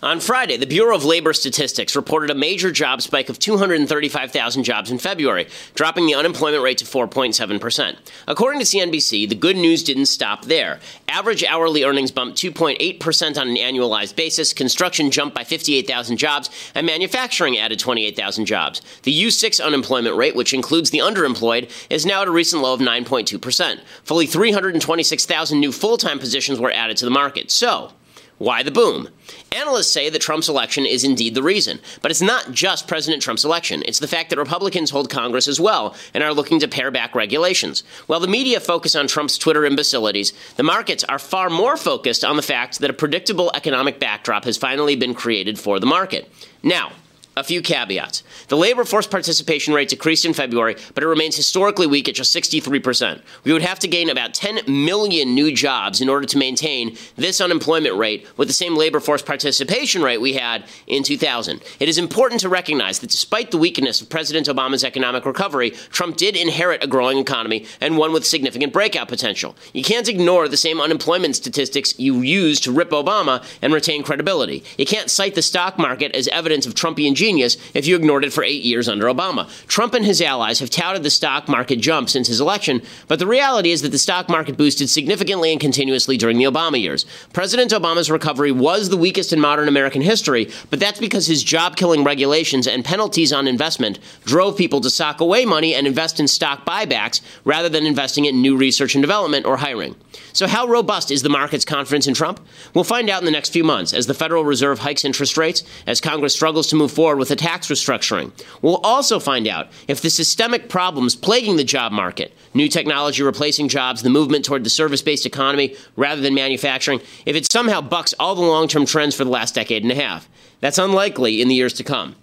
On 0.00 0.20
Friday, 0.20 0.56
the 0.56 0.64
Bureau 0.64 0.94
of 0.94 1.04
Labor 1.04 1.32
Statistics 1.32 1.96
reported 1.96 2.30
a 2.30 2.34
major 2.34 2.70
job 2.70 3.02
spike 3.02 3.28
of 3.28 3.40
235,000 3.40 4.62
jobs 4.62 4.92
in 4.92 4.98
February, 4.98 5.48
dropping 5.74 6.06
the 6.06 6.14
unemployment 6.14 6.62
rate 6.62 6.78
to 6.78 6.84
4.7%. 6.84 7.96
According 8.28 8.60
to 8.60 8.64
CNBC, 8.64 9.28
the 9.28 9.34
good 9.34 9.56
news 9.56 9.82
didn't 9.82 10.06
stop 10.06 10.44
there. 10.44 10.78
Average 11.08 11.42
hourly 11.42 11.82
earnings 11.82 12.12
bumped 12.12 12.38
2.8% 12.38 13.40
on 13.40 13.48
an 13.48 13.56
annualized 13.56 14.14
basis, 14.14 14.52
construction 14.52 15.10
jumped 15.10 15.34
by 15.34 15.42
58,000 15.42 16.16
jobs, 16.16 16.48
and 16.76 16.86
manufacturing 16.86 17.58
added 17.58 17.80
28,000 17.80 18.46
jobs. 18.46 18.80
The 19.02 19.24
U6 19.24 19.60
unemployment 19.60 20.14
rate, 20.14 20.36
which 20.36 20.54
includes 20.54 20.90
the 20.90 20.98
underemployed, 20.98 21.72
is 21.90 22.06
now 22.06 22.22
at 22.22 22.28
a 22.28 22.30
recent 22.30 22.62
low 22.62 22.72
of 22.72 22.80
9.2%. 22.80 23.80
Fully 24.04 24.26
326,000 24.26 25.58
new 25.58 25.72
full 25.72 25.96
time 25.96 26.20
positions 26.20 26.60
were 26.60 26.70
added 26.70 26.96
to 26.98 27.04
the 27.04 27.10
market. 27.10 27.50
So, 27.50 27.94
why 28.38 28.62
the 28.62 28.70
boom? 28.70 29.08
Analysts 29.52 29.90
say 29.90 30.08
that 30.08 30.22
Trump's 30.22 30.48
election 30.48 30.86
is 30.86 31.04
indeed 31.04 31.34
the 31.34 31.42
reason, 31.42 31.80
but 32.02 32.10
it's 32.10 32.22
not 32.22 32.52
just 32.52 32.86
President 32.86 33.22
Trump's 33.22 33.44
election. 33.44 33.82
It's 33.86 33.98
the 33.98 34.06
fact 34.06 34.30
that 34.30 34.38
Republicans 34.38 34.90
hold 34.90 35.10
Congress 35.10 35.48
as 35.48 35.60
well 35.60 35.94
and 36.14 36.22
are 36.22 36.32
looking 36.32 36.60
to 36.60 36.68
pare 36.68 36.90
back 36.90 37.14
regulations. 37.14 37.82
While 38.06 38.20
the 38.20 38.28
media 38.28 38.60
focus 38.60 38.94
on 38.94 39.08
Trump's 39.08 39.38
Twitter 39.38 39.66
imbecilities, 39.66 40.32
the 40.56 40.62
markets 40.62 41.04
are 41.04 41.18
far 41.18 41.50
more 41.50 41.76
focused 41.76 42.24
on 42.24 42.36
the 42.36 42.42
fact 42.42 42.78
that 42.78 42.90
a 42.90 42.94
predictable 42.94 43.50
economic 43.54 43.98
backdrop 43.98 44.44
has 44.44 44.56
finally 44.56 44.94
been 44.94 45.14
created 45.14 45.58
for 45.58 45.80
the 45.80 45.86
market. 45.86 46.30
Now, 46.62 46.92
a 47.38 47.44
few 47.44 47.62
caveats. 47.62 48.24
The 48.48 48.56
labor 48.56 48.84
force 48.84 49.06
participation 49.06 49.72
rate 49.72 49.88
decreased 49.88 50.24
in 50.24 50.34
February, 50.34 50.76
but 50.94 51.04
it 51.04 51.06
remains 51.06 51.36
historically 51.36 51.86
weak 51.86 52.08
at 52.08 52.16
just 52.16 52.34
63%. 52.34 53.20
We 53.44 53.52
would 53.52 53.62
have 53.62 53.78
to 53.80 53.88
gain 53.88 54.10
about 54.10 54.34
10 54.34 54.60
million 54.66 55.34
new 55.34 55.54
jobs 55.54 56.00
in 56.00 56.08
order 56.08 56.26
to 56.26 56.38
maintain 56.38 56.96
this 57.16 57.40
unemployment 57.40 57.96
rate 57.96 58.26
with 58.36 58.48
the 58.48 58.54
same 58.54 58.76
labor 58.76 58.98
force 58.98 59.22
participation 59.22 60.02
rate 60.02 60.20
we 60.20 60.32
had 60.32 60.64
in 60.88 61.04
2000. 61.04 61.62
It 61.78 61.88
is 61.88 61.96
important 61.96 62.40
to 62.40 62.48
recognize 62.48 62.98
that 62.98 63.10
despite 63.10 63.52
the 63.52 63.58
weakness 63.58 64.00
of 64.00 64.10
President 64.10 64.48
Obama's 64.48 64.82
economic 64.82 65.24
recovery, 65.24 65.70
Trump 65.70 66.16
did 66.16 66.36
inherit 66.36 66.82
a 66.82 66.88
growing 66.88 67.18
economy 67.18 67.66
and 67.80 67.96
one 67.96 68.12
with 68.12 68.26
significant 68.26 68.72
breakout 68.72 69.08
potential. 69.08 69.54
You 69.72 69.84
can't 69.84 70.08
ignore 70.08 70.48
the 70.48 70.56
same 70.56 70.80
unemployment 70.80 71.36
statistics 71.36 71.98
you 71.98 72.20
used 72.22 72.64
to 72.64 72.72
rip 72.72 72.90
Obama 72.90 73.44
and 73.62 73.72
retain 73.72 74.02
credibility. 74.02 74.64
You 74.76 74.86
can't 74.86 75.10
cite 75.10 75.36
the 75.36 75.42
stock 75.42 75.78
market 75.78 76.14
as 76.16 76.26
evidence 76.28 76.66
of 76.66 76.74
Trumpian 76.74 77.14
genius 77.14 77.27
genius 77.28 77.58
if 77.74 77.86
you 77.86 77.94
ignored 77.94 78.24
it 78.24 78.32
for 78.32 78.42
eight 78.42 78.62
years 78.62 78.88
under 78.88 79.04
Obama. 79.04 79.46
Trump 79.66 79.92
and 79.92 80.04
his 80.04 80.22
allies 80.22 80.60
have 80.60 80.70
touted 80.70 81.02
the 81.02 81.10
stock 81.10 81.46
market 81.46 81.76
jump 81.76 82.08
since 82.08 82.26
his 82.26 82.40
election, 82.40 82.80
but 83.06 83.18
the 83.18 83.26
reality 83.26 83.70
is 83.70 83.82
that 83.82 83.90
the 83.90 83.98
stock 83.98 84.30
market 84.30 84.56
boosted 84.56 84.88
significantly 84.88 85.52
and 85.52 85.60
continuously 85.60 86.16
during 86.16 86.38
the 86.38 86.44
Obama 86.44 86.80
years. 86.80 87.04
President 87.34 87.70
Obama's 87.70 88.10
recovery 88.10 88.50
was 88.50 88.88
the 88.88 88.96
weakest 88.96 89.30
in 89.30 89.40
modern 89.40 89.68
American 89.68 90.00
history, 90.00 90.50
but 90.70 90.80
that's 90.80 91.00
because 91.00 91.26
his 91.26 91.44
job 91.44 91.76
killing 91.76 92.02
regulations 92.02 92.66
and 92.66 92.82
penalties 92.82 93.30
on 93.30 93.46
investment 93.46 93.98
drove 94.24 94.56
people 94.56 94.80
to 94.80 94.88
sock 94.88 95.20
away 95.20 95.44
money 95.44 95.74
and 95.74 95.86
invest 95.86 96.18
in 96.18 96.26
stock 96.26 96.64
buybacks 96.64 97.20
rather 97.44 97.68
than 97.68 97.84
investing 97.84 98.24
in 98.24 98.40
new 98.40 98.56
research 98.56 98.94
and 98.94 99.02
development 99.02 99.44
or 99.44 99.58
hiring. 99.58 99.94
So, 100.32 100.46
how 100.46 100.66
robust 100.66 101.10
is 101.10 101.22
the 101.22 101.28
market's 101.28 101.64
confidence 101.64 102.06
in 102.06 102.14
Trump? 102.14 102.40
We'll 102.72 102.84
find 102.84 103.10
out 103.10 103.20
in 103.20 103.26
the 103.26 103.38
next 103.38 103.52
few 103.52 103.64
months 103.64 103.92
as 103.92 104.06
the 104.06 104.14
Federal 104.14 104.44
Reserve 104.44 104.78
hikes 104.78 105.04
interest 105.04 105.36
rates, 105.36 105.62
as 105.86 106.00
Congress 106.00 106.32
struggles 106.32 106.68
to 106.68 106.76
move 106.76 106.92
forward 106.92 107.17
with 107.18 107.30
a 107.30 107.36
tax 107.36 107.68
restructuring. 107.68 108.32
We'll 108.62 108.78
also 108.78 109.18
find 109.18 109.46
out 109.46 109.68
if 109.86 110.00
the 110.00 110.10
systemic 110.10 110.68
problems 110.68 111.16
plaguing 111.16 111.56
the 111.56 111.64
job 111.64 111.92
market, 111.92 112.32
new 112.54 112.68
technology 112.68 113.22
replacing 113.22 113.68
jobs, 113.68 114.02
the 114.02 114.10
movement 114.10 114.44
toward 114.44 114.64
the 114.64 114.70
service 114.70 115.02
based 115.02 115.26
economy 115.26 115.76
rather 115.96 116.20
than 116.20 116.34
manufacturing, 116.34 117.00
if 117.26 117.36
it 117.36 117.50
somehow 117.50 117.80
bucks 117.80 118.14
all 118.18 118.34
the 118.34 118.40
long 118.40 118.68
term 118.68 118.86
trends 118.86 119.14
for 119.14 119.24
the 119.24 119.30
last 119.30 119.54
decade 119.54 119.82
and 119.82 119.92
a 119.92 119.94
half. 119.94 120.28
That's 120.60 120.78
unlikely 120.78 121.42
in 121.42 121.48
the 121.48 121.54
years 121.54 121.74
to 121.74 121.84
come. 121.84 122.16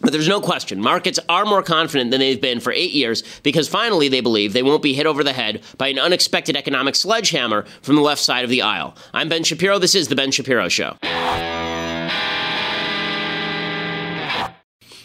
But 0.00 0.12
there's 0.12 0.28
no 0.28 0.40
question, 0.40 0.80
markets 0.80 1.18
are 1.28 1.44
more 1.44 1.62
confident 1.62 2.12
than 2.12 2.20
they've 2.20 2.40
been 2.40 2.60
for 2.60 2.72
eight 2.72 2.92
years 2.92 3.24
because 3.42 3.68
finally 3.68 4.08
they 4.08 4.20
believe 4.20 4.52
they 4.52 4.62
won't 4.62 4.82
be 4.82 4.94
hit 4.94 5.06
over 5.06 5.24
the 5.24 5.32
head 5.32 5.62
by 5.76 5.88
an 5.88 5.98
unexpected 5.98 6.56
economic 6.56 6.94
sledgehammer 6.94 7.64
from 7.82 7.96
the 7.96 8.02
left 8.02 8.20
side 8.20 8.44
of 8.44 8.50
the 8.50 8.62
aisle. 8.62 8.94
I'm 9.12 9.28
Ben 9.28 9.42
Shapiro. 9.42 9.78
This 9.78 9.96
is 9.96 10.06
The 10.06 10.14
Ben 10.14 10.30
Shapiro 10.30 10.68
Show. 10.68 10.96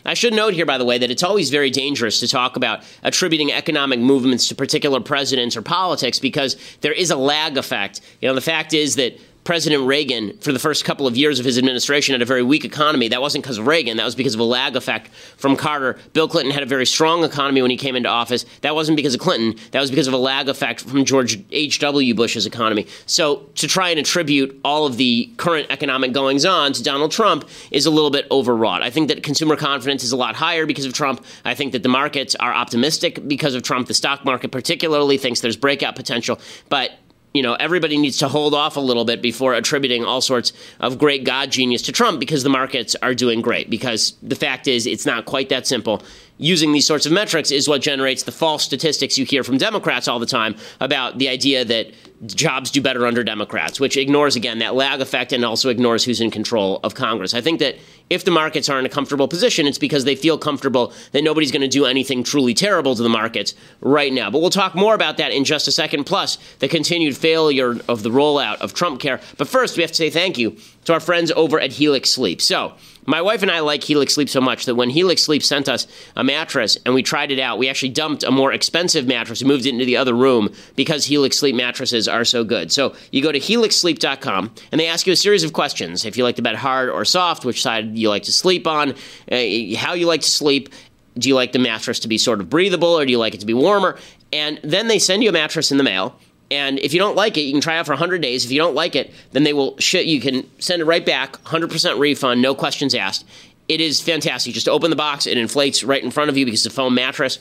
I 0.05 0.13
should 0.13 0.33
note 0.33 0.53
here, 0.53 0.65
by 0.65 0.77
the 0.77 0.85
way, 0.85 0.97
that 0.97 1.09
it's 1.09 1.23
always 1.23 1.49
very 1.49 1.69
dangerous 1.69 2.19
to 2.19 2.27
talk 2.27 2.55
about 2.55 2.83
attributing 3.03 3.51
economic 3.51 3.99
movements 3.99 4.47
to 4.49 4.55
particular 4.55 4.99
presidents 4.99 5.55
or 5.55 5.61
politics 5.61 6.19
because 6.19 6.57
there 6.81 6.91
is 6.91 7.09
a 7.09 7.15
lag 7.15 7.57
effect. 7.57 8.01
You 8.21 8.27
know, 8.27 8.35
the 8.35 8.41
fact 8.41 8.73
is 8.73 8.95
that 8.97 9.17
President 9.43 9.85
Reagan, 9.85 10.37
for 10.37 10.53
the 10.53 10.59
first 10.59 10.85
couple 10.85 11.05
of 11.05 11.17
years 11.17 11.39
of 11.39 11.45
his 11.45 11.57
administration, 11.57 12.13
had 12.13 12.21
a 12.21 12.25
very 12.25 12.43
weak 12.43 12.63
economy. 12.63 13.09
That 13.09 13.21
wasn't 13.21 13.43
because 13.43 13.57
of 13.57 13.67
Reagan. 13.67 13.97
That 13.97 14.05
was 14.05 14.15
because 14.15 14.33
of 14.33 14.39
a 14.39 14.45
lag 14.45 14.75
effect 14.75 15.09
from 15.37 15.57
Carter. 15.57 15.97
Bill 16.13 16.27
Clinton 16.27 16.53
had 16.53 16.63
a 16.63 16.65
very 16.65 16.85
strong 16.85 17.23
economy 17.23 17.61
when 17.61 17.69
he 17.69 17.77
came 17.77 17.95
into 17.95 18.07
office. 18.07 18.45
That 18.61 18.73
wasn't 18.73 18.95
because 18.95 19.13
of 19.13 19.19
Clinton. 19.19 19.59
That 19.71 19.81
was 19.81 19.89
because 19.89 20.07
of 20.07 20.13
a 20.13 20.17
lag 20.17 20.47
effect 20.47 20.81
from 20.81 21.03
George 21.03 21.43
H.W. 21.51 22.15
Bush's 22.15 22.45
economy. 22.45 22.87
So 23.05 23.49
to 23.55 23.67
try 23.67 23.89
and 23.89 23.99
attribute 23.99 24.59
all 24.63 24.85
of 24.85 24.97
the 24.97 25.29
current 25.37 25.67
economic 25.69 26.13
goings 26.13 26.45
on 26.45 26.71
to 26.73 26.83
Donald 26.83 27.11
Trump 27.11 27.47
is 27.71 27.85
a 27.85 27.91
little 27.91 28.11
bit 28.11 28.25
overwrought. 28.31 28.81
I 28.81 28.89
think 28.89 29.09
that 29.09 29.23
consumer 29.23 29.57
confidence 29.57 30.03
is 30.03 30.13
a 30.13 30.17
lot 30.17 30.35
higher 30.35 30.65
because 30.65 30.85
of 30.85 30.93
Trump. 30.93 31.23
I 31.43 31.53
think 31.53 31.73
that 31.73 31.83
the 31.83 31.89
markets 31.89 32.35
are 32.35 32.53
optimistic 32.53 33.27
because 33.27 33.55
of 33.55 33.63
Trump. 33.63 33.87
The 33.87 33.93
stock 33.93 34.23
market, 34.23 34.51
particularly, 34.51 35.17
thinks 35.17 35.41
there's 35.41 35.57
breakout 35.57 35.95
potential. 35.95 36.39
But 36.69 36.91
you 37.33 37.41
know, 37.41 37.55
everybody 37.55 37.97
needs 37.97 38.19
to 38.19 38.27
hold 38.27 38.53
off 38.53 38.77
a 38.77 38.79
little 38.79 39.05
bit 39.05 39.21
before 39.21 39.53
attributing 39.55 40.05
all 40.05 40.21
sorts 40.21 40.53
of 40.79 40.99
great 40.99 41.23
God 41.23 41.51
genius 41.51 41.81
to 41.83 41.91
Trump 41.91 42.19
because 42.19 42.43
the 42.43 42.49
markets 42.49 42.95
are 43.01 43.15
doing 43.15 43.41
great. 43.41 43.69
Because 43.69 44.13
the 44.21 44.35
fact 44.35 44.67
is, 44.67 44.85
it's 44.85 45.05
not 45.05 45.25
quite 45.25 45.49
that 45.49 45.65
simple. 45.65 46.03
Using 46.43 46.73
these 46.73 46.85
sorts 46.85 47.05
of 47.05 47.13
metrics 47.13 47.51
is 47.51 47.69
what 47.69 47.81
generates 47.81 48.23
the 48.23 48.31
false 48.33 48.65
statistics 48.65 49.17
you 49.17 49.23
hear 49.23 49.45
from 49.45 49.57
Democrats 49.57 50.09
all 50.09 50.19
the 50.19 50.25
time 50.25 50.57
about 50.81 51.17
the 51.17 51.29
idea 51.29 51.63
that 51.63 51.93
jobs 52.25 52.69
do 52.69 52.81
better 52.81 53.07
under 53.07 53.23
Democrats, 53.23 53.79
which 53.79 53.95
ignores, 53.95 54.35
again, 54.35 54.59
that 54.59 54.75
lag 54.75 54.99
effect 54.99 55.31
and 55.31 55.45
also 55.45 55.69
ignores 55.69 56.03
who's 56.03 56.19
in 56.19 56.29
control 56.29 56.81
of 56.83 56.95
Congress. 56.95 57.33
I 57.33 57.39
think 57.39 57.59
that 57.59 57.77
if 58.09 58.25
the 58.25 58.31
markets 58.31 58.67
are 58.67 58.77
in 58.77 58.85
a 58.85 58.89
comfortable 58.89 59.29
position, 59.29 59.67
it's 59.67 59.77
because 59.77 60.03
they 60.03 60.17
feel 60.17 60.37
comfortable 60.37 60.91
that 61.13 61.23
nobody's 61.23 61.49
going 61.49 61.61
to 61.61 61.69
do 61.69 61.85
anything 61.85 62.23
truly 62.25 62.53
terrible 62.53 62.93
to 62.93 63.03
the 63.03 63.07
markets 63.07 63.55
right 63.79 64.11
now. 64.11 64.29
But 64.29 64.41
we'll 64.41 64.49
talk 64.49 64.75
more 64.75 64.95
about 64.95 65.15
that 65.17 65.31
in 65.31 65.45
just 65.45 65.69
a 65.69 65.71
second, 65.71 66.03
plus 66.03 66.37
the 66.59 66.67
continued 66.67 67.15
failure 67.15 67.77
of 67.87 68.03
the 68.03 68.09
rollout 68.09 68.57
of 68.57 68.73
Trump 68.73 68.99
Care. 68.99 69.21
But 69.37 69.47
first, 69.47 69.77
we 69.77 69.83
have 69.83 69.91
to 69.91 69.97
say 69.97 70.09
thank 70.09 70.37
you 70.37 70.57
to 70.83 70.93
our 70.93 70.99
friends 70.99 71.31
over 71.37 71.57
at 71.57 71.71
Helix 71.71 72.09
Sleep. 72.09 72.41
So, 72.41 72.73
my 73.05 73.21
wife 73.21 73.41
and 73.41 73.51
I 73.51 73.59
like 73.59 73.83
Helix 73.83 74.13
Sleep 74.13 74.29
so 74.29 74.41
much 74.41 74.65
that 74.65 74.75
when 74.75 74.89
Helix 74.89 75.23
Sleep 75.23 75.43
sent 75.43 75.69
us 75.69 75.87
a 76.15 76.23
mattress 76.23 76.77
and 76.85 76.93
we 76.93 77.03
tried 77.03 77.31
it 77.31 77.39
out, 77.39 77.57
we 77.57 77.69
actually 77.69 77.89
dumped 77.89 78.23
a 78.23 78.31
more 78.31 78.53
expensive 78.53 79.07
mattress 79.07 79.41
and 79.41 79.47
moved 79.47 79.65
it 79.65 79.69
into 79.69 79.85
the 79.85 79.97
other 79.97 80.13
room 80.13 80.53
because 80.75 81.05
Helix 81.05 81.37
Sleep 81.37 81.55
mattresses 81.55 82.07
are 82.07 82.25
so 82.25 82.43
good. 82.43 82.71
So 82.71 82.95
you 83.11 83.21
go 83.21 83.31
to 83.31 83.39
helixsleep.com 83.39 84.53
and 84.71 84.79
they 84.79 84.87
ask 84.87 85.07
you 85.07 85.13
a 85.13 85.17
series 85.17 85.43
of 85.43 85.53
questions. 85.53 86.05
If 86.05 86.17
you 86.17 86.23
like 86.23 86.35
the 86.35 86.41
bed 86.41 86.55
hard 86.55 86.89
or 86.89 87.05
soft, 87.05 87.45
which 87.45 87.61
side 87.61 87.97
you 87.97 88.09
like 88.09 88.23
to 88.23 88.33
sleep 88.33 88.67
on, 88.67 88.91
uh, 89.31 89.75
how 89.77 89.93
you 89.93 90.07
like 90.07 90.21
to 90.21 90.31
sleep, 90.31 90.69
do 91.17 91.29
you 91.29 91.35
like 91.35 91.51
the 91.51 91.59
mattress 91.59 91.99
to 92.01 92.07
be 92.07 92.17
sort 92.17 92.39
of 92.39 92.49
breathable 92.49 92.89
or 92.97 93.05
do 93.05 93.11
you 93.11 93.19
like 93.19 93.33
it 93.35 93.39
to 93.41 93.45
be 93.45 93.53
warmer? 93.53 93.97
And 94.31 94.59
then 94.63 94.87
they 94.87 94.99
send 94.99 95.23
you 95.23 95.29
a 95.29 95.33
mattress 95.33 95.71
in 95.71 95.77
the 95.77 95.83
mail 95.83 96.19
and 96.53 96.79
if 96.79 96.93
you 96.93 96.99
don't 96.99 97.15
like 97.15 97.37
it, 97.37 97.41
you 97.41 97.51
can 97.51 97.61
try 97.61 97.79
it 97.79 97.85
for 97.85 97.93
100 97.93 98.21
days. 98.21 98.45
If 98.45 98.51
you 98.51 98.59
don't 98.59 98.75
like 98.75 98.95
it, 98.95 99.11
then 99.31 99.43
they 99.43 99.53
will 99.53 99.77
shit. 99.79 100.05
You 100.05 100.21
can 100.21 100.47
send 100.59 100.81
it 100.81 100.85
right 100.85 101.05
back, 101.05 101.33
100% 101.43 101.99
refund, 101.99 102.41
no 102.41 102.53
questions 102.53 102.93
asked. 102.93 103.25
It 103.67 103.81
is 103.81 103.99
fantastic. 103.99 104.53
Just 104.53 104.69
open 104.69 104.89
the 104.89 104.95
box, 104.95 105.25
it 105.25 105.37
inflates 105.37 105.83
right 105.83 106.03
in 106.03 106.11
front 106.11 106.29
of 106.29 106.37
you 106.37 106.45
because 106.45 106.65
it's 106.65 106.73
a 106.73 106.75
foam 106.75 106.93
mattress 106.93 107.39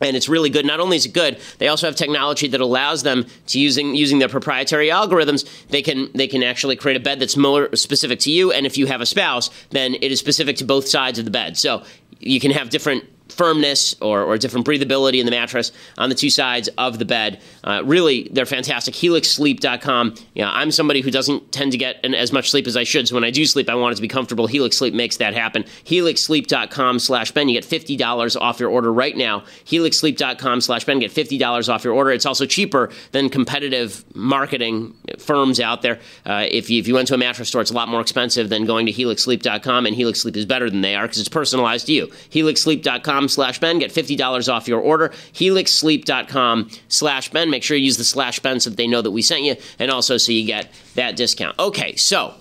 and 0.00 0.16
it's 0.16 0.28
really 0.28 0.50
good. 0.50 0.66
Not 0.66 0.80
only 0.80 0.96
is 0.96 1.06
it 1.06 1.12
good, 1.12 1.38
they 1.58 1.68
also 1.68 1.86
have 1.86 1.96
technology 1.96 2.48
that 2.48 2.60
allows 2.60 3.02
them 3.02 3.26
to 3.48 3.60
using 3.60 3.94
using 3.94 4.18
their 4.18 4.28
proprietary 4.28 4.88
algorithms. 4.88 5.48
They 5.68 5.82
can 5.82 6.10
they 6.14 6.26
can 6.26 6.42
actually 6.42 6.76
create 6.76 6.96
a 6.96 7.00
bed 7.00 7.20
that's 7.20 7.36
more 7.36 7.74
specific 7.74 8.20
to 8.20 8.30
you. 8.30 8.52
And 8.52 8.66
if 8.66 8.76
you 8.76 8.86
have 8.86 9.00
a 9.00 9.06
spouse, 9.06 9.50
then 9.70 9.94
it 9.94 10.12
is 10.12 10.18
specific 10.18 10.56
to 10.56 10.64
both 10.64 10.88
sides 10.88 11.18
of 11.18 11.24
the 11.24 11.30
bed. 11.30 11.56
So 11.56 11.84
you 12.18 12.40
can 12.40 12.50
have 12.50 12.70
different 12.70 13.04
firmness 13.28 13.94
or, 14.00 14.22
or 14.22 14.38
different 14.38 14.66
breathability 14.66 15.18
in 15.18 15.26
the 15.26 15.30
mattress 15.30 15.72
on 15.98 16.08
the 16.08 16.14
two 16.14 16.30
sides 16.30 16.68
of 16.78 16.98
the 16.98 17.04
bed. 17.04 17.40
Uh, 17.64 17.82
really, 17.84 18.28
they're 18.32 18.46
fantastic. 18.46 18.94
HelixSleep.com. 18.94 20.14
Yeah, 20.34 20.50
I'm 20.50 20.70
somebody 20.70 21.00
who 21.00 21.10
doesn't 21.10 21.52
tend 21.52 21.72
to 21.72 21.78
get 21.78 22.04
an, 22.04 22.14
as 22.14 22.32
much 22.32 22.50
sleep 22.50 22.66
as 22.66 22.76
I 22.76 22.84
should, 22.84 23.08
so 23.08 23.14
when 23.14 23.24
I 23.24 23.30
do 23.30 23.44
sleep, 23.46 23.68
I 23.68 23.74
want 23.74 23.92
it 23.92 23.96
to 23.96 24.02
be 24.02 24.08
comfortable. 24.08 24.46
Helix 24.46 24.76
Sleep 24.76 24.94
makes 24.94 25.16
that 25.18 25.34
happen. 25.34 25.64
HelixSleep.com 25.84 26.98
slash 26.98 27.32
Ben. 27.32 27.48
You 27.48 27.60
get 27.60 27.68
$50 27.68 28.40
off 28.40 28.60
your 28.60 28.70
order 28.70 28.92
right 28.92 29.16
now. 29.16 29.40
HelixSleep.com 29.66 30.60
slash 30.60 30.84
Ben. 30.84 30.98
Get 30.98 31.12
$50 31.12 31.68
off 31.72 31.84
your 31.84 31.94
order. 31.94 32.10
It's 32.10 32.26
also 32.26 32.46
cheaper 32.46 32.90
than 33.12 33.28
competitive 33.28 34.04
marketing 34.14 34.94
firms 35.18 35.60
out 35.60 35.82
there. 35.82 35.98
Uh, 36.24 36.46
if, 36.50 36.70
you, 36.70 36.78
if 36.78 36.88
you 36.88 36.94
went 36.94 37.08
to 37.08 37.14
a 37.14 37.18
mattress 37.18 37.48
store, 37.48 37.60
it's 37.60 37.70
a 37.70 37.74
lot 37.74 37.88
more 37.88 38.00
expensive 38.00 38.48
than 38.48 38.64
going 38.64 38.86
to 38.86 38.92
HelixSleep.com, 38.92 39.86
and 39.86 39.96
Helix 39.96 40.20
Sleep 40.20 40.36
is 40.36 40.46
better 40.46 40.70
than 40.70 40.80
they 40.80 40.94
are 40.94 41.02
because 41.02 41.18
it's 41.18 41.28
personalized 41.28 41.86
to 41.86 41.92
you. 41.92 42.06
HelixSleep.com 42.06 43.15
slash 43.28 43.58
Ben. 43.58 43.78
Get 43.78 43.90
$50 43.92 44.52
off 44.52 44.68
your 44.68 44.80
order. 44.80 45.10
HelixSleep.com 45.34 46.70
slash 46.88 47.30
Ben. 47.30 47.50
Make 47.50 47.62
sure 47.62 47.76
you 47.76 47.84
use 47.84 47.96
the 47.96 48.04
slash 48.04 48.40
Ben 48.40 48.60
so 48.60 48.70
that 48.70 48.76
they 48.76 48.86
know 48.86 49.02
that 49.02 49.10
we 49.10 49.22
sent 49.22 49.42
you, 49.42 49.56
and 49.78 49.90
also 49.90 50.16
so 50.16 50.32
you 50.32 50.46
get 50.46 50.70
that 50.94 51.16
discount. 51.16 51.58
Okay, 51.58 51.96
so 51.96 52.34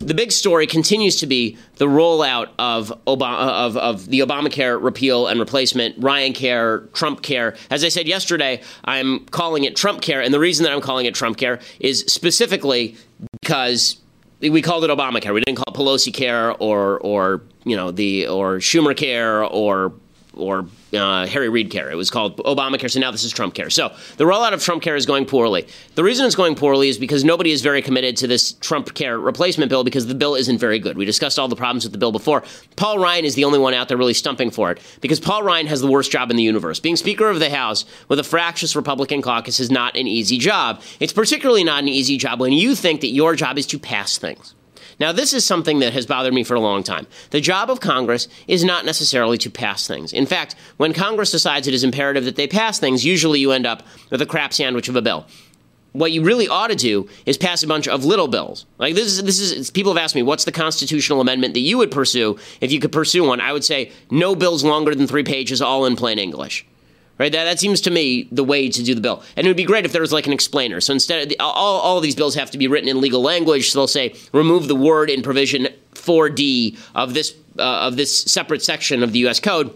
the 0.00 0.14
big 0.14 0.30
story 0.30 0.66
continues 0.66 1.16
to 1.16 1.26
be 1.26 1.56
the 1.76 1.86
rollout 1.86 2.50
of 2.58 2.92
Obama, 3.06 3.66
of, 3.66 3.76
of 3.76 4.06
the 4.06 4.20
Obamacare 4.20 4.80
repeal 4.80 5.26
and 5.26 5.40
replacement, 5.40 5.96
Ryan 5.98 6.32
Care, 6.32 6.80
Trump 6.92 7.22
Care. 7.22 7.56
As 7.70 7.82
I 7.82 7.88
said 7.88 8.06
yesterday, 8.06 8.62
I'm 8.84 9.24
calling 9.26 9.64
it 9.64 9.74
Trump 9.74 10.00
Care, 10.00 10.20
and 10.20 10.32
the 10.32 10.38
reason 10.38 10.64
that 10.64 10.72
I'm 10.72 10.80
calling 10.80 11.06
it 11.06 11.14
Trump 11.14 11.36
Care 11.36 11.58
is 11.80 12.04
specifically 12.06 12.96
because 13.40 13.98
we 14.40 14.62
called 14.62 14.84
it 14.84 14.90
Obamacare. 14.90 15.34
We 15.34 15.40
didn't 15.40 15.56
call 15.56 15.74
it 15.74 15.76
Pelosi 15.76 16.14
Care 16.14 16.52
or 16.52 16.98
or 17.00 17.42
you 17.64 17.76
know 17.76 17.90
the 17.90 18.28
or 18.28 18.58
Schumer 18.58 18.96
Care 18.96 19.44
or 19.44 19.92
or 20.38 20.66
uh, 20.92 21.26
Harry 21.26 21.48
Reid 21.48 21.70
care. 21.70 21.90
It 21.90 21.96
was 21.96 22.10
called 22.10 22.36
Obamacare, 22.38 22.90
so 22.90 23.00
now 23.00 23.10
this 23.10 23.24
is 23.24 23.32
Trump 23.32 23.54
care. 23.54 23.70
So 23.70 23.94
the 24.16 24.24
rollout 24.24 24.52
of 24.52 24.62
Trump 24.62 24.82
care 24.82 24.96
is 24.96 25.06
going 25.06 25.26
poorly. 25.26 25.66
The 25.94 26.04
reason 26.04 26.26
it's 26.26 26.34
going 26.34 26.54
poorly 26.54 26.88
is 26.88 26.98
because 26.98 27.24
nobody 27.24 27.50
is 27.50 27.62
very 27.62 27.82
committed 27.82 28.16
to 28.18 28.26
this 28.26 28.52
Trump 28.52 28.94
care 28.94 29.18
replacement 29.18 29.68
bill 29.68 29.84
because 29.84 30.06
the 30.06 30.14
bill 30.14 30.34
isn't 30.34 30.58
very 30.58 30.78
good. 30.78 30.96
We 30.96 31.04
discussed 31.04 31.38
all 31.38 31.48
the 31.48 31.56
problems 31.56 31.84
with 31.84 31.92
the 31.92 31.98
bill 31.98 32.12
before. 32.12 32.42
Paul 32.76 32.98
Ryan 32.98 33.24
is 33.24 33.34
the 33.34 33.44
only 33.44 33.58
one 33.58 33.74
out 33.74 33.88
there 33.88 33.96
really 33.96 34.14
stumping 34.14 34.50
for 34.50 34.70
it 34.70 34.80
because 35.00 35.20
Paul 35.20 35.42
Ryan 35.42 35.66
has 35.66 35.80
the 35.80 35.90
worst 35.90 36.10
job 36.10 36.30
in 36.30 36.36
the 36.36 36.42
universe. 36.42 36.80
Being 36.80 36.96
Speaker 36.96 37.28
of 37.28 37.40
the 37.40 37.50
House 37.50 37.84
with 38.08 38.18
a 38.18 38.24
fractious 38.24 38.74
Republican 38.74 39.22
caucus 39.22 39.60
is 39.60 39.70
not 39.70 39.96
an 39.96 40.06
easy 40.06 40.38
job. 40.38 40.80
It's 41.00 41.12
particularly 41.12 41.64
not 41.64 41.82
an 41.82 41.88
easy 41.88 42.16
job 42.16 42.40
when 42.40 42.52
you 42.52 42.74
think 42.74 43.00
that 43.02 43.08
your 43.08 43.34
job 43.34 43.58
is 43.58 43.66
to 43.66 43.78
pass 43.78 44.18
things. 44.18 44.54
Now, 44.98 45.12
this 45.12 45.32
is 45.32 45.44
something 45.44 45.78
that 45.80 45.92
has 45.92 46.06
bothered 46.06 46.34
me 46.34 46.44
for 46.44 46.54
a 46.54 46.60
long 46.60 46.82
time. 46.82 47.06
The 47.30 47.40
job 47.40 47.70
of 47.70 47.80
Congress 47.80 48.28
is 48.46 48.64
not 48.64 48.84
necessarily 48.84 49.38
to 49.38 49.50
pass 49.50 49.86
things. 49.86 50.12
In 50.12 50.26
fact, 50.26 50.54
when 50.76 50.92
Congress 50.92 51.30
decides 51.30 51.66
it 51.66 51.74
is 51.74 51.84
imperative 51.84 52.24
that 52.24 52.36
they 52.36 52.46
pass 52.46 52.78
things, 52.78 53.04
usually 53.04 53.40
you 53.40 53.52
end 53.52 53.66
up 53.66 53.82
with 54.10 54.22
a 54.22 54.26
crap 54.26 54.52
sandwich 54.52 54.88
of 54.88 54.96
a 54.96 55.02
bill 55.02 55.26
what 55.92 56.12
you 56.12 56.22
really 56.22 56.48
ought 56.48 56.68
to 56.68 56.76
do 56.76 57.08
is 57.26 57.36
pass 57.36 57.62
a 57.62 57.66
bunch 57.66 57.88
of 57.88 58.04
little 58.04 58.28
bills. 58.28 58.66
Like 58.78 58.94
this 58.94 59.06
is 59.06 59.22
this 59.22 59.40
is 59.40 59.70
people 59.70 59.92
have 59.92 60.02
asked 60.02 60.14
me 60.14 60.22
what's 60.22 60.44
the 60.44 60.52
constitutional 60.52 61.20
amendment 61.20 61.54
that 61.54 61.60
you 61.60 61.78
would 61.78 61.90
pursue 61.90 62.38
if 62.60 62.70
you 62.70 62.78
could 62.78 62.92
pursue 62.92 63.24
one. 63.24 63.40
I 63.40 63.52
would 63.52 63.64
say 63.64 63.92
no 64.10 64.34
bills 64.34 64.62
longer 64.62 64.94
than 64.94 65.06
3 65.06 65.24
pages 65.24 65.62
all 65.62 65.86
in 65.86 65.96
plain 65.96 66.18
English 66.18 66.66
right? 67.18 67.32
That, 67.32 67.44
that 67.44 67.60
seems 67.60 67.80
to 67.82 67.90
me 67.90 68.28
the 68.32 68.44
way 68.44 68.68
to 68.68 68.82
do 68.82 68.94
the 68.94 69.00
bill. 69.00 69.22
And 69.36 69.46
it 69.46 69.50
would 69.50 69.56
be 69.56 69.64
great 69.64 69.84
if 69.84 69.92
there 69.92 70.00
was 70.00 70.12
like 70.12 70.26
an 70.26 70.32
explainer. 70.32 70.80
So 70.80 70.92
instead, 70.92 71.22
of 71.22 71.28
the, 71.28 71.38
all, 71.40 71.80
all 71.80 72.00
these 72.00 72.14
bills 72.14 72.34
have 72.34 72.50
to 72.52 72.58
be 72.58 72.68
written 72.68 72.88
in 72.88 73.00
legal 73.00 73.22
language. 73.22 73.70
So 73.70 73.80
they'll 73.80 73.88
say 73.88 74.14
remove 74.32 74.68
the 74.68 74.76
word 74.76 75.10
in 75.10 75.22
provision 75.22 75.68
4D 75.94 76.78
of 76.94 77.14
this 77.14 77.34
uh, 77.58 77.62
of 77.62 77.96
this 77.96 78.22
separate 78.22 78.62
section 78.62 79.02
of 79.02 79.12
the 79.12 79.18
U.S. 79.20 79.40
Code 79.40 79.74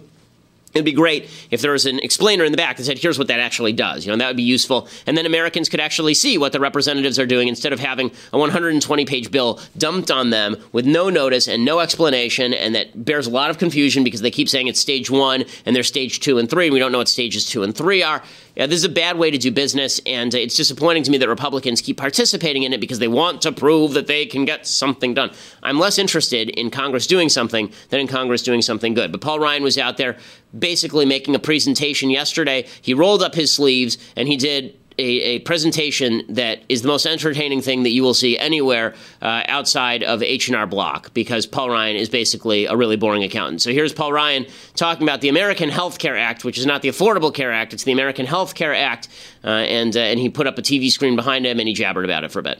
It'd 0.74 0.84
be 0.84 0.92
great 0.92 1.28
if 1.50 1.60
there 1.60 1.72
was 1.72 1.86
an 1.86 1.98
explainer 1.98 2.44
in 2.44 2.52
the 2.52 2.56
back 2.56 2.76
that 2.78 2.84
said, 2.84 2.98
here's 2.98 3.18
what 3.18 3.28
that 3.28 3.40
actually 3.40 3.72
does. 3.72 4.06
You 4.06 4.12
know, 4.12 4.18
that 4.18 4.28
would 4.28 4.36
be 4.36 4.42
useful. 4.42 4.88
And 5.06 5.18
then 5.18 5.26
Americans 5.26 5.68
could 5.68 5.80
actually 5.80 6.14
see 6.14 6.38
what 6.38 6.52
the 6.52 6.60
representatives 6.60 7.18
are 7.18 7.26
doing 7.26 7.48
instead 7.48 7.72
of 7.72 7.80
having 7.80 8.10
a 8.32 8.38
120 8.38 9.04
page 9.04 9.30
bill 9.30 9.60
dumped 9.76 10.10
on 10.10 10.30
them 10.30 10.56
with 10.72 10.86
no 10.86 11.10
notice 11.10 11.46
and 11.46 11.64
no 11.64 11.80
explanation. 11.80 12.54
And 12.54 12.74
that 12.74 13.04
bears 13.04 13.26
a 13.26 13.30
lot 13.30 13.50
of 13.50 13.58
confusion 13.58 14.02
because 14.02 14.22
they 14.22 14.30
keep 14.30 14.48
saying 14.48 14.68
it's 14.68 14.80
stage 14.80 15.10
one 15.10 15.44
and 15.66 15.76
they're 15.76 15.82
stage 15.82 16.20
two 16.20 16.38
and 16.38 16.48
three. 16.48 16.66
And 16.66 16.72
we 16.72 16.78
don't 16.78 16.92
know 16.92 16.98
what 16.98 17.08
stages 17.08 17.44
two 17.44 17.62
and 17.62 17.74
three 17.74 18.02
are. 18.02 18.22
Yeah, 18.54 18.66
this 18.66 18.76
is 18.76 18.84
a 18.84 18.90
bad 18.90 19.16
way 19.16 19.30
to 19.30 19.38
do 19.38 19.50
business, 19.50 19.98
and 20.04 20.34
it's 20.34 20.54
disappointing 20.54 21.04
to 21.04 21.10
me 21.10 21.16
that 21.16 21.28
Republicans 21.28 21.80
keep 21.80 21.96
participating 21.96 22.64
in 22.64 22.74
it 22.74 22.82
because 22.82 22.98
they 22.98 23.08
want 23.08 23.40
to 23.42 23.52
prove 23.52 23.94
that 23.94 24.08
they 24.08 24.26
can 24.26 24.44
get 24.44 24.66
something 24.66 25.14
done. 25.14 25.30
I'm 25.62 25.78
less 25.78 25.98
interested 25.98 26.50
in 26.50 26.70
Congress 26.70 27.06
doing 27.06 27.30
something 27.30 27.72
than 27.88 28.00
in 28.00 28.08
Congress 28.08 28.42
doing 28.42 28.60
something 28.60 28.92
good. 28.92 29.10
But 29.10 29.22
Paul 29.22 29.40
Ryan 29.40 29.62
was 29.62 29.78
out 29.78 29.96
there 29.96 30.18
basically 30.56 31.06
making 31.06 31.34
a 31.34 31.38
presentation 31.38 32.10
yesterday. 32.10 32.66
He 32.80 32.94
rolled 32.94 33.22
up 33.22 33.34
his 33.34 33.52
sleeves 33.52 33.98
and 34.16 34.28
he 34.28 34.36
did 34.36 34.76
a, 34.98 35.02
a, 35.04 35.38
presentation 35.40 36.22
that 36.28 36.62
is 36.68 36.82
the 36.82 36.88
most 36.88 37.06
entertaining 37.06 37.62
thing 37.62 37.82
that 37.84 37.90
you 37.90 38.02
will 38.02 38.14
see 38.14 38.38
anywhere 38.38 38.94
uh, 39.20 39.42
outside 39.48 40.02
of 40.02 40.22
H&R 40.22 40.66
Block 40.66 41.12
because 41.14 41.46
Paul 41.46 41.70
Ryan 41.70 41.96
is 41.96 42.08
basically 42.08 42.66
a 42.66 42.76
really 42.76 42.96
boring 42.96 43.22
accountant. 43.24 43.62
So 43.62 43.72
here's 43.72 43.92
Paul 43.92 44.12
Ryan 44.12 44.46
talking 44.74 45.02
about 45.02 45.20
the 45.20 45.28
American 45.28 45.70
Health 45.70 45.98
Care 45.98 46.16
Act, 46.16 46.44
which 46.44 46.58
is 46.58 46.66
not 46.66 46.82
the 46.82 46.88
Affordable 46.88 47.32
Care 47.32 47.52
Act, 47.52 47.72
it's 47.72 47.84
the 47.84 47.92
American 47.92 48.26
Health 48.26 48.54
Care 48.54 48.74
Act, 48.74 49.08
uh, 49.44 49.48
and, 49.48 49.96
uh, 49.96 50.00
and 50.00 50.20
he 50.20 50.28
put 50.28 50.46
up 50.46 50.58
a 50.58 50.62
TV 50.62 50.90
screen 50.90 51.16
behind 51.16 51.46
him 51.46 51.58
and 51.58 51.68
he 51.68 51.74
jabbered 51.74 52.04
about 52.04 52.24
it 52.24 52.30
for 52.30 52.40
a 52.40 52.42
bit. 52.42 52.58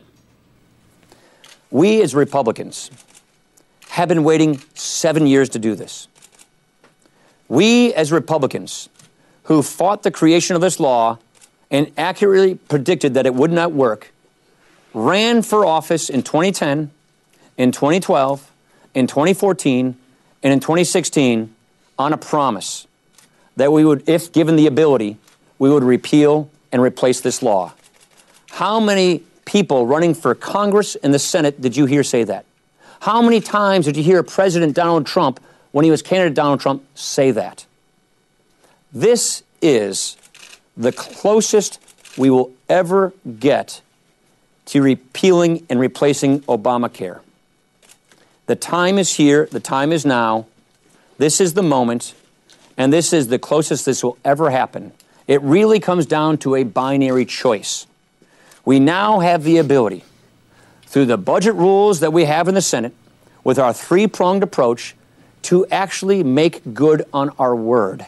We 1.71 2.03
as 2.03 2.15
Republicans 2.15 2.91
have 3.89 4.09
been 4.09 4.25
waiting 4.25 4.61
seven 4.75 5.27
years 5.27 5.51
to 5.51 5.59
do 5.59 5.75
this. 5.75 6.09
We 7.53 7.93
as 7.93 8.11
Republicans 8.11 8.89
who 9.43 9.61
fought 9.61 10.05
the 10.05 10.11
creation 10.11 10.57
of 10.57 10.63
this 10.63 10.81
law 10.81 11.19
and 11.71 11.93
accurately 11.99 12.55
predicted 12.55 13.13
that 13.13 13.27
it 13.27 13.35
would 13.35 13.53
not 13.53 13.73
work, 13.73 14.11
ran 14.95 15.43
for 15.43 15.67
office 15.67 16.09
in 16.09 16.23
2010, 16.23 16.91
in 17.59 17.71
2012, 17.71 18.51
in 18.95 19.07
2014, 19.07 19.95
and 20.43 20.53
in 20.55 20.61
2016 20.61 21.55
on 21.99 22.15
a 22.15 22.17
promise 22.17 22.87
that 23.57 23.71
we 23.71 23.85
would, 23.85 24.09
if 24.09 24.33
given 24.33 24.57
the 24.57 24.67
ability, 24.67 25.19
we 25.59 25.69
would 25.69 25.85
repeal 25.85 26.49
and 26.73 26.81
replace 26.81 27.21
this 27.21 27.43
law. 27.43 27.75
How 28.53 28.81
many 28.81 29.25
people 29.45 29.87
running 29.87 30.15
for 30.15 30.35
Congress 30.35 30.95
and 30.95 31.13
the 31.13 31.19
Senate 31.19 31.61
did 31.61 31.77
you 31.77 31.85
hear 31.85 32.03
say 32.03 32.25
that? 32.25 32.47
How 33.01 33.21
many 33.21 33.43
times 33.43 33.85
did 33.85 33.99
you 33.99 34.03
hear 34.03 34.23
President 34.23 34.75
Donald 34.75 35.05
Trump, 35.05 35.39
when 35.73 35.85
he 35.85 35.91
was 35.91 36.03
candidate 36.03 36.35
Donald 36.35 36.61
Trump, 36.61 36.85
say 36.95 37.31
that? 37.33 37.67
This 38.93 39.43
is 39.61 40.17
the 40.77 40.93
closest 40.93 41.81
we 42.17 42.31
will 42.31 42.53
ever 42.69 43.13
get 43.39 43.81
to 44.67 44.83
repealing 44.83 45.67
and 45.69 45.81
replacing 45.81 46.41
Obamacare. 46.43 47.21
The 48.47 48.57
time 48.57 48.99
is 48.99 49.15
here, 49.15 49.49
the 49.51 49.61
time 49.61 49.93
is 49.93 50.05
now. 50.05 50.47
This 51.19 51.41
is 51.41 51.55
the 51.55 51.63
moment, 51.63 52.15
and 52.77 52.93
this 52.93 53.13
is 53.13 53.29
the 53.29 53.39
closest 53.39 53.87
this 53.87 54.03
will 54.03 54.19
ever 54.25 54.51
happen. 54.51 54.93
It 55.27 55.41
really 55.43 55.81
comes 55.81 56.07
down 56.07 56.39
to 56.39 56.55
a 56.55 56.65
binary 56.65 57.25
choice. 57.25 57.87
We 58.65 58.79
now 58.79 59.21
have 59.21 59.45
the 59.45 59.59
ability, 59.59 60.05
through 60.87 61.07
the 61.07 61.19
budget 61.19 61.55
rules 61.55 62.01
that 62.01 62.13
we 62.13 62.25
have 62.25 62.49
in 62.49 62.55
the 62.55 62.63
Senate, 62.63 62.95
with 63.45 63.59
our 63.59 63.73
three 63.73 64.07
pronged 64.07 64.43
approach, 64.43 64.95
to 65.43 65.67
actually 65.67 66.23
make 66.23 66.75
good 66.75 67.05
on 67.13 67.31
our 67.39 67.55
word. 67.55 68.07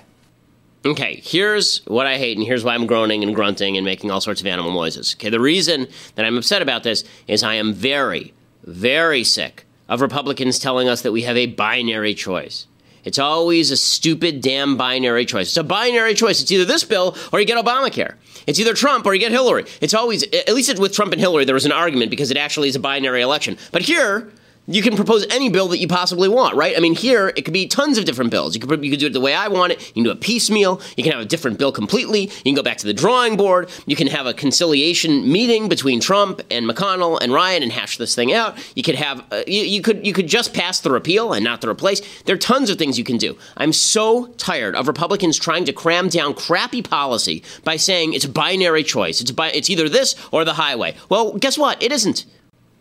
Okay, 0.86 1.20
here's 1.24 1.78
what 1.86 2.06
I 2.06 2.18
hate, 2.18 2.36
and 2.36 2.46
here's 2.46 2.62
why 2.62 2.74
I'm 2.74 2.86
groaning 2.86 3.22
and 3.22 3.34
grunting 3.34 3.76
and 3.76 3.86
making 3.86 4.10
all 4.10 4.20
sorts 4.20 4.42
of 4.42 4.46
animal 4.46 4.72
noises. 4.72 5.14
Okay, 5.18 5.30
the 5.30 5.40
reason 5.40 5.86
that 6.14 6.26
I'm 6.26 6.36
upset 6.36 6.60
about 6.60 6.82
this 6.82 7.04
is 7.26 7.42
I 7.42 7.54
am 7.54 7.72
very, 7.72 8.34
very 8.64 9.24
sick 9.24 9.64
of 9.88 10.02
Republicans 10.02 10.58
telling 10.58 10.88
us 10.88 11.02
that 11.02 11.12
we 11.12 11.22
have 11.22 11.36
a 11.36 11.46
binary 11.46 12.14
choice. 12.14 12.66
It's 13.04 13.18
always 13.18 13.70
a 13.70 13.76
stupid 13.76 14.40
damn 14.40 14.76
binary 14.76 15.26
choice. 15.26 15.48
It's 15.48 15.56
a 15.56 15.64
binary 15.64 16.14
choice. 16.14 16.40
It's 16.40 16.50
either 16.52 16.64
this 16.64 16.84
bill 16.84 17.16
or 17.32 17.40
you 17.40 17.46
get 17.46 17.62
Obamacare. 17.62 18.14
It's 18.46 18.58
either 18.58 18.74
Trump 18.74 19.06
or 19.06 19.14
you 19.14 19.20
get 19.20 19.32
Hillary. 19.32 19.64
It's 19.80 19.94
always, 19.94 20.22
at 20.22 20.54
least 20.54 20.78
with 20.78 20.94
Trump 20.94 21.12
and 21.12 21.20
Hillary, 21.20 21.44
there 21.44 21.54
was 21.54 21.66
an 21.66 21.72
argument 21.72 22.10
because 22.10 22.30
it 22.30 22.36
actually 22.36 22.68
is 22.68 22.76
a 22.76 22.80
binary 22.80 23.20
election. 23.20 23.58
But 23.72 23.82
here, 23.82 24.30
you 24.66 24.82
can 24.82 24.96
propose 24.96 25.26
any 25.30 25.50
bill 25.50 25.68
that 25.68 25.78
you 25.78 25.86
possibly 25.86 26.28
want, 26.28 26.56
right? 26.56 26.76
I 26.76 26.80
mean, 26.80 26.94
here 26.94 27.28
it 27.36 27.42
could 27.44 27.52
be 27.52 27.66
tons 27.66 27.98
of 27.98 28.06
different 28.06 28.30
bills. 28.30 28.54
You 28.54 28.60
could 28.60 28.84
you 28.84 28.90
could 28.90 29.00
do 29.00 29.06
it 29.06 29.12
the 29.12 29.20
way 29.20 29.34
I 29.34 29.48
want 29.48 29.72
it. 29.72 29.88
You 29.88 29.92
can 29.94 30.02
do 30.04 30.10
a 30.10 30.16
piecemeal. 30.16 30.80
You 30.96 31.02
can 31.02 31.12
have 31.12 31.20
a 31.20 31.26
different 31.26 31.58
bill 31.58 31.70
completely. 31.70 32.22
You 32.22 32.42
can 32.44 32.54
go 32.54 32.62
back 32.62 32.78
to 32.78 32.86
the 32.86 32.94
drawing 32.94 33.36
board. 33.36 33.68
You 33.86 33.94
can 33.94 34.06
have 34.06 34.26
a 34.26 34.32
conciliation 34.32 35.30
meeting 35.30 35.68
between 35.68 36.00
Trump 36.00 36.40
and 36.50 36.66
McConnell 36.68 37.18
and 37.20 37.32
Ryan 37.32 37.62
and 37.62 37.72
hash 37.72 37.98
this 37.98 38.14
thing 38.14 38.32
out. 38.32 38.56
You 38.74 38.82
could 38.82 38.94
have 38.94 39.24
uh, 39.30 39.42
you, 39.46 39.62
you 39.62 39.82
could 39.82 40.06
you 40.06 40.14
could 40.14 40.28
just 40.28 40.54
pass 40.54 40.80
the 40.80 40.90
repeal 40.90 41.32
and 41.32 41.44
not 41.44 41.60
the 41.60 41.68
replace. 41.68 42.00
There 42.22 42.34
are 42.34 42.38
tons 42.38 42.70
of 42.70 42.78
things 42.78 42.98
you 42.98 43.04
can 43.04 43.18
do. 43.18 43.36
I'm 43.58 43.72
so 43.72 44.28
tired 44.38 44.74
of 44.76 44.88
Republicans 44.88 45.38
trying 45.38 45.66
to 45.66 45.72
cram 45.72 46.08
down 46.08 46.32
crappy 46.34 46.80
policy 46.80 47.42
by 47.64 47.76
saying 47.76 48.14
it's 48.14 48.24
a 48.24 48.30
binary 48.30 48.82
choice. 48.82 49.20
It's 49.20 49.32
it's 49.36 49.68
either 49.68 49.90
this 49.90 50.16
or 50.32 50.44
the 50.44 50.54
highway. 50.54 50.96
Well, 51.10 51.34
guess 51.34 51.58
what? 51.58 51.82
It 51.82 51.92
isn't. 51.92 52.24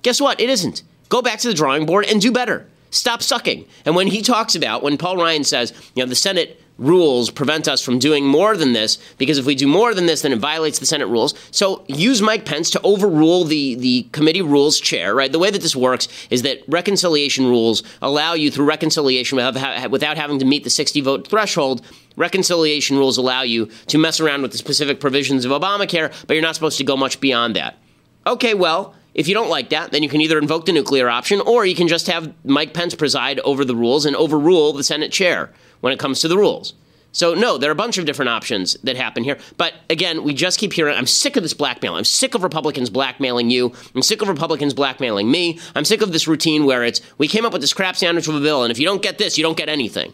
Guess 0.01 0.21
what? 0.21 0.39
It 0.39 0.49
isn't. 0.49 0.83
Go 1.09 1.21
back 1.21 1.39
to 1.39 1.47
the 1.47 1.53
drawing 1.53 1.85
board 1.85 2.05
and 2.05 2.21
do 2.21 2.31
better. 2.31 2.67
Stop 2.89 3.23
sucking. 3.23 3.65
And 3.85 3.95
when 3.95 4.07
he 4.07 4.21
talks 4.21 4.55
about, 4.55 4.83
when 4.83 4.97
Paul 4.97 5.17
Ryan 5.17 5.43
says, 5.43 5.73
you 5.95 6.03
know, 6.03 6.09
the 6.09 6.15
Senate 6.15 6.61
rules 6.77 7.29
prevent 7.29 7.67
us 7.67 7.83
from 7.83 7.99
doing 7.99 8.25
more 8.25 8.57
than 8.57 8.73
this 8.73 8.97
because 9.17 9.37
if 9.37 9.45
we 9.45 9.55
do 9.55 9.67
more 9.67 9.93
than 9.93 10.05
this, 10.05 10.21
then 10.21 10.31
it 10.31 10.39
violates 10.39 10.79
the 10.79 10.85
Senate 10.85 11.07
rules. 11.07 11.33
So 11.51 11.85
use 11.87 12.21
Mike 12.21 12.45
Pence 12.45 12.69
to 12.71 12.81
overrule 12.83 13.43
the, 13.45 13.75
the 13.75 14.03
committee 14.11 14.41
rules 14.41 14.79
chair, 14.79 15.13
right? 15.13 15.31
The 15.31 15.39
way 15.39 15.51
that 15.51 15.61
this 15.61 15.75
works 15.75 16.07
is 16.29 16.41
that 16.43 16.61
reconciliation 16.67 17.45
rules 17.45 17.83
allow 18.01 18.33
you 18.33 18.49
through 18.49 18.65
reconciliation 18.65 19.35
without, 19.37 19.91
without 19.91 20.17
having 20.17 20.39
to 20.39 20.45
meet 20.45 20.63
the 20.63 20.69
60 20.69 21.01
vote 21.01 21.27
threshold. 21.27 21.85
Reconciliation 22.15 22.97
rules 22.97 23.17
allow 23.17 23.41
you 23.41 23.67
to 23.87 23.97
mess 23.97 24.19
around 24.19 24.41
with 24.41 24.51
the 24.51 24.57
specific 24.57 24.99
provisions 24.99 25.45
of 25.45 25.51
Obamacare, 25.51 26.13
but 26.27 26.33
you're 26.33 26.43
not 26.43 26.55
supposed 26.55 26.77
to 26.77 26.83
go 26.83 26.97
much 26.97 27.19
beyond 27.19 27.55
that. 27.55 27.77
Okay, 28.25 28.53
well, 28.53 28.95
if 29.13 29.27
you 29.27 29.33
don't 29.33 29.49
like 29.49 29.69
that, 29.69 29.91
then 29.91 30.03
you 30.03 30.09
can 30.09 30.21
either 30.21 30.37
invoke 30.37 30.65
the 30.65 30.71
nuclear 30.71 31.09
option 31.09 31.41
or 31.41 31.65
you 31.65 31.75
can 31.75 31.87
just 31.87 32.07
have 32.07 32.33
Mike 32.43 32.73
Pence 32.73 32.95
preside 32.95 33.39
over 33.41 33.63
the 33.63 33.75
rules 33.75 34.05
and 34.05 34.15
overrule 34.15 34.73
the 34.73 34.83
Senate 34.83 35.11
chair 35.11 35.51
when 35.81 35.93
it 35.93 35.99
comes 35.99 36.21
to 36.21 36.27
the 36.27 36.37
rules. 36.37 36.73
So, 37.11 37.35
no, 37.35 37.59
there 37.59 37.69
are 37.69 37.73
a 37.73 37.75
bunch 37.75 37.99
of 37.99 38.05
different 38.05 38.29
options 38.29 38.73
that 38.83 38.97
happen 38.97 39.23
here. 39.23 39.37
But 39.55 39.73
again, 39.87 40.23
we 40.23 40.33
just 40.33 40.57
keep 40.57 40.73
hearing 40.73 40.97
I'm 40.97 41.05
sick 41.05 41.35
of 41.35 41.43
this 41.43 41.53
blackmail. 41.53 41.95
I'm 41.95 42.05
sick 42.05 42.33
of 42.33 42.41
Republicans 42.41 42.89
blackmailing 42.89 43.51
you. 43.51 43.71
I'm 43.93 44.01
sick 44.01 44.23
of 44.23 44.27
Republicans 44.27 44.73
blackmailing 44.73 45.29
me. 45.29 45.59
I'm 45.75 45.85
sick 45.85 46.01
of 46.01 46.11
this 46.11 46.27
routine 46.27 46.65
where 46.65 46.83
it's 46.83 47.01
we 47.19 47.27
came 47.27 47.45
up 47.45 47.53
with 47.53 47.61
this 47.61 47.73
crap 47.73 47.95
sandwich 47.95 48.27
of 48.27 48.33
a 48.33 48.39
bill, 48.39 48.63
and 48.63 48.71
if 48.71 48.79
you 48.79 48.85
don't 48.87 49.03
get 49.03 49.19
this, 49.19 49.37
you 49.37 49.43
don't 49.43 49.57
get 49.57 49.69
anything. 49.69 50.11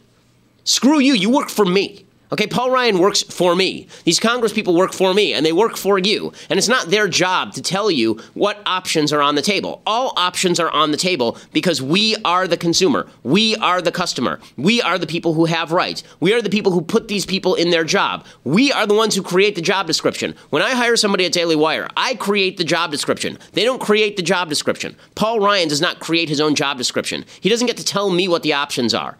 Screw 0.65 0.99
you. 0.99 1.13
You 1.13 1.29
work 1.29 1.49
for 1.49 1.63
me. 1.63 2.05
Okay, 2.31 2.45
Paul 2.45 2.69
Ryan 2.69 2.99
works 2.99 3.23
for 3.23 3.55
me. 3.55 3.87
These 4.03 4.19
Congress 4.19 4.53
people 4.53 4.75
work 4.75 4.93
for 4.93 5.15
me, 5.15 5.33
and 5.33 5.43
they 5.43 5.51
work 5.51 5.75
for 5.75 5.97
you. 5.97 6.31
And 6.47 6.59
it's 6.59 6.67
not 6.67 6.91
their 6.91 7.07
job 7.07 7.53
to 7.53 7.61
tell 7.61 7.89
you 7.89 8.19
what 8.35 8.61
options 8.67 9.11
are 9.11 9.21
on 9.21 9.33
the 9.33 9.41
table. 9.41 9.81
All 9.87 10.13
options 10.15 10.59
are 10.59 10.69
on 10.69 10.91
the 10.91 10.97
table 10.97 11.39
because 11.53 11.81
we 11.81 12.15
are 12.23 12.47
the 12.47 12.55
consumer. 12.55 13.07
We 13.23 13.55
are 13.55 13.81
the 13.81 13.91
customer. 13.91 14.39
We 14.57 14.79
are 14.79 14.99
the 14.99 15.07
people 15.07 15.33
who 15.33 15.45
have 15.45 15.71
rights. 15.71 16.03
We 16.19 16.31
are 16.33 16.41
the 16.41 16.51
people 16.51 16.71
who 16.71 16.81
put 16.81 17.07
these 17.07 17.25
people 17.25 17.55
in 17.55 17.71
their 17.71 17.83
job. 17.83 18.27
We 18.43 18.71
are 18.71 18.85
the 18.85 18.93
ones 18.93 19.15
who 19.15 19.23
create 19.23 19.55
the 19.55 19.61
job 19.61 19.87
description. 19.87 20.35
When 20.51 20.61
I 20.61 20.75
hire 20.75 20.97
somebody 20.97 21.25
at 21.25 21.31
Daily 21.31 21.55
Wire, 21.55 21.87
I 21.97 22.13
create 22.13 22.57
the 22.57 22.63
job 22.63 22.91
description. 22.91 23.39
They 23.53 23.63
don't 23.63 23.81
create 23.81 24.17
the 24.17 24.21
job 24.21 24.49
description. 24.49 24.95
Paul 25.15 25.39
Ryan 25.39 25.67
does 25.67 25.81
not 25.81 25.99
create 25.99 26.29
his 26.29 26.41
own 26.41 26.53
job 26.53 26.77
description. 26.77 27.25
He 27.41 27.49
doesn't 27.49 27.65
get 27.65 27.77
to 27.77 27.83
tell 27.83 28.11
me 28.11 28.27
what 28.27 28.43
the 28.43 28.53
options 28.53 28.93
are. 28.93 29.17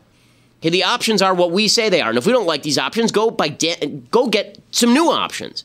Okay, 0.59 0.69
the 0.69 0.83
options 0.83 1.21
are 1.21 1.33
what 1.33 1.51
we 1.51 1.67
say 1.69 1.87
they 1.89 2.01
are, 2.01 2.09
and 2.09 2.17
if 2.17 2.25
we 2.25 2.33
don't 2.33 2.45
like 2.45 2.63
these 2.63 2.77
options, 2.77 3.11
go 3.11 3.31
by 3.31 3.47
da- 3.47 3.85
go 4.11 4.27
get 4.27 4.59
some 4.71 4.93
new 4.93 5.09
options. 5.09 5.63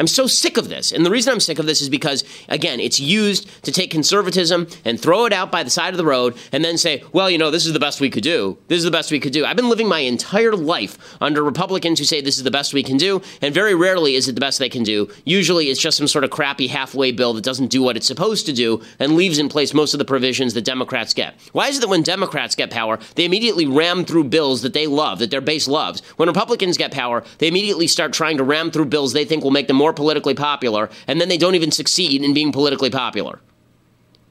I'm 0.00 0.06
so 0.06 0.26
sick 0.26 0.56
of 0.56 0.70
this. 0.70 0.92
And 0.92 1.04
the 1.04 1.10
reason 1.10 1.30
I'm 1.30 1.40
sick 1.40 1.58
of 1.58 1.66
this 1.66 1.82
is 1.82 1.90
because, 1.90 2.24
again, 2.48 2.80
it's 2.80 2.98
used 2.98 3.46
to 3.64 3.70
take 3.70 3.90
conservatism 3.90 4.66
and 4.82 4.98
throw 4.98 5.26
it 5.26 5.32
out 5.34 5.52
by 5.52 5.62
the 5.62 5.68
side 5.68 5.92
of 5.92 5.98
the 5.98 6.06
road 6.06 6.38
and 6.52 6.64
then 6.64 6.78
say, 6.78 7.04
well, 7.12 7.28
you 7.28 7.36
know, 7.36 7.50
this 7.50 7.66
is 7.66 7.74
the 7.74 7.78
best 7.78 8.00
we 8.00 8.08
could 8.08 8.22
do. 8.22 8.56
This 8.68 8.78
is 8.78 8.84
the 8.84 8.90
best 8.90 9.12
we 9.12 9.20
could 9.20 9.34
do. 9.34 9.44
I've 9.44 9.56
been 9.56 9.68
living 9.68 9.88
my 9.88 9.98
entire 9.98 10.52
life 10.52 10.96
under 11.20 11.44
Republicans 11.44 11.98
who 11.98 12.06
say 12.06 12.22
this 12.22 12.38
is 12.38 12.44
the 12.44 12.50
best 12.50 12.72
we 12.72 12.82
can 12.82 12.96
do, 12.96 13.20
and 13.42 13.52
very 13.52 13.74
rarely 13.74 14.14
is 14.14 14.26
it 14.26 14.34
the 14.34 14.40
best 14.40 14.58
they 14.58 14.70
can 14.70 14.84
do. 14.84 15.06
Usually 15.26 15.66
it's 15.66 15.80
just 15.80 15.98
some 15.98 16.08
sort 16.08 16.24
of 16.24 16.30
crappy 16.30 16.68
halfway 16.68 17.12
bill 17.12 17.34
that 17.34 17.44
doesn't 17.44 17.68
do 17.68 17.82
what 17.82 17.98
it's 17.98 18.06
supposed 18.06 18.46
to 18.46 18.54
do 18.54 18.80
and 18.98 19.16
leaves 19.16 19.38
in 19.38 19.50
place 19.50 19.74
most 19.74 19.92
of 19.92 19.98
the 19.98 20.06
provisions 20.06 20.54
that 20.54 20.64
Democrats 20.64 21.12
get. 21.12 21.38
Why 21.52 21.68
is 21.68 21.76
it 21.76 21.80
that 21.82 21.88
when 21.88 22.02
Democrats 22.02 22.54
get 22.54 22.70
power, 22.70 22.98
they 23.16 23.26
immediately 23.26 23.66
ram 23.66 24.06
through 24.06 24.24
bills 24.24 24.62
that 24.62 24.72
they 24.72 24.86
love, 24.86 25.18
that 25.18 25.30
their 25.30 25.42
base 25.42 25.68
loves? 25.68 26.00
When 26.16 26.26
Republicans 26.26 26.78
get 26.78 26.90
power, 26.90 27.22
they 27.36 27.48
immediately 27.48 27.86
start 27.86 28.14
trying 28.14 28.38
to 28.38 28.44
ram 28.44 28.70
through 28.70 28.86
bills 28.86 29.12
they 29.12 29.26
think 29.26 29.44
will 29.44 29.50
make 29.50 29.66
them 29.66 29.76
more 29.76 29.89
more 29.90 29.94
politically 29.94 30.34
popular, 30.34 30.88
and 31.06 31.20
then 31.20 31.28
they 31.28 31.36
don't 31.36 31.54
even 31.56 31.72
succeed 31.72 32.22
in 32.22 32.32
being 32.32 32.52
politically 32.52 32.90
popular. 32.90 33.40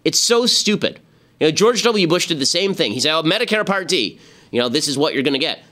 It's 0.05 0.19
so 0.19 0.45
stupid. 0.45 0.99
You 1.39 1.47
know, 1.47 1.51
George 1.51 1.83
W. 1.83 2.07
Bush 2.07 2.27
did 2.27 2.39
the 2.39 2.45
same 2.45 2.73
thing. 2.73 2.93
He 2.93 2.99
said, 2.99 3.13
"Oh, 3.13 3.23
Medicare 3.23 3.65
Part 3.65 3.87
D. 3.87 4.19
You 4.51 4.61
know, 4.61 4.69
this 4.69 4.87
is 4.87 4.97
what 4.97 5.13
you're 5.13 5.23
going 5.23 5.33
to 5.33 5.39
get." 5.39 5.63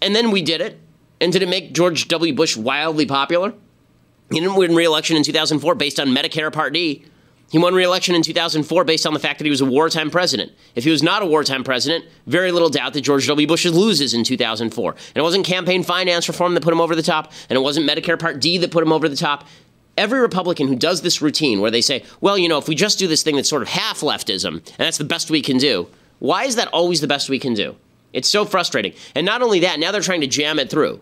And 0.00 0.14
then 0.14 0.30
we 0.30 0.42
did 0.42 0.60
it. 0.60 0.78
And 1.20 1.32
did 1.32 1.42
it 1.42 1.48
make 1.48 1.72
George 1.72 2.08
W. 2.08 2.34
Bush 2.34 2.56
wildly 2.56 3.06
popular? 3.06 3.54
He 4.30 4.40
didn't 4.40 4.56
win 4.56 4.74
re-election 4.74 5.16
in 5.16 5.22
2004 5.22 5.74
based 5.74 6.00
on 6.00 6.08
Medicare 6.08 6.52
Part 6.52 6.72
D. 6.72 7.04
He 7.50 7.58
won 7.58 7.74
re-election 7.74 8.14
in 8.14 8.22
2004 8.22 8.84
based 8.84 9.06
on 9.06 9.14
the 9.14 9.20
fact 9.20 9.38
that 9.38 9.44
he 9.44 9.50
was 9.50 9.60
a 9.60 9.66
wartime 9.66 10.10
president. 10.10 10.52
If 10.74 10.84
he 10.84 10.90
was 10.90 11.02
not 11.02 11.22
a 11.22 11.26
wartime 11.26 11.62
president, 11.62 12.04
very 12.26 12.50
little 12.50 12.68
doubt 12.68 12.94
that 12.94 13.02
George 13.02 13.26
W. 13.26 13.46
Bush 13.46 13.64
loses 13.66 14.14
in 14.14 14.24
2004. 14.24 14.90
And 14.90 15.16
it 15.16 15.22
wasn't 15.22 15.46
campaign 15.46 15.82
finance 15.82 16.26
reform 16.26 16.54
that 16.54 16.62
put 16.62 16.72
him 16.72 16.80
over 16.80 16.96
the 16.96 17.02
top, 17.02 17.32
and 17.48 17.56
it 17.56 17.60
wasn't 17.60 17.88
Medicare 17.88 18.18
Part 18.18 18.40
D 18.40 18.58
that 18.58 18.70
put 18.70 18.82
him 18.82 18.92
over 18.92 19.08
the 19.08 19.16
top. 19.16 19.46
Every 19.96 20.18
Republican 20.18 20.66
who 20.66 20.74
does 20.74 21.02
this 21.02 21.22
routine 21.22 21.60
where 21.60 21.70
they 21.70 21.80
say, 21.80 22.02
well, 22.20 22.36
you 22.36 22.48
know, 22.48 22.58
if 22.58 22.66
we 22.66 22.74
just 22.74 22.98
do 22.98 23.06
this 23.06 23.22
thing 23.22 23.36
that's 23.36 23.48
sort 23.48 23.62
of 23.62 23.68
half 23.68 24.00
leftism, 24.00 24.54
and 24.54 24.74
that's 24.78 24.98
the 24.98 25.04
best 25.04 25.30
we 25.30 25.40
can 25.40 25.58
do, 25.58 25.86
why 26.18 26.44
is 26.44 26.56
that 26.56 26.68
always 26.68 27.00
the 27.00 27.06
best 27.06 27.28
we 27.28 27.38
can 27.38 27.54
do? 27.54 27.76
It's 28.12 28.28
so 28.28 28.44
frustrating. 28.44 28.94
And 29.14 29.26
not 29.26 29.42
only 29.42 29.60
that, 29.60 29.78
now 29.78 29.92
they're 29.92 30.00
trying 30.00 30.22
to 30.22 30.26
jam 30.26 30.58
it 30.58 30.70
through. 30.70 31.00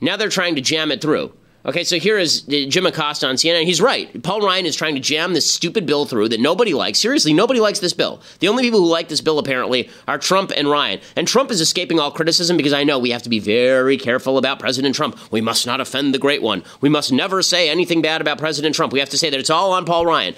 Now 0.00 0.16
they're 0.16 0.28
trying 0.28 0.56
to 0.56 0.60
jam 0.60 0.90
it 0.90 1.00
through. 1.00 1.32
Okay, 1.66 1.82
so 1.82 1.98
here 1.98 2.18
is 2.18 2.42
Jim 2.42 2.84
Acosta 2.84 3.26
on 3.26 3.36
CNN. 3.36 3.64
He's 3.64 3.80
right. 3.80 4.22
Paul 4.22 4.42
Ryan 4.42 4.66
is 4.66 4.76
trying 4.76 4.96
to 4.96 5.00
jam 5.00 5.32
this 5.32 5.50
stupid 5.50 5.86
bill 5.86 6.04
through 6.04 6.28
that 6.28 6.40
nobody 6.40 6.74
likes. 6.74 6.98
Seriously, 6.98 7.32
nobody 7.32 7.58
likes 7.58 7.78
this 7.78 7.94
bill. 7.94 8.20
The 8.40 8.48
only 8.48 8.64
people 8.64 8.80
who 8.80 8.86
like 8.86 9.08
this 9.08 9.22
bill, 9.22 9.38
apparently, 9.38 9.88
are 10.06 10.18
Trump 10.18 10.52
and 10.54 10.68
Ryan. 10.68 11.00
And 11.16 11.26
Trump 11.26 11.50
is 11.50 11.62
escaping 11.62 11.98
all 11.98 12.10
criticism 12.10 12.58
because 12.58 12.74
I 12.74 12.84
know 12.84 12.98
we 12.98 13.12
have 13.12 13.22
to 13.22 13.30
be 13.30 13.38
very 13.38 13.96
careful 13.96 14.36
about 14.36 14.58
President 14.58 14.94
Trump. 14.94 15.18
We 15.32 15.40
must 15.40 15.66
not 15.66 15.80
offend 15.80 16.12
the 16.12 16.18
great 16.18 16.42
one. 16.42 16.64
We 16.82 16.90
must 16.90 17.10
never 17.10 17.40
say 17.40 17.70
anything 17.70 18.02
bad 18.02 18.20
about 18.20 18.36
President 18.36 18.74
Trump. 18.74 18.92
We 18.92 19.00
have 19.00 19.08
to 19.10 19.18
say 19.18 19.30
that 19.30 19.40
it's 19.40 19.48
all 19.48 19.72
on 19.72 19.86
Paul 19.86 20.04
Ryan. 20.04 20.34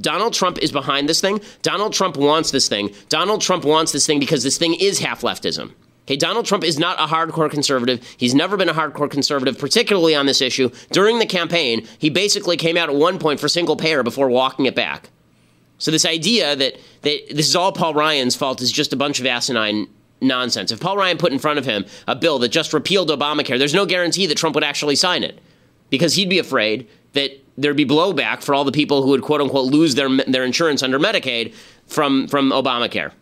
Donald 0.00 0.32
Trump 0.32 0.56
is 0.62 0.72
behind 0.72 1.10
this 1.10 1.20
thing. 1.20 1.42
Donald 1.60 1.92
Trump 1.92 2.16
wants 2.16 2.52
this 2.52 2.70
thing. 2.70 2.88
Donald 3.10 3.42
Trump 3.42 3.66
wants 3.66 3.92
this 3.92 4.06
thing 4.06 4.18
because 4.18 4.42
this 4.42 4.56
thing 4.56 4.72
is 4.72 4.98
half 4.98 5.20
leftism. 5.20 5.74
Okay, 6.10 6.16
Donald 6.16 6.44
Trump 6.44 6.64
is 6.64 6.76
not 6.76 6.98
a 6.98 7.06
hardcore 7.06 7.48
conservative. 7.48 8.04
He's 8.16 8.34
never 8.34 8.56
been 8.56 8.68
a 8.68 8.74
hardcore 8.74 9.08
conservative, 9.08 9.56
particularly 9.56 10.12
on 10.16 10.26
this 10.26 10.40
issue. 10.40 10.68
During 10.90 11.20
the 11.20 11.26
campaign, 11.26 11.86
he 12.00 12.10
basically 12.10 12.56
came 12.56 12.76
out 12.76 12.88
at 12.88 12.96
one 12.96 13.20
point 13.20 13.38
for 13.38 13.46
single 13.46 13.76
payer 13.76 14.02
before 14.02 14.28
walking 14.28 14.66
it 14.66 14.74
back. 14.74 15.10
So 15.78 15.92
this 15.92 16.04
idea 16.04 16.56
that, 16.56 16.74
that 17.02 17.20
this 17.30 17.46
is 17.46 17.54
all 17.54 17.70
Paul 17.70 17.94
Ryan's 17.94 18.34
fault 18.34 18.60
is 18.60 18.72
just 18.72 18.92
a 18.92 18.96
bunch 18.96 19.20
of 19.20 19.26
asinine 19.26 19.86
nonsense. 20.20 20.72
If 20.72 20.80
Paul 20.80 20.96
Ryan 20.96 21.16
put 21.16 21.30
in 21.30 21.38
front 21.38 21.60
of 21.60 21.64
him 21.64 21.84
a 22.08 22.16
bill 22.16 22.40
that 22.40 22.48
just 22.48 22.72
repealed 22.72 23.08
Obamacare, 23.08 23.56
there's 23.56 23.72
no 23.72 23.86
guarantee 23.86 24.26
that 24.26 24.36
Trump 24.36 24.56
would 24.56 24.64
actually 24.64 24.96
sign 24.96 25.22
it 25.22 25.38
because 25.90 26.14
he'd 26.14 26.28
be 26.28 26.40
afraid 26.40 26.88
that 27.12 27.40
there'd 27.56 27.76
be 27.76 27.86
blowback 27.86 28.42
for 28.42 28.52
all 28.52 28.64
the 28.64 28.72
people 28.72 29.04
who 29.04 29.10
would 29.10 29.22
quote 29.22 29.40
unquote 29.40 29.66
lose 29.66 29.94
their 29.94 30.08
their 30.26 30.42
insurance 30.42 30.82
under 30.82 30.98
Medicaid 30.98 31.54
from 31.86 32.26
from 32.26 32.50
Obamacare. 32.50 33.12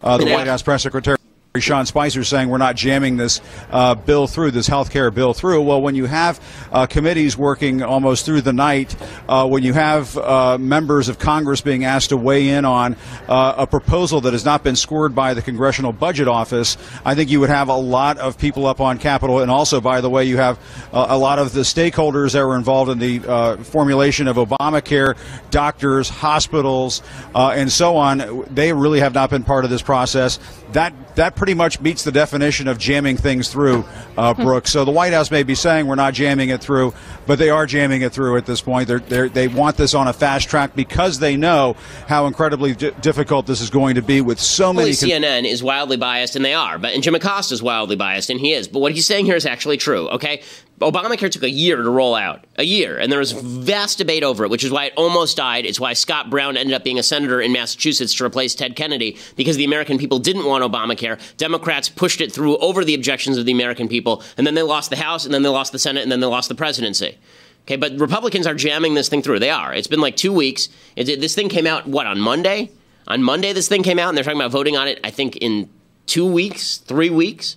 Uh, 0.00 0.16
the 0.16 0.24
White 0.24 0.46
House 0.46 0.62
press 0.62 0.82
secretary. 0.82 1.18
Sean 1.60 1.86
Spicer 1.86 2.24
saying 2.24 2.48
we're 2.48 2.58
not 2.58 2.74
jamming 2.74 3.16
this 3.16 3.40
uh, 3.70 3.94
bill 3.94 4.26
through, 4.26 4.50
this 4.50 4.66
health 4.66 4.90
care 4.90 5.12
bill 5.12 5.32
through. 5.32 5.62
Well, 5.62 5.80
when 5.80 5.94
you 5.94 6.06
have 6.06 6.40
uh, 6.72 6.86
committees 6.86 7.38
working 7.38 7.80
almost 7.80 8.26
through 8.26 8.40
the 8.40 8.52
night, 8.52 8.96
uh, 9.28 9.46
when 9.46 9.62
you 9.62 9.72
have 9.72 10.18
uh, 10.18 10.58
members 10.58 11.08
of 11.08 11.20
Congress 11.20 11.60
being 11.60 11.84
asked 11.84 12.08
to 12.08 12.16
weigh 12.16 12.48
in 12.48 12.64
on 12.64 12.96
uh, 13.28 13.54
a 13.56 13.68
proposal 13.68 14.20
that 14.22 14.32
has 14.32 14.44
not 14.44 14.64
been 14.64 14.74
scored 14.74 15.14
by 15.14 15.32
the 15.32 15.42
Congressional 15.42 15.92
Budget 15.92 16.26
Office, 16.26 16.76
I 17.04 17.14
think 17.14 17.30
you 17.30 17.38
would 17.38 17.50
have 17.50 17.68
a 17.68 17.76
lot 17.76 18.18
of 18.18 18.36
people 18.36 18.66
up 18.66 18.80
on 18.80 18.98
Capitol. 18.98 19.38
And 19.38 19.48
also, 19.48 19.80
by 19.80 20.00
the 20.00 20.10
way, 20.10 20.24
you 20.24 20.38
have 20.38 20.58
uh, 20.92 21.06
a 21.08 21.16
lot 21.16 21.38
of 21.38 21.52
the 21.52 21.60
stakeholders 21.60 22.32
that 22.32 22.44
were 22.44 22.56
involved 22.56 22.90
in 22.90 22.98
the 22.98 23.60
formulation 23.62 24.26
of 24.26 24.38
Obamacare, 24.38 25.16
doctors, 25.52 26.08
hospitals, 26.08 27.00
and 27.32 27.70
so 27.70 27.96
on. 27.96 28.44
They 28.52 28.72
really 28.72 28.98
have 28.98 29.14
not 29.14 29.30
been 29.30 29.44
part 29.44 29.64
of 29.64 29.70
this 29.70 29.82
process. 29.82 30.40
That 30.74 30.92
that 31.14 31.36
pretty 31.36 31.54
much 31.54 31.80
meets 31.80 32.02
the 32.02 32.10
definition 32.10 32.66
of 32.66 32.78
jamming 32.78 33.16
things 33.16 33.48
through, 33.48 33.84
uh, 34.16 34.34
Brooke. 34.34 34.66
so 34.66 34.84
the 34.84 34.90
White 34.90 35.12
House 35.12 35.30
may 35.30 35.42
be 35.42 35.54
saying 35.54 35.86
we're 35.86 35.94
not 35.94 36.14
jamming 36.14 36.48
it 36.50 36.60
through, 36.60 36.94
but 37.26 37.38
they 37.38 37.50
are 37.50 37.66
jamming 37.66 38.02
it 38.02 38.12
through 38.12 38.36
at 38.36 38.46
this 38.46 38.60
point. 38.60 38.88
They're, 38.88 38.98
they're, 39.00 39.28
they 39.28 39.48
want 39.48 39.76
this 39.76 39.94
on 39.94 40.08
a 40.08 40.12
fast 40.12 40.48
track 40.48 40.74
because 40.74 41.18
they 41.18 41.36
know 41.36 41.76
how 42.06 42.26
incredibly 42.26 42.74
d- 42.74 42.92
difficult 43.00 43.46
this 43.46 43.60
is 43.60 43.70
going 43.70 43.96
to 43.96 44.02
be 44.02 44.20
with 44.20 44.40
so 44.40 44.72
many. 44.72 44.94
Con- 44.94 45.08
CNN 45.08 45.44
is 45.44 45.62
wildly 45.62 45.96
biased, 45.96 46.36
and 46.36 46.44
they 46.44 46.54
are, 46.54 46.78
but 46.78 46.94
and 46.94 47.02
Jim 47.02 47.14
Acosta 47.14 47.54
is 47.54 47.62
wildly 47.62 47.96
biased, 47.96 48.30
and 48.30 48.40
he 48.40 48.52
is. 48.52 48.68
But 48.68 48.80
what 48.80 48.92
he's 48.92 49.06
saying 49.06 49.26
here 49.26 49.36
is 49.36 49.46
actually 49.46 49.76
true. 49.76 50.08
Okay, 50.10 50.42
Obamacare 50.80 51.30
took 51.30 51.44
a 51.44 51.50
year 51.50 51.76
to 51.76 51.88
roll 51.88 52.14
out, 52.14 52.44
a 52.56 52.64
year, 52.64 52.98
and 52.98 53.10
there 53.10 53.20
was 53.20 53.32
vast 53.32 53.98
debate 53.98 54.24
over 54.24 54.44
it, 54.44 54.50
which 54.50 54.64
is 54.64 54.70
why 54.72 54.86
it 54.86 54.92
almost 54.96 55.36
died. 55.36 55.64
It's 55.64 55.78
why 55.78 55.92
Scott 55.92 56.30
Brown 56.30 56.56
ended 56.56 56.74
up 56.74 56.82
being 56.82 56.98
a 56.98 57.02
senator 57.02 57.40
in 57.40 57.52
Massachusetts 57.52 58.12
to 58.14 58.24
replace 58.24 58.54
Ted 58.54 58.74
Kennedy 58.74 59.16
because 59.36 59.56
the 59.56 59.64
American 59.64 59.98
people 59.98 60.18
didn't 60.18 60.46
want 60.46 60.64
Obamacare. 60.64 61.18
Democrats 61.36 61.88
pushed 61.88 62.20
it 62.20 62.32
through 62.32 62.56
over 62.58 62.84
the 62.84 62.94
objections 62.94 63.38
of 63.38 63.46
the 63.46 63.52
American 63.52 63.88
people, 63.88 64.03
and 64.36 64.46
then 64.46 64.54
they 64.54 64.62
lost 64.62 64.90
the 64.90 64.96
House, 64.96 65.24
and 65.24 65.32
then 65.32 65.42
they 65.42 65.48
lost 65.48 65.72
the 65.72 65.78
Senate, 65.78 66.02
and 66.02 66.12
then 66.12 66.20
they 66.20 66.26
lost 66.26 66.48
the 66.48 66.54
presidency. 66.54 67.18
Okay, 67.62 67.76
but 67.76 67.98
Republicans 67.98 68.46
are 68.46 68.54
jamming 68.54 68.94
this 68.94 69.08
thing 69.08 69.22
through. 69.22 69.38
They 69.38 69.50
are. 69.50 69.72
It's 69.72 69.86
been 69.86 70.00
like 70.00 70.16
two 70.16 70.32
weeks. 70.32 70.68
It, 70.96 71.20
this 71.20 71.34
thing 71.34 71.48
came 71.48 71.66
out 71.66 71.86
what 71.86 72.06
on 72.06 72.20
Monday? 72.20 72.70
On 73.08 73.22
Monday, 73.22 73.52
this 73.52 73.68
thing 73.68 73.82
came 73.82 73.98
out, 73.98 74.08
and 74.08 74.16
they're 74.16 74.24
talking 74.24 74.40
about 74.40 74.50
voting 74.50 74.76
on 74.76 74.86
it. 74.86 75.00
I 75.02 75.10
think 75.10 75.36
in 75.36 75.70
two 76.06 76.26
weeks, 76.26 76.78
three 76.78 77.10
weeks. 77.10 77.56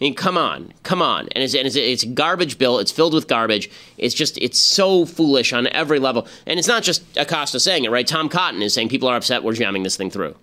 I 0.00 0.04
mean, 0.04 0.14
come 0.14 0.38
on, 0.38 0.72
come 0.84 1.02
on. 1.02 1.28
And 1.32 1.42
it's, 1.42 1.54
and 1.54 1.66
it's, 1.66 1.74
it's, 1.74 2.04
a 2.04 2.06
garbage 2.06 2.56
bill. 2.56 2.78
It's 2.78 2.92
filled 2.92 3.14
with 3.14 3.26
garbage. 3.26 3.68
It's 3.96 4.14
just, 4.14 4.38
it's 4.38 4.58
so 4.58 5.04
foolish 5.04 5.52
on 5.52 5.66
every 5.68 5.98
level. 5.98 6.28
And 6.46 6.56
it's 6.56 6.68
not 6.68 6.84
just 6.84 7.02
Acosta 7.16 7.58
saying 7.58 7.84
it, 7.84 7.90
right? 7.90 8.06
Tom 8.06 8.28
Cotton 8.28 8.62
is 8.62 8.72
saying 8.72 8.90
people 8.90 9.08
are 9.08 9.16
upset 9.16 9.42
we're 9.42 9.54
jamming 9.54 9.82
this 9.82 9.96
thing 9.96 10.08
through. 10.08 10.36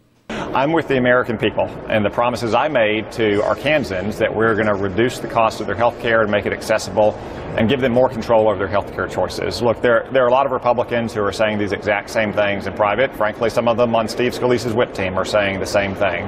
I'm 0.56 0.72
with 0.72 0.88
the 0.88 0.96
American 0.96 1.38
people 1.38 1.66
and 1.90 2.06
the 2.06 2.10
promises 2.10 2.54
I 2.54 2.70
made 2.70 3.12
to 3.12 3.42
Arkansans 3.42 4.18
that 4.20 4.34
we're 4.34 4.56
going 4.56 4.68
to 4.68 4.74
reduce 4.74 5.20
the 5.20 5.28
cost 5.28 5.60
of 5.60 5.68
their 5.68 5.76
health 5.76 6.00
care 6.00 6.22
and 6.22 6.32
make 6.32 6.46
it 6.46 6.54
accessible 6.54 7.12
and 7.58 7.68
give 7.68 7.82
them 7.82 7.92
more 7.92 8.08
control 8.08 8.48
over 8.48 8.58
their 8.58 8.70
health 8.70 8.94
care 8.94 9.06
choices. 9.06 9.62
Look, 9.62 9.82
there, 9.82 10.08
there 10.14 10.24
are 10.24 10.30
a 10.30 10.32
lot 10.32 10.46
of 10.46 10.54
Republicans 10.54 11.14
who 11.14 11.22
are 11.24 11.34
saying 11.34 11.58
these 11.58 11.74
exact 11.74 12.10
same 12.10 12.32
things 12.32 12.68
in 12.68 12.74
private. 12.74 13.14
Frankly, 13.18 13.50
some 13.50 13.68
of 13.68 13.76
them 13.76 13.94
on 13.96 14.08
Steve 14.08 14.34
Scalise's 14.34 14.74
whip 14.74 14.94
team 14.94 15.18
are 15.18 15.26
saying 15.26 15.60
the 15.60 15.66
same 15.66 15.94
thing. 15.94 16.24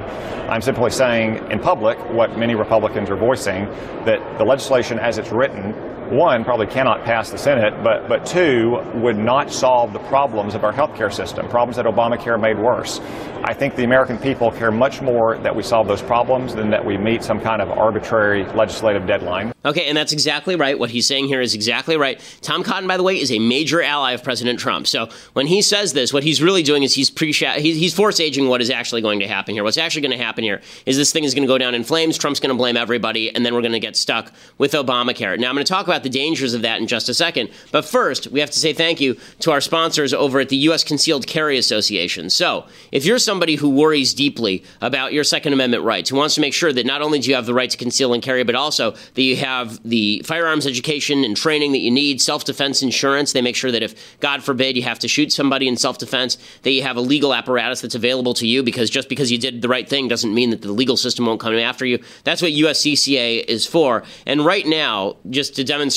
I'm 0.50 0.60
simply 0.60 0.90
saying 0.90 1.50
in 1.50 1.58
public 1.58 1.98
what 2.10 2.36
many 2.36 2.54
Republicans 2.54 3.08
are 3.08 3.16
voicing 3.16 3.64
that 4.04 4.20
the 4.36 4.44
legislation 4.44 4.98
as 4.98 5.16
it's 5.16 5.32
written 5.32 5.72
one, 6.10 6.44
probably 6.44 6.66
cannot 6.66 7.04
pass 7.04 7.30
the 7.30 7.38
Senate, 7.38 7.82
but, 7.82 8.08
but 8.08 8.26
two, 8.26 8.80
would 8.94 9.18
not 9.18 9.52
solve 9.52 9.92
the 9.92 9.98
problems 10.00 10.54
of 10.54 10.64
our 10.64 10.72
healthcare 10.72 11.12
system, 11.12 11.48
problems 11.48 11.76
that 11.76 11.86
Obamacare 11.86 12.40
made 12.40 12.58
worse. 12.58 13.00
I 13.44 13.54
think 13.54 13.76
the 13.76 13.84
American 13.84 14.18
people 14.18 14.50
care 14.50 14.70
much 14.70 15.00
more 15.00 15.38
that 15.38 15.54
we 15.54 15.62
solve 15.62 15.86
those 15.86 16.02
problems 16.02 16.54
than 16.54 16.70
that 16.70 16.84
we 16.84 16.98
meet 16.98 17.22
some 17.22 17.40
kind 17.40 17.62
of 17.62 17.70
arbitrary 17.70 18.44
legislative 18.44 19.06
deadline. 19.06 19.52
Okay, 19.64 19.86
and 19.86 19.96
that's 19.96 20.12
exactly 20.12 20.56
right. 20.56 20.78
What 20.78 20.90
he's 20.90 21.06
saying 21.06 21.28
here 21.28 21.40
is 21.40 21.54
exactly 21.54 21.96
right. 21.96 22.20
Tom 22.40 22.62
Cotton, 22.62 22.88
by 22.88 22.96
the 22.96 23.02
way, 23.02 23.20
is 23.20 23.30
a 23.30 23.38
major 23.38 23.82
ally 23.82 24.12
of 24.12 24.24
President 24.24 24.58
Trump. 24.58 24.86
So 24.86 25.08
when 25.34 25.46
he 25.46 25.62
says 25.62 25.92
this, 25.92 26.12
what 26.12 26.24
he's 26.24 26.42
really 26.42 26.62
doing 26.62 26.82
is 26.82 26.94
he's 26.94 27.10
pre 27.10 27.32
he's, 27.32 27.76
he's 27.76 27.94
force 27.94 28.18
aging 28.18 28.48
what 28.48 28.60
is 28.60 28.70
actually 28.70 29.02
going 29.02 29.20
to 29.20 29.28
happen 29.28 29.54
here. 29.54 29.62
What's 29.62 29.78
actually 29.78 30.02
going 30.02 30.18
to 30.18 30.24
happen 30.24 30.42
here 30.42 30.60
is 30.86 30.96
this 30.96 31.12
thing 31.12 31.24
is 31.24 31.34
going 31.34 31.42
to 31.42 31.48
go 31.48 31.58
down 31.58 31.74
in 31.74 31.84
flames. 31.84 32.18
Trump's 32.18 32.40
going 32.40 32.50
to 32.50 32.56
blame 32.56 32.76
everybody, 32.76 33.34
and 33.34 33.44
then 33.46 33.54
we're 33.54 33.62
going 33.62 33.72
to 33.72 33.80
get 33.80 33.96
stuck 33.96 34.32
with 34.58 34.72
Obamacare. 34.72 35.38
Now 35.38 35.48
I'm 35.48 35.54
going 35.54 35.64
to 35.64 35.72
talk 35.72 35.86
about 35.86 35.97
the 36.02 36.08
dangers 36.08 36.54
of 36.54 36.62
that 36.62 36.80
in 36.80 36.86
just 36.86 37.08
a 37.08 37.14
second. 37.14 37.50
But 37.72 37.84
first, 37.84 38.28
we 38.28 38.40
have 38.40 38.50
to 38.50 38.58
say 38.58 38.72
thank 38.72 39.00
you 39.00 39.16
to 39.40 39.50
our 39.50 39.60
sponsors 39.60 40.12
over 40.14 40.40
at 40.40 40.48
the 40.48 40.56
U.S. 40.56 40.84
Concealed 40.84 41.26
Carry 41.26 41.58
Association. 41.58 42.30
So 42.30 42.66
if 42.92 43.04
you're 43.04 43.18
somebody 43.18 43.56
who 43.56 43.70
worries 43.70 44.14
deeply 44.14 44.64
about 44.80 45.12
your 45.12 45.24
Second 45.24 45.52
Amendment 45.52 45.84
rights, 45.84 46.10
who 46.10 46.16
wants 46.16 46.34
to 46.36 46.40
make 46.40 46.54
sure 46.54 46.72
that 46.72 46.86
not 46.86 47.02
only 47.02 47.18
do 47.18 47.28
you 47.28 47.34
have 47.34 47.46
the 47.46 47.54
right 47.54 47.70
to 47.70 47.76
conceal 47.76 48.14
and 48.14 48.22
carry, 48.22 48.44
but 48.44 48.54
also 48.54 48.92
that 48.92 49.22
you 49.22 49.36
have 49.36 49.82
the 49.88 50.22
firearms 50.24 50.66
education 50.66 51.24
and 51.24 51.36
training 51.36 51.72
that 51.72 51.78
you 51.78 51.90
need, 51.90 52.20
self 52.20 52.44
defense 52.44 52.82
insurance. 52.82 53.32
They 53.32 53.42
make 53.42 53.56
sure 53.56 53.70
that 53.70 53.82
if, 53.82 54.18
God 54.20 54.42
forbid, 54.42 54.76
you 54.76 54.82
have 54.82 54.98
to 55.00 55.08
shoot 55.08 55.32
somebody 55.32 55.68
in 55.68 55.76
self 55.76 55.98
defense, 55.98 56.38
that 56.62 56.70
you 56.70 56.82
have 56.82 56.96
a 56.96 57.00
legal 57.00 57.34
apparatus 57.34 57.80
that's 57.80 57.94
available 57.94 58.34
to 58.34 58.46
you 58.46 58.62
because 58.62 58.90
just 58.90 59.08
because 59.08 59.30
you 59.30 59.38
did 59.38 59.62
the 59.62 59.68
right 59.68 59.88
thing 59.88 60.08
doesn't 60.08 60.34
mean 60.34 60.50
that 60.50 60.62
the 60.62 60.72
legal 60.72 60.96
system 60.96 61.26
won't 61.26 61.40
come 61.40 61.54
after 61.54 61.86
you. 61.86 61.98
That's 62.24 62.42
what 62.42 62.52
USCCA 62.52 63.44
is 63.44 63.66
for. 63.66 64.04
And 64.26 64.44
right 64.44 64.66
now, 64.66 65.16
just 65.30 65.56
to 65.56 65.64
demonstrate, 65.64 65.87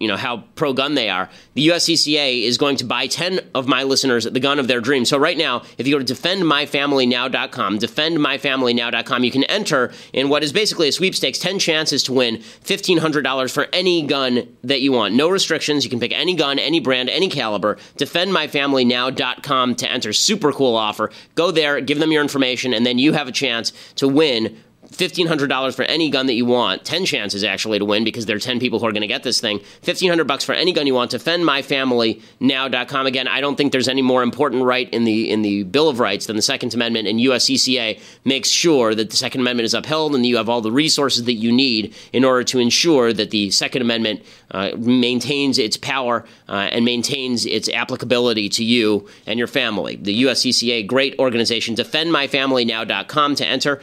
you 0.00 0.08
know, 0.08 0.16
how 0.16 0.44
pro 0.54 0.72
gun 0.72 0.94
they 0.94 1.08
are, 1.08 1.28
the 1.54 1.68
USCCA 1.68 2.42
is 2.42 2.58
going 2.58 2.76
to 2.76 2.84
buy 2.84 3.06
10 3.06 3.40
of 3.54 3.66
my 3.66 3.82
listeners 3.82 4.24
the 4.24 4.40
gun 4.40 4.58
of 4.58 4.68
their 4.68 4.80
dreams. 4.80 5.08
So 5.08 5.18
right 5.18 5.36
now, 5.36 5.62
if 5.78 5.86
you 5.86 5.98
go 5.98 6.04
to 6.04 6.14
defendmyfamilynow.com, 6.14 7.78
defendmyfamilynow.com, 7.78 9.24
you 9.24 9.30
can 9.30 9.44
enter 9.44 9.92
in 10.12 10.28
what 10.28 10.42
is 10.42 10.52
basically 10.52 10.88
a 10.88 10.92
sweepstakes 10.92 11.38
10 11.38 11.58
chances 11.58 12.02
to 12.04 12.12
win 12.12 12.36
$1,500 12.36 13.52
for 13.52 13.68
any 13.72 14.02
gun 14.02 14.48
that 14.62 14.80
you 14.80 14.92
want. 14.92 15.14
No 15.14 15.28
restrictions. 15.28 15.84
You 15.84 15.90
can 15.90 16.00
pick 16.00 16.12
any 16.12 16.34
gun, 16.34 16.58
any 16.58 16.80
brand, 16.80 17.08
any 17.10 17.28
caliber. 17.28 17.76
Defendmyfamilynow.com 17.96 19.74
to 19.76 19.90
enter. 19.90 20.12
Super 20.12 20.52
cool 20.52 20.76
offer. 20.76 21.10
Go 21.34 21.50
there, 21.50 21.80
give 21.80 21.98
them 21.98 22.12
your 22.12 22.22
information, 22.22 22.72
and 22.74 22.86
then 22.86 22.98
you 22.98 23.12
have 23.12 23.28
a 23.28 23.32
chance 23.32 23.72
to 23.96 24.08
win 24.08 24.56
$1,500 24.90 25.74
for 25.74 25.82
any 25.82 26.10
gun 26.10 26.26
that 26.26 26.34
you 26.34 26.44
want. 26.44 26.84
10 26.84 27.04
chances 27.04 27.44
actually 27.44 27.78
to 27.78 27.84
win 27.84 28.04
because 28.04 28.26
there 28.26 28.36
are 28.36 28.40
10 28.40 28.58
people 28.58 28.78
who 28.78 28.86
are 28.86 28.92
going 28.92 29.02
to 29.02 29.06
get 29.06 29.22
this 29.22 29.40
thing. 29.40 29.58
1500 29.84 30.26
bucks 30.26 30.44
for 30.44 30.52
any 30.52 30.72
gun 30.72 30.86
you 30.86 30.94
want. 30.94 31.12
DefendMyFamilyNow.com. 31.12 33.06
Again, 33.06 33.28
I 33.28 33.40
don't 33.40 33.56
think 33.56 33.72
there's 33.72 33.88
any 33.88 34.02
more 34.02 34.22
important 34.22 34.64
right 34.64 34.88
in 34.90 35.04
the 35.04 35.30
in 35.30 35.42
the 35.42 35.62
Bill 35.62 35.88
of 35.88 36.00
Rights 36.00 36.26
than 36.26 36.36
the 36.36 36.42
Second 36.42 36.74
Amendment, 36.74 37.06
and 37.08 37.20
USCCA 37.20 38.00
makes 38.24 38.48
sure 38.48 38.94
that 38.94 39.10
the 39.10 39.16
Second 39.16 39.42
Amendment 39.42 39.64
is 39.64 39.74
upheld 39.74 40.14
and 40.14 40.24
that 40.24 40.28
you 40.28 40.36
have 40.36 40.48
all 40.48 40.60
the 40.60 40.72
resources 40.72 41.24
that 41.24 41.34
you 41.34 41.52
need 41.52 41.94
in 42.12 42.24
order 42.24 42.44
to 42.44 42.58
ensure 42.58 43.12
that 43.12 43.30
the 43.30 43.50
Second 43.50 43.82
Amendment 43.82 44.22
uh, 44.50 44.72
maintains 44.76 45.58
its 45.58 45.76
power 45.76 46.24
uh, 46.48 46.68
and 46.72 46.84
maintains 46.84 47.46
its 47.46 47.68
applicability 47.68 48.48
to 48.48 48.64
you 48.64 49.08
and 49.26 49.38
your 49.38 49.48
family. 49.48 49.96
The 49.96 50.24
USCCA, 50.24 50.86
great 50.86 51.18
organization. 51.18 51.76
DefendMyFamilyNow.com 51.76 53.34
to 53.36 53.46
enter. 53.46 53.80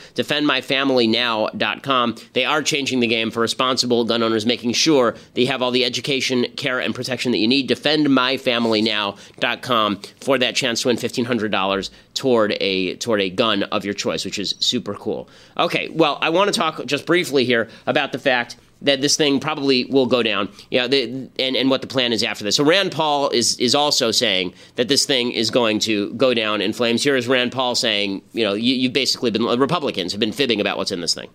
DefendMyFamilyNow.com. 0.97 2.15
They 2.33 2.43
are 2.45 2.61
changing 2.61 2.99
the 2.99 3.07
game 3.07 3.31
for 3.31 3.39
responsible 3.41 4.05
gun 4.05 4.21
owners, 4.23 4.45
making 4.45 4.73
sure 4.73 5.15
they 5.33 5.45
have 5.45 5.61
all 5.61 5.71
the 5.71 5.85
education, 5.85 6.45
care, 6.55 6.79
and 6.79 6.93
protection 6.93 7.31
that 7.31 7.37
you 7.37 7.47
need. 7.47 7.69
DefendMyFamilyNow.com 7.69 10.01
for 10.21 10.37
that 10.37 10.53
chance 10.55 10.81
to 10.81 10.89
win 10.89 10.97
$1,500 10.97 11.89
toward 12.13 12.57
a 12.59 12.95
toward 12.95 13.21
a 13.21 13.29
gun 13.29 13.63
of 13.63 13.85
your 13.85 13.93
choice, 13.93 14.25
which 14.25 14.37
is 14.39 14.55
super 14.59 14.95
cool. 14.95 15.29
Okay, 15.57 15.87
well, 15.89 16.17
I 16.21 16.29
want 16.29 16.53
to 16.53 16.59
talk 16.59 16.85
just 16.85 17.05
briefly 17.05 17.45
here 17.45 17.69
about 17.85 18.11
the 18.11 18.19
fact 18.19 18.57
that 18.81 19.01
this 19.01 19.15
thing 19.15 19.39
probably 19.39 19.85
will 19.85 20.05
go 20.05 20.23
down. 20.23 20.49
Yeah, 20.69 20.87
the, 20.87 21.29
and 21.39 21.55
and 21.55 21.69
what 21.69 21.81
the 21.81 21.87
plan 21.87 22.13
is 22.13 22.23
after 22.23 22.43
this. 22.43 22.55
So 22.55 22.63
Rand 22.63 22.91
Paul 22.91 23.29
is 23.29 23.57
is 23.59 23.75
also 23.75 24.11
saying 24.11 24.53
that 24.75 24.87
this 24.87 25.05
thing 25.05 25.31
is 25.31 25.51
going 25.51 25.79
to 25.79 26.13
go 26.13 26.33
down 26.33 26.61
in 26.61 26.73
flames. 26.73 27.03
Here 27.03 27.15
is 27.15 27.27
Rand 27.27 27.51
Paul 27.51 27.75
saying, 27.75 28.21
you 28.33 28.43
know, 28.43 28.53
you, 28.53 28.75
you've 28.75 28.93
basically 28.93 29.31
been 29.31 29.43
Republicans 29.59 30.11
have 30.11 30.19
been 30.19 30.31
fibbing 30.31 30.61
about 30.61 30.77
what's 30.77 30.91
in 30.91 31.01
this 31.01 31.13
thing. 31.13 31.29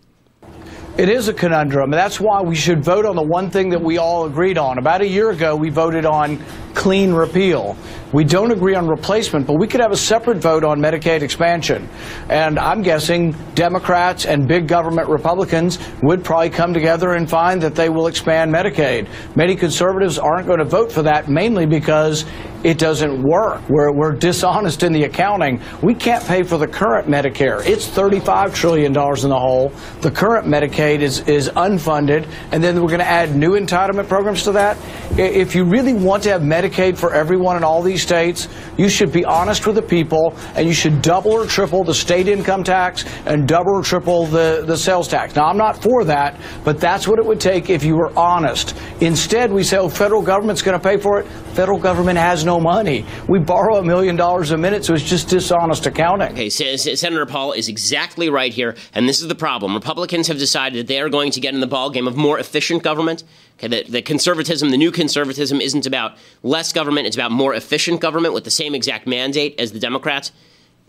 It 0.99 1.09
is 1.09 1.27
a 1.29 1.33
conundrum. 1.33 1.85
And 1.85 1.95
that's 1.95 2.21
why 2.21 2.43
we 2.43 2.55
should 2.55 2.85
vote 2.85 3.07
on 3.07 3.17
the 3.17 3.23
one 3.23 3.49
thing 3.49 3.71
that 3.71 3.81
we 3.81 3.97
all 3.97 4.27
agreed 4.27 4.59
on. 4.59 4.77
About 4.77 5.01
a 5.01 5.09
year 5.09 5.31
ago, 5.31 5.57
we 5.57 5.71
voted 5.71 6.05
on 6.05 6.39
clean 6.75 7.15
repeal. 7.15 7.79
We 8.13 8.25
don't 8.25 8.51
agree 8.51 8.75
on 8.75 8.87
replacement, 8.87 9.47
but 9.47 9.59
we 9.59 9.67
could 9.67 9.81
have 9.81 9.91
a 9.91 9.97
separate 9.97 10.39
vote 10.39 10.65
on 10.65 10.81
Medicaid 10.81 11.23
expansion. 11.23 11.89
And 12.29 12.59
I'm 12.59 12.83
guessing 12.83 13.33
Democrats 13.55 14.27
and 14.27 14.47
big 14.47 14.69
government 14.69 15.09
Republicans 15.09 15.79
would 16.03 16.23
probably 16.23 16.51
come 16.51 16.75
together 16.75 17.13
and 17.13 17.29
find 17.29 17.61
that 17.63 17.75
they 17.75 17.89
will 17.89 18.09
expand 18.09 18.53
Medicaid. 18.53 19.09
Many 19.35 19.57
conservatives 19.57 20.19
aren't 20.19 20.47
going 20.47 20.59
to 20.59 20.67
vote 20.67 20.93
for 20.93 21.03
that, 21.03 21.29
mainly 21.29 21.65
because 21.65 22.27
it 22.65 22.79
doesn't 22.79 23.23
work. 23.23 23.61
We're, 23.69 23.93
we're 23.93 24.13
dishonest 24.13 24.83
in 24.83 24.93
the 24.93 25.05
accounting. 25.05 25.61
We 25.83 25.95
can't 25.95 26.25
pay 26.25 26.43
for 26.43 26.59
the 26.59 26.69
current 26.69 27.09
Medicare. 27.09 27.65
It's 27.67 27.89
$35 27.89 28.55
trillion 28.55 28.93
in 28.93 28.93
the 28.93 29.39
hole. 29.39 29.71
The 30.01 30.11
current 30.11 30.47
Medicaid 30.47 31.01
is, 31.01 31.21
is 31.21 31.49
unfunded, 31.49 32.29
and 32.53 32.63
then 32.63 32.81
we're 32.81 32.89
going 32.89 33.01
to 33.01 33.07
add 33.07 33.35
new 33.35 33.53
entitlement 33.53 34.07
programs 34.07 34.45
to 34.45 34.53
that. 34.53 34.77
If 35.19 35.55
you 35.55 35.65
really 35.65 35.95
want 35.95 36.23
to 36.25 36.31
have 36.31 36.43
Medicaid 36.43 36.97
for 36.97 37.13
everyone 37.13 37.57
in 37.57 37.65
all 37.65 37.83
these 37.83 38.02
states, 38.03 38.49
you 38.77 38.89
should 38.89 39.13
be 39.13 39.25
honest 39.25 39.67
with 39.67 39.77
the 39.77 39.83
people, 39.83 40.35
and 40.55 40.67
you 40.67 40.75
should 40.75 41.01
double 41.03 41.33
or 41.33 41.47
triple 41.47 41.85
the 41.85 41.95
state 41.95 42.29
income 42.29 42.65
tax 42.65 43.05
and 43.27 43.49
double 43.49 43.73
or 43.77 43.83
triple 43.83 44.27
the, 44.27 44.65
the 44.67 44.77
sales 44.77 45.09
tax. 45.09 45.37
Now, 45.37 45.47
I'm 45.47 45.57
not 45.57 45.83
for 45.83 46.05
that, 46.05 46.39
but 46.65 46.81
that's 46.81 47.09
what 47.09 47.19
it 47.19 47.25
would 47.25 47.41
take 47.41 47.71
if 47.71 47.85
you 47.85 47.97
were 47.97 48.13
honest. 48.19 48.77
Instead, 49.01 49.53
we 49.53 49.63
say, 49.63 49.79
oh, 49.79 49.89
federal 49.89 50.23
government's 50.23 50.63
going 50.63 50.79
to 50.79 50.83
pay 50.83 50.97
for 50.97 51.21
it. 51.21 51.27
Federal 51.55 51.79
government 51.79 52.19
has 52.19 52.45
no 52.45 52.59
money. 52.59 53.05
We 53.29 53.39
borrow 53.39 53.77
a 53.77 53.85
million 53.85 54.17
dollars 54.17 54.53
a 54.53 54.57
minute, 54.57 54.85
so 54.85 54.95
it's 54.95 55.03
just 55.03 55.29
dishonest 55.29 55.87
accounting. 55.87 56.33
Okay, 56.33 56.49
Senator 56.49 57.27
Paul 57.27 57.53
is 57.53 57.69
exactly 57.69 58.31
right 58.31 58.53
here, 58.53 58.75
and 58.95 59.09
this 59.09 59.21
is 59.21 59.29
the 59.29 59.35
problem. 59.35 59.75
Republicans 59.75 60.29
have 60.29 60.39
decided 60.39 60.79
that 60.79 60.87
they 60.87 61.01
are 61.01 61.11
going 61.11 61.31
to 61.33 61.41
get 61.41 61.53
in 61.55 61.61
the 61.61 61.69
ballgame 61.69 62.09
of 62.09 62.17
more 62.17 62.39
efficient 62.39 62.83
government. 62.83 63.25
Okay, 63.59 63.69
the, 63.69 63.91
the 63.91 64.03
conservatism, 64.03 64.71
the 64.71 64.79
new 64.79 64.91
conservatism, 64.91 65.61
isn't 65.61 65.87
about 65.87 66.17
less 66.43 66.73
government; 66.73 67.07
it's 67.07 67.17
about 67.17 67.31
more 67.31 67.55
efficient 67.55 67.92
government 67.97 68.35
with 68.35 68.45
the 68.45 68.51
same 68.51 68.75
exact 68.75 69.07
mandate 69.07 69.59
as 69.59 69.73
the 69.73 69.79
Democrats. 69.79 70.33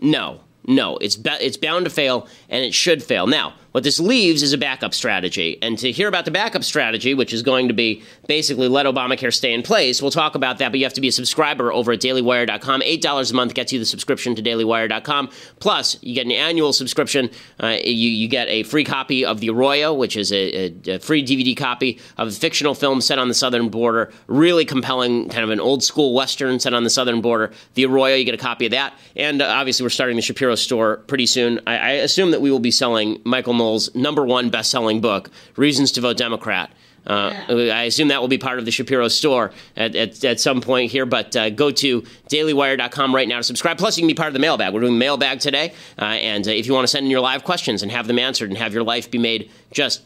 No, 0.00 0.40
no, 0.66 0.96
it's 0.98 1.16
be- 1.16 1.30
it's 1.40 1.56
bound 1.56 1.84
to 1.84 1.90
fail, 1.90 2.26
and 2.48 2.64
it 2.64 2.74
should 2.74 3.02
fail. 3.02 3.26
Now, 3.26 3.54
what 3.74 3.82
this 3.82 3.98
leaves 3.98 4.44
is 4.44 4.52
a 4.52 4.58
backup 4.58 4.94
strategy. 4.94 5.58
And 5.60 5.76
to 5.78 5.90
hear 5.90 6.06
about 6.06 6.26
the 6.26 6.30
backup 6.30 6.62
strategy, 6.62 7.12
which 7.12 7.32
is 7.32 7.42
going 7.42 7.66
to 7.66 7.74
be 7.74 8.04
basically 8.28 8.68
let 8.68 8.86
Obamacare 8.86 9.34
stay 9.34 9.52
in 9.52 9.64
place, 9.64 10.00
we'll 10.00 10.12
talk 10.12 10.36
about 10.36 10.58
that. 10.58 10.68
But 10.70 10.78
you 10.78 10.86
have 10.86 10.94
to 10.94 11.00
be 11.00 11.08
a 11.08 11.12
subscriber 11.12 11.72
over 11.72 11.90
at 11.90 12.00
dailywire.com. 12.00 12.82
$8 12.82 13.30
a 13.30 13.34
month 13.34 13.54
gets 13.54 13.72
you 13.72 13.80
the 13.80 13.84
subscription 13.84 14.36
to 14.36 14.42
dailywire.com. 14.44 15.28
Plus, 15.58 16.00
you 16.04 16.14
get 16.14 16.24
an 16.24 16.30
annual 16.30 16.72
subscription. 16.72 17.28
Uh, 17.60 17.74
you, 17.84 18.10
you 18.10 18.28
get 18.28 18.46
a 18.46 18.62
free 18.62 18.84
copy 18.84 19.24
of 19.24 19.40
The 19.40 19.50
Arroyo, 19.50 19.92
which 19.92 20.16
is 20.16 20.30
a, 20.30 20.36
a, 20.36 20.94
a 20.94 20.98
free 21.00 21.24
DVD 21.24 21.56
copy 21.56 21.98
of 22.16 22.28
a 22.28 22.30
fictional 22.30 22.76
film 22.76 23.00
set 23.00 23.18
on 23.18 23.26
the 23.26 23.34
southern 23.34 23.70
border. 23.70 24.12
Really 24.28 24.64
compelling, 24.64 25.28
kind 25.30 25.42
of 25.42 25.50
an 25.50 25.58
old 25.58 25.82
school 25.82 26.14
Western 26.14 26.60
set 26.60 26.74
on 26.74 26.84
the 26.84 26.90
southern 26.90 27.20
border. 27.20 27.50
The 27.74 27.86
Arroyo, 27.86 28.14
you 28.14 28.24
get 28.24 28.34
a 28.34 28.38
copy 28.38 28.66
of 28.66 28.70
that. 28.70 28.96
And 29.16 29.42
uh, 29.42 29.46
obviously, 29.46 29.82
we're 29.82 29.90
starting 29.90 30.14
the 30.14 30.22
Shapiro 30.22 30.54
store 30.54 30.98
pretty 31.08 31.26
soon. 31.26 31.58
I, 31.66 31.76
I 31.76 31.90
assume 31.94 32.30
that 32.30 32.40
we 32.40 32.52
will 32.52 32.60
be 32.60 32.70
selling 32.70 33.20
Michael 33.24 33.63
number 33.94 34.24
one 34.24 34.50
best-selling 34.50 35.00
book, 35.00 35.30
Reasons 35.56 35.92
to 35.92 36.00
Vote 36.00 36.16
Democrat. 36.16 36.70
Uh, 37.06 37.34
I 37.48 37.82
assume 37.82 38.08
that 38.08 38.20
will 38.20 38.28
be 38.28 38.38
part 38.38 38.58
of 38.58 38.64
the 38.64 38.70
Shapiro 38.70 39.08
store 39.08 39.52
at, 39.76 39.94
at, 39.94 40.24
at 40.24 40.40
some 40.40 40.60
point 40.60 40.90
here, 40.90 41.04
but 41.04 41.36
uh, 41.36 41.50
go 41.50 41.70
to 41.70 42.02
dailywire.com 42.30 43.14
right 43.14 43.28
now 43.28 43.36
to 43.36 43.42
subscribe. 43.42 43.76
Plus, 43.76 43.96
you 43.96 44.02
can 44.02 44.08
be 44.08 44.14
part 44.14 44.28
of 44.28 44.32
the 44.32 44.40
mailbag. 44.40 44.72
We're 44.72 44.80
doing 44.80 44.98
mailbag 44.98 45.40
today, 45.40 45.74
uh, 45.98 46.04
and 46.04 46.46
uh, 46.48 46.50
if 46.50 46.66
you 46.66 46.72
want 46.72 46.84
to 46.84 46.88
send 46.88 47.04
in 47.04 47.10
your 47.10 47.20
live 47.20 47.44
questions 47.44 47.82
and 47.82 47.92
have 47.92 48.06
them 48.06 48.18
answered 48.18 48.48
and 48.48 48.56
have 48.58 48.72
your 48.72 48.84
life 48.84 49.10
be 49.10 49.18
made 49.18 49.50
just 49.70 50.02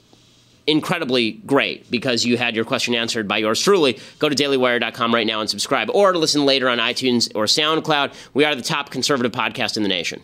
incredibly 0.66 1.32
great 1.32 1.90
because 1.90 2.26
you 2.26 2.36
had 2.36 2.54
your 2.54 2.64
question 2.64 2.94
answered 2.94 3.26
by 3.26 3.38
yours 3.38 3.60
truly, 3.60 3.98
go 4.18 4.28
to 4.28 4.34
dailywire.com 4.34 5.14
right 5.14 5.26
now 5.26 5.40
and 5.40 5.48
subscribe, 5.48 5.88
or 5.90 6.12
to 6.12 6.18
listen 6.18 6.44
later 6.44 6.68
on 6.68 6.78
iTunes 6.78 7.30
or 7.34 7.44
SoundCloud. 7.44 8.12
We 8.34 8.44
are 8.44 8.54
the 8.54 8.62
top 8.62 8.90
conservative 8.90 9.32
podcast 9.32 9.76
in 9.76 9.82
the 9.82 9.88
nation. 9.88 10.22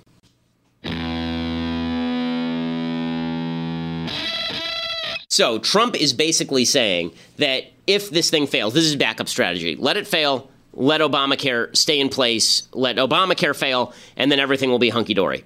So 5.34 5.58
Trump 5.58 6.00
is 6.00 6.12
basically 6.12 6.64
saying 6.64 7.10
that 7.38 7.64
if 7.88 8.08
this 8.08 8.30
thing 8.30 8.46
fails, 8.46 8.72
this 8.72 8.84
is 8.84 8.94
backup 8.94 9.28
strategy. 9.28 9.74
Let 9.74 9.96
it 9.96 10.06
fail, 10.06 10.48
let 10.72 11.00
Obamacare 11.00 11.76
stay 11.76 11.98
in 11.98 12.08
place, 12.08 12.68
let 12.72 12.98
Obamacare 12.98 13.56
fail, 13.56 13.92
and 14.16 14.30
then 14.30 14.38
everything 14.38 14.70
will 14.70 14.78
be 14.78 14.90
hunky 14.90 15.12
dory. 15.12 15.42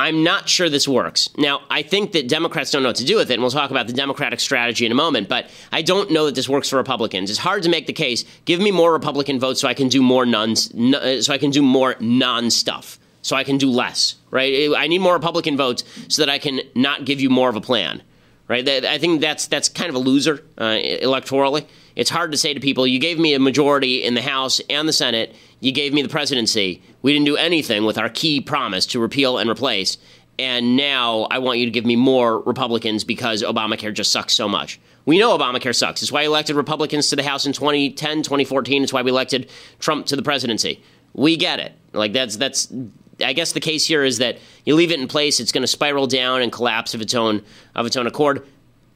I'm 0.00 0.24
not 0.24 0.48
sure 0.48 0.70
this 0.70 0.88
works. 0.88 1.28
Now, 1.36 1.60
I 1.68 1.82
think 1.82 2.12
that 2.12 2.28
Democrats 2.28 2.70
don't 2.70 2.82
know 2.82 2.88
what 2.88 2.96
to 2.96 3.04
do 3.04 3.16
with 3.16 3.30
it, 3.30 3.34
and 3.34 3.42
we'll 3.42 3.50
talk 3.50 3.70
about 3.70 3.88
the 3.88 3.92
Democratic 3.92 4.40
strategy 4.40 4.86
in 4.86 4.92
a 4.92 4.94
moment, 4.94 5.28
but 5.28 5.50
I 5.70 5.82
don't 5.82 6.10
know 6.10 6.24
that 6.24 6.34
this 6.34 6.48
works 6.48 6.70
for 6.70 6.76
Republicans. 6.76 7.28
It's 7.28 7.38
hard 7.38 7.62
to 7.64 7.68
make 7.68 7.86
the 7.86 7.92
case, 7.92 8.24
give 8.46 8.58
me 8.58 8.70
more 8.70 8.90
Republican 8.90 9.38
votes 9.38 9.60
so 9.60 9.68
I 9.68 9.74
can 9.74 9.88
do 9.88 10.02
more 10.02 10.24
non 10.24 10.56
so 10.56 11.30
I 11.30 11.36
can 11.36 11.50
do 11.50 11.60
more 11.60 11.96
non 12.00 12.50
stuff. 12.50 12.98
So 13.20 13.36
I 13.36 13.44
can 13.44 13.58
do 13.58 13.70
less, 13.70 14.16
right? 14.30 14.72
I 14.74 14.86
need 14.86 15.00
more 15.00 15.12
Republican 15.12 15.58
votes 15.58 15.84
so 16.08 16.22
that 16.22 16.30
I 16.30 16.38
can 16.38 16.62
not 16.74 17.04
give 17.04 17.20
you 17.20 17.28
more 17.28 17.50
of 17.50 17.56
a 17.56 17.60
plan 17.60 18.02
right? 18.48 18.68
I 18.68 18.98
think 18.98 19.20
that's 19.20 19.46
that's 19.46 19.68
kind 19.68 19.88
of 19.88 19.94
a 19.94 19.98
loser 19.98 20.44
uh, 20.58 20.78
electorally. 21.02 21.66
It's 21.96 22.10
hard 22.10 22.32
to 22.32 22.38
say 22.38 22.54
to 22.54 22.60
people, 22.60 22.86
you 22.86 22.98
gave 22.98 23.18
me 23.18 23.34
a 23.34 23.38
majority 23.38 24.02
in 24.02 24.14
the 24.14 24.22
House 24.22 24.60
and 24.68 24.88
the 24.88 24.92
Senate, 24.92 25.34
you 25.60 25.72
gave 25.72 25.94
me 25.94 26.02
the 26.02 26.08
presidency. 26.08 26.82
We 27.02 27.12
didn't 27.12 27.26
do 27.26 27.36
anything 27.36 27.84
with 27.84 27.98
our 27.98 28.08
key 28.08 28.40
promise 28.40 28.86
to 28.86 29.00
repeal 29.00 29.38
and 29.38 29.48
replace. 29.48 29.96
And 30.38 30.76
now 30.76 31.28
I 31.30 31.38
want 31.38 31.60
you 31.60 31.64
to 31.66 31.70
give 31.70 31.86
me 31.86 31.94
more 31.94 32.40
Republicans 32.40 33.04
because 33.04 33.42
Obamacare 33.42 33.94
just 33.94 34.10
sucks 34.10 34.34
so 34.34 34.48
much. 34.48 34.80
We 35.06 35.18
know 35.18 35.36
Obamacare 35.36 35.74
sucks. 35.74 36.02
It's 36.02 36.10
why 36.10 36.22
we 36.22 36.26
elected 36.26 36.56
Republicans 36.56 37.08
to 37.10 37.16
the 37.16 37.22
House 37.22 37.46
in 37.46 37.52
2010, 37.52 38.22
2014. 38.22 38.82
It's 38.82 38.92
why 38.92 39.02
we 39.02 39.10
elected 39.10 39.48
Trump 39.78 40.06
to 40.06 40.16
the 40.16 40.22
presidency. 40.22 40.82
We 41.12 41.36
get 41.36 41.60
it. 41.60 41.72
Like 41.92 42.12
that's 42.12 42.36
that's 42.36 42.72
I 43.20 43.32
guess 43.32 43.52
the 43.52 43.60
case 43.60 43.86
here 43.86 44.04
is 44.04 44.18
that 44.18 44.38
you 44.64 44.74
leave 44.74 44.90
it 44.90 45.00
in 45.00 45.08
place, 45.08 45.40
it's 45.40 45.52
going 45.52 45.62
to 45.62 45.68
spiral 45.68 46.06
down 46.06 46.42
and 46.42 46.50
collapse 46.50 46.94
of 46.94 47.00
its 47.00 47.14
own 47.14 47.42
of 47.74 47.86
its 47.86 47.96
own 47.96 48.06
accord. 48.06 48.46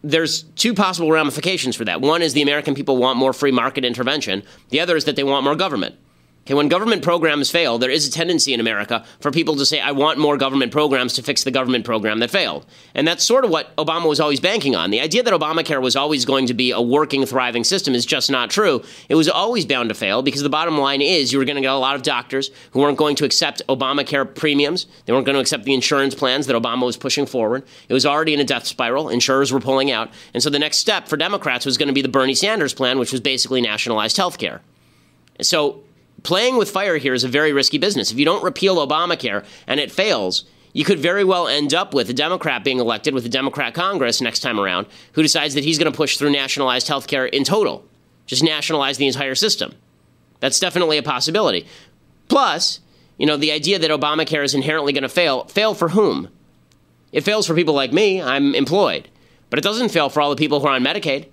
There's 0.02 0.42
two 0.42 0.74
possible 0.74 1.10
ramifications 1.10 1.74
for 1.74 1.84
that. 1.84 2.00
One 2.00 2.22
is 2.22 2.32
the 2.32 2.42
American 2.42 2.74
people 2.74 2.96
want 2.96 3.18
more 3.18 3.32
free 3.32 3.50
market 3.50 3.84
intervention. 3.84 4.44
The 4.70 4.80
other 4.80 4.96
is 4.96 5.04
that 5.06 5.16
they 5.16 5.24
want 5.24 5.44
more 5.44 5.56
government. 5.56 5.96
Okay, 6.48 6.54
when 6.54 6.68
government 6.68 7.02
programs 7.02 7.50
fail, 7.50 7.76
there 7.76 7.90
is 7.90 8.08
a 8.08 8.10
tendency 8.10 8.54
in 8.54 8.60
America 8.60 9.04
for 9.20 9.30
people 9.30 9.54
to 9.56 9.66
say, 9.66 9.80
I 9.80 9.92
want 9.92 10.18
more 10.18 10.38
government 10.38 10.72
programs 10.72 11.12
to 11.12 11.22
fix 11.22 11.44
the 11.44 11.50
government 11.50 11.84
program 11.84 12.20
that 12.20 12.30
failed. 12.30 12.64
And 12.94 13.06
that's 13.06 13.22
sort 13.22 13.44
of 13.44 13.50
what 13.50 13.76
Obama 13.76 14.08
was 14.08 14.18
always 14.18 14.40
banking 14.40 14.74
on. 14.74 14.88
The 14.88 15.02
idea 15.02 15.22
that 15.22 15.34
Obamacare 15.34 15.82
was 15.82 15.94
always 15.94 16.24
going 16.24 16.46
to 16.46 16.54
be 16.54 16.70
a 16.70 16.80
working, 16.80 17.26
thriving 17.26 17.64
system 17.64 17.94
is 17.94 18.06
just 18.06 18.30
not 18.30 18.48
true. 18.48 18.82
It 19.10 19.14
was 19.14 19.28
always 19.28 19.66
bound 19.66 19.90
to 19.90 19.94
fail 19.94 20.22
because 20.22 20.42
the 20.42 20.48
bottom 20.48 20.78
line 20.78 21.02
is 21.02 21.34
you 21.34 21.38
were 21.38 21.44
going 21.44 21.56
to 21.56 21.60
get 21.60 21.70
a 21.70 21.76
lot 21.76 21.96
of 21.96 22.02
doctors 22.02 22.50
who 22.70 22.80
weren't 22.80 22.96
going 22.96 23.16
to 23.16 23.26
accept 23.26 23.60
Obamacare 23.68 24.34
premiums. 24.34 24.86
They 25.04 25.12
weren't 25.12 25.26
going 25.26 25.36
to 25.36 25.42
accept 25.42 25.64
the 25.64 25.74
insurance 25.74 26.14
plans 26.14 26.46
that 26.46 26.56
Obama 26.56 26.86
was 26.86 26.96
pushing 26.96 27.26
forward. 27.26 27.62
It 27.90 27.92
was 27.92 28.06
already 28.06 28.32
in 28.32 28.40
a 28.40 28.44
death 28.44 28.66
spiral. 28.66 29.10
Insurers 29.10 29.52
were 29.52 29.60
pulling 29.60 29.90
out. 29.90 30.08
And 30.32 30.42
so 30.42 30.48
the 30.48 30.58
next 30.58 30.78
step 30.78 31.08
for 31.08 31.18
Democrats 31.18 31.66
was 31.66 31.76
going 31.76 31.88
to 31.88 31.92
be 31.92 32.00
the 32.00 32.08
Bernie 32.08 32.34
Sanders 32.34 32.72
plan, 32.72 32.98
which 32.98 33.12
was 33.12 33.20
basically 33.20 33.60
nationalized 33.60 34.16
health 34.16 34.38
care. 34.38 34.62
So 35.42 35.82
playing 36.22 36.56
with 36.56 36.70
fire 36.70 36.96
here 36.96 37.14
is 37.14 37.24
a 37.24 37.28
very 37.28 37.52
risky 37.52 37.78
business. 37.78 38.10
If 38.10 38.18
you 38.18 38.24
don't 38.24 38.44
repeal 38.44 38.76
Obamacare 38.76 39.44
and 39.66 39.80
it 39.80 39.92
fails, 39.92 40.44
you 40.72 40.84
could 40.84 40.98
very 40.98 41.24
well 41.24 41.48
end 41.48 41.74
up 41.74 41.94
with 41.94 42.10
a 42.10 42.14
Democrat 42.14 42.64
being 42.64 42.78
elected 42.78 43.14
with 43.14 43.26
a 43.26 43.30
Democrat 43.30 43.74
Congress 43.74 44.20
next 44.20 44.40
time 44.40 44.60
around 44.60 44.86
who 45.12 45.22
decides 45.22 45.54
that 45.54 45.64
he's 45.64 45.78
going 45.78 45.90
to 45.90 45.96
push 45.96 46.16
through 46.16 46.30
nationalized 46.30 46.88
health 46.88 47.06
care 47.06 47.26
in 47.26 47.44
total, 47.44 47.84
just 48.26 48.42
nationalize 48.42 48.98
the 48.98 49.06
entire 49.06 49.34
system. 49.34 49.74
That's 50.40 50.60
definitely 50.60 50.98
a 50.98 51.02
possibility. 51.02 51.66
Plus, 52.28 52.80
you 53.16 53.26
know, 53.26 53.36
the 53.36 53.52
idea 53.52 53.78
that 53.78 53.90
Obamacare 53.90 54.44
is 54.44 54.54
inherently 54.54 54.92
going 54.92 55.02
to 55.02 55.08
fail, 55.08 55.44
fail 55.44 55.74
for 55.74 55.88
whom? 55.88 56.28
It 57.10 57.22
fails 57.22 57.46
for 57.46 57.54
people 57.54 57.74
like 57.74 57.92
me, 57.92 58.22
I'm 58.22 58.54
employed. 58.54 59.08
But 59.50 59.58
it 59.58 59.62
doesn't 59.62 59.88
fail 59.88 60.10
for 60.10 60.20
all 60.20 60.30
the 60.30 60.36
people 60.36 60.60
who 60.60 60.66
are 60.66 60.74
on 60.74 60.84
Medicaid. 60.84 61.28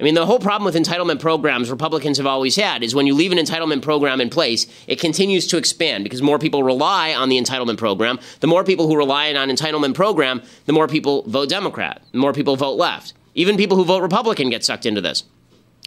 I 0.00 0.02
mean, 0.02 0.14
the 0.14 0.24
whole 0.24 0.38
problem 0.38 0.64
with 0.64 0.82
entitlement 0.82 1.20
programs 1.20 1.70
Republicans 1.70 2.16
have 2.16 2.26
always 2.26 2.56
had 2.56 2.82
is 2.82 2.94
when 2.94 3.06
you 3.06 3.14
leave 3.14 3.32
an 3.32 3.38
entitlement 3.38 3.82
program 3.82 4.18
in 4.18 4.30
place, 4.30 4.66
it 4.86 4.98
continues 4.98 5.46
to 5.48 5.58
expand 5.58 6.04
because 6.04 6.22
more 6.22 6.38
people 6.38 6.62
rely 6.62 7.12
on 7.12 7.28
the 7.28 7.38
entitlement 7.38 7.76
program. 7.76 8.18
The 8.40 8.46
more 8.46 8.64
people 8.64 8.86
who 8.86 8.96
rely 8.96 9.34
on 9.34 9.50
entitlement 9.50 9.94
program, 9.94 10.40
the 10.64 10.72
more 10.72 10.88
people 10.88 11.22
vote 11.28 11.50
Democrat, 11.50 12.00
the 12.12 12.18
more 12.18 12.32
people 12.32 12.56
vote 12.56 12.78
left. 12.78 13.12
Even 13.34 13.58
people 13.58 13.76
who 13.76 13.84
vote 13.84 14.00
Republican 14.00 14.48
get 14.48 14.64
sucked 14.64 14.86
into 14.86 15.02
this. 15.02 15.24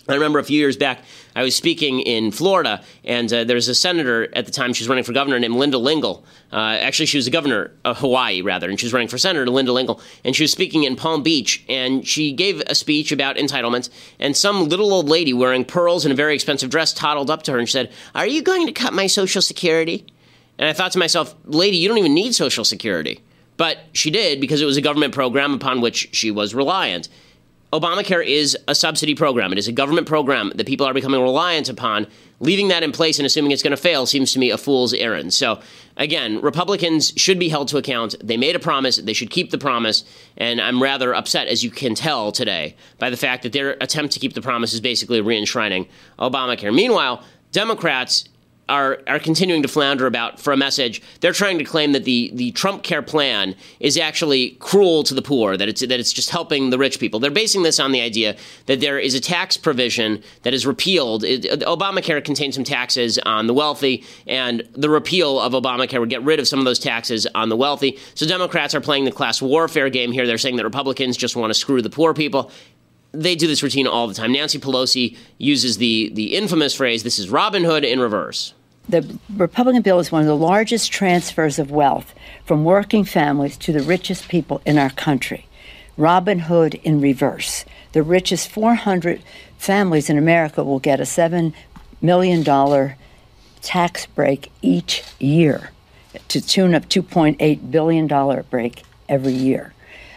I 0.07 0.15
remember 0.15 0.39
a 0.39 0.43
few 0.43 0.59
years 0.59 0.75
back, 0.75 0.99
I 1.33 1.43
was 1.43 1.55
speaking 1.55 2.01
in 2.01 2.31
Florida, 2.31 2.83
and 3.05 3.31
uh, 3.31 3.45
there 3.45 3.55
was 3.55 3.69
a 3.69 3.75
senator 3.75 4.27
at 4.35 4.45
the 4.45 4.51
time. 4.51 4.73
She 4.73 4.83
was 4.83 4.89
running 4.89 5.05
for 5.05 5.13
governor 5.13 5.39
named 5.39 5.55
Linda 5.55 5.77
Lingle. 5.77 6.25
Uh, 6.51 6.57
actually, 6.57 7.05
she 7.05 7.17
was 7.17 7.23
the 7.23 7.31
governor 7.31 7.71
of 7.85 7.99
Hawaii, 7.99 8.41
rather, 8.41 8.69
and 8.69 8.77
she 8.77 8.85
was 8.85 8.91
running 8.91 9.07
for 9.07 9.17
senator, 9.17 9.49
Linda 9.49 9.71
Lingle. 9.71 10.01
And 10.25 10.35
she 10.35 10.43
was 10.43 10.51
speaking 10.51 10.83
in 10.83 10.97
Palm 10.97 11.23
Beach, 11.23 11.63
and 11.69 12.05
she 12.05 12.33
gave 12.33 12.61
a 12.67 12.75
speech 12.75 13.13
about 13.13 13.37
entitlements. 13.37 13.89
And 14.19 14.35
some 14.35 14.67
little 14.67 14.93
old 14.93 15.07
lady 15.07 15.33
wearing 15.33 15.63
pearls 15.63 16.03
and 16.03 16.11
a 16.11 16.15
very 16.15 16.35
expensive 16.35 16.69
dress 16.69 16.91
toddled 16.91 17.29
up 17.29 17.43
to 17.43 17.53
her 17.53 17.59
and 17.59 17.69
said, 17.69 17.89
Are 18.13 18.27
you 18.27 18.41
going 18.41 18.67
to 18.67 18.73
cut 18.73 18.91
my 18.91 19.07
Social 19.07 19.41
Security? 19.41 20.05
And 20.57 20.67
I 20.67 20.73
thought 20.73 20.91
to 20.91 20.99
myself, 20.99 21.33
Lady, 21.45 21.77
you 21.77 21.87
don't 21.87 21.97
even 21.97 22.13
need 22.13 22.35
Social 22.35 22.65
Security. 22.65 23.21
But 23.55 23.77
she 23.93 24.11
did 24.11 24.41
because 24.41 24.61
it 24.61 24.65
was 24.65 24.77
a 24.77 24.81
government 24.81 25.13
program 25.13 25.53
upon 25.53 25.79
which 25.79 26.09
she 26.13 26.29
was 26.29 26.53
reliant. 26.53 27.07
Obamacare 27.73 28.23
is 28.23 28.55
a 28.67 28.75
subsidy 28.75 29.15
program. 29.15 29.51
It 29.51 29.57
is 29.57 29.67
a 29.67 29.71
government 29.71 30.05
program 30.05 30.51
that 30.53 30.67
people 30.67 30.85
are 30.85 30.93
becoming 30.93 31.19
reliant 31.19 31.69
upon. 31.69 32.05
Leaving 32.39 32.67
that 32.67 32.83
in 32.83 32.91
place 32.91 33.17
and 33.17 33.25
assuming 33.25 33.49
it's 33.49 33.63
going 33.63 33.71
to 33.71 33.77
fail 33.77 34.05
seems 34.05 34.31
to 34.33 34.39
me 34.39 34.51
a 34.51 34.59
fool's 34.59 34.93
errand. 34.93 35.33
So, 35.33 35.59
again, 35.97 36.39
Republicans 36.41 37.13
should 37.17 37.39
be 37.39 37.49
held 37.49 37.69
to 37.69 37.77
account. 37.77 38.13
They 38.23 38.37
made 38.37 38.55
a 38.55 38.59
promise. 38.59 38.97
They 38.97 39.13
should 39.13 39.31
keep 39.31 39.49
the 39.49 39.57
promise. 39.57 40.03
And 40.37 40.61
I'm 40.61 40.83
rather 40.83 41.15
upset, 41.15 41.47
as 41.47 41.63
you 41.63 41.71
can 41.71 41.95
tell 41.95 42.31
today, 42.31 42.75
by 42.99 43.09
the 43.09 43.17
fact 43.17 43.41
that 43.41 43.53
their 43.53 43.71
attempt 43.81 44.13
to 44.13 44.19
keep 44.19 44.35
the 44.35 44.41
promise 44.41 44.75
is 44.75 44.79
basically 44.79 45.19
re-enshrining 45.21 45.87
Obamacare. 46.19 46.75
Meanwhile, 46.75 47.23
Democrats 47.53 48.29
are 48.69 48.99
are 49.07 49.19
continuing 49.19 49.61
to 49.61 49.67
flounder 49.67 50.07
about 50.07 50.39
for 50.39 50.53
a 50.53 50.57
message. 50.57 51.01
They're 51.19 51.33
trying 51.33 51.57
to 51.57 51.63
claim 51.63 51.91
that 51.91 52.05
the 52.05 52.31
the 52.33 52.51
Trump 52.51 52.83
Care 52.83 53.01
plan 53.01 53.55
is 53.79 53.97
actually 53.97 54.51
cruel 54.59 55.03
to 55.03 55.13
the 55.13 55.21
poor, 55.21 55.57
that 55.57 55.67
it's 55.67 55.81
that 55.81 55.99
it's 55.99 56.13
just 56.13 56.29
helping 56.29 56.69
the 56.69 56.77
rich 56.77 56.99
people. 56.99 57.19
They're 57.19 57.31
basing 57.31 57.63
this 57.63 57.79
on 57.79 57.91
the 57.91 58.01
idea 58.01 58.35
that 58.67 58.79
there 58.79 58.97
is 58.97 59.13
a 59.13 59.19
tax 59.19 59.57
provision 59.57 60.23
that 60.43 60.53
is 60.53 60.65
repealed. 60.65 61.23
It, 61.23 61.45
uh, 61.45 61.75
Obamacare 61.75 62.23
contains 62.23 62.55
some 62.55 62.63
taxes 62.63 63.19
on 63.19 63.47
the 63.47 63.53
wealthy, 63.53 64.03
and 64.27 64.63
the 64.73 64.89
repeal 64.89 65.39
of 65.39 65.53
Obamacare 65.53 65.99
would 65.99 66.09
get 66.09 66.23
rid 66.23 66.39
of 66.39 66.47
some 66.47 66.59
of 66.59 66.65
those 66.65 66.79
taxes 66.79 67.27
on 67.35 67.49
the 67.49 67.57
wealthy. 67.57 67.99
So 68.15 68.25
Democrats 68.25 68.73
are 68.73 68.81
playing 68.81 69.05
the 69.05 69.11
class 69.11 69.41
warfare 69.41 69.89
game 69.89 70.11
here. 70.11 70.25
They're 70.25 70.37
saying 70.37 70.55
that 70.55 70.63
Republicans 70.63 71.17
just 71.17 71.35
want 71.35 71.49
to 71.51 71.53
screw 71.53 71.81
the 71.81 71.89
poor 71.89 72.13
people 72.13 72.51
they 73.13 73.35
do 73.35 73.47
this 73.47 73.63
routine 73.63 73.87
all 73.87 74.07
the 74.07 74.13
time. 74.13 74.31
Nancy 74.31 74.59
Pelosi 74.59 75.15
uses 75.37 75.77
the 75.77 76.11
the 76.13 76.35
infamous 76.35 76.75
phrase, 76.75 77.03
"This 77.03 77.19
is 77.19 77.29
Robin 77.29 77.63
Hood 77.63 77.85
in 77.85 77.99
reverse." 77.99 78.53
The 78.89 79.17
Republican 79.37 79.81
bill 79.81 79.99
is 79.99 80.11
one 80.11 80.21
of 80.21 80.27
the 80.27 80.35
largest 80.35 80.91
transfers 80.91 81.57
of 81.57 81.71
wealth 81.71 82.13
from 82.43 82.65
working 82.65 83.05
families 83.05 83.55
to 83.57 83.71
the 83.71 83.81
richest 83.81 84.27
people 84.27 84.61
in 84.65 84.77
our 84.77 84.89
country. 84.89 85.45
Robin 85.95 86.39
Hood 86.39 86.75
in 86.83 86.99
reverse. 86.99 87.63
The 87.93 88.03
richest 88.03 88.49
400 88.49 89.21
families 89.57 90.09
in 90.09 90.17
America 90.17 90.63
will 90.63 90.79
get 90.79 90.99
a 90.99 91.03
$7 91.03 91.53
million 92.01 92.43
tax 93.61 94.05
break 94.07 94.51
each 94.61 95.03
year 95.19 95.69
to 96.27 96.41
tune 96.41 96.75
of 96.75 96.89
$2.8 96.89 97.71
billion 97.71 98.43
break 98.49 98.83
every 99.07 99.33
year. 99.33 99.73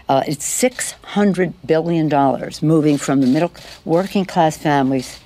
Uh, 0.08 0.22
it's 0.26 0.62
$600 0.62 1.52
billion 1.66 2.08
moving 2.62 2.96
from 2.96 3.20
the 3.20 3.26
middle 3.26 3.52
working 3.84 4.24
class 4.24 4.56
families 4.56 5.20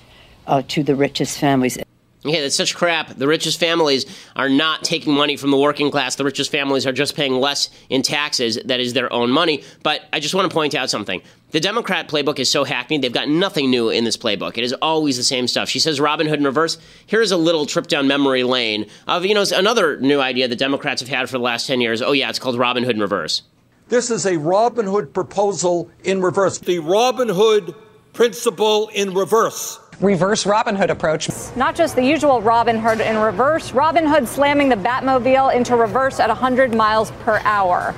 uh, 0.46 0.62
to 0.68 0.82
the 0.82 0.94
richest 0.94 1.38
families. 1.38 1.78
Yeah, 2.22 2.42
that's 2.42 2.54
such 2.54 2.76
crap. 2.76 3.16
The 3.16 3.26
richest 3.26 3.58
families 3.58 4.04
are 4.36 4.50
not 4.50 4.84
taking 4.84 5.14
money 5.14 5.38
from 5.38 5.50
the 5.50 5.56
working 5.56 5.90
class. 5.90 6.16
The 6.16 6.24
richest 6.24 6.52
families 6.52 6.86
are 6.86 6.92
just 6.92 7.16
paying 7.16 7.32
less 7.32 7.70
in 7.88 8.02
taxes. 8.02 8.58
That 8.66 8.78
is 8.78 8.92
their 8.92 9.10
own 9.10 9.30
money. 9.30 9.64
But 9.82 10.02
I 10.12 10.20
just 10.20 10.34
want 10.34 10.50
to 10.50 10.54
point 10.54 10.74
out 10.74 10.90
something. 10.90 11.22
The 11.52 11.60
Democrat 11.60 12.08
playbook 12.08 12.38
is 12.38 12.50
so 12.50 12.64
hackneyed, 12.64 13.00
they've 13.00 13.12
got 13.12 13.28
nothing 13.28 13.70
new 13.70 13.88
in 13.88 14.04
this 14.04 14.18
playbook. 14.18 14.58
It 14.58 14.64
is 14.64 14.74
always 14.74 15.16
the 15.16 15.22
same 15.22 15.48
stuff. 15.48 15.70
She 15.70 15.80
says 15.80 15.98
Robin 15.98 16.26
Hood 16.26 16.40
in 16.40 16.44
reverse. 16.44 16.76
Here's 17.06 17.32
a 17.32 17.38
little 17.38 17.64
trip 17.64 17.86
down 17.86 18.06
memory 18.06 18.44
lane 18.44 18.86
of, 19.08 19.24
you 19.24 19.34
know, 19.34 19.44
another 19.54 19.98
new 19.98 20.20
idea 20.20 20.46
that 20.46 20.56
Democrats 20.56 21.00
have 21.00 21.08
had 21.08 21.28
for 21.28 21.38
the 21.38 21.44
last 21.44 21.66
10 21.66 21.80
years. 21.80 22.02
Oh, 22.02 22.12
yeah, 22.12 22.28
it's 22.28 22.38
called 22.38 22.58
Robin 22.58 22.84
Hood 22.84 22.96
in 22.96 23.00
reverse. 23.00 23.42
This 23.90 24.09
is 24.09 24.24
a 24.24 24.37
Robin 24.37 24.87
Hood 24.87 25.12
proposal 25.12 25.90
in 26.05 26.22
reverse. 26.22 26.59
The 26.59 26.79
Robin 26.79 27.29
Hood 27.29 27.74
principle 28.12 28.87
in 28.94 29.12
reverse 29.14 29.81
reverse 29.98 30.46
Robin 30.46 30.76
Hood 30.76 30.90
approach. 30.90 31.29
Not 31.57 31.74
just 31.74 31.96
the 31.96 32.05
usual 32.05 32.40
Robin 32.40 32.79
Hood 32.79 33.00
in 33.00 33.18
reverse, 33.18 33.72
Robin 33.72 34.07
Hood 34.07 34.29
slamming 34.29 34.68
the 34.68 34.76
Batmobile 34.76 35.53
into 35.55 35.74
reverse 35.74 36.20
at 36.20 36.29
100 36.29 36.72
miles 36.72 37.11
per 37.22 37.40
hour. 37.40 37.92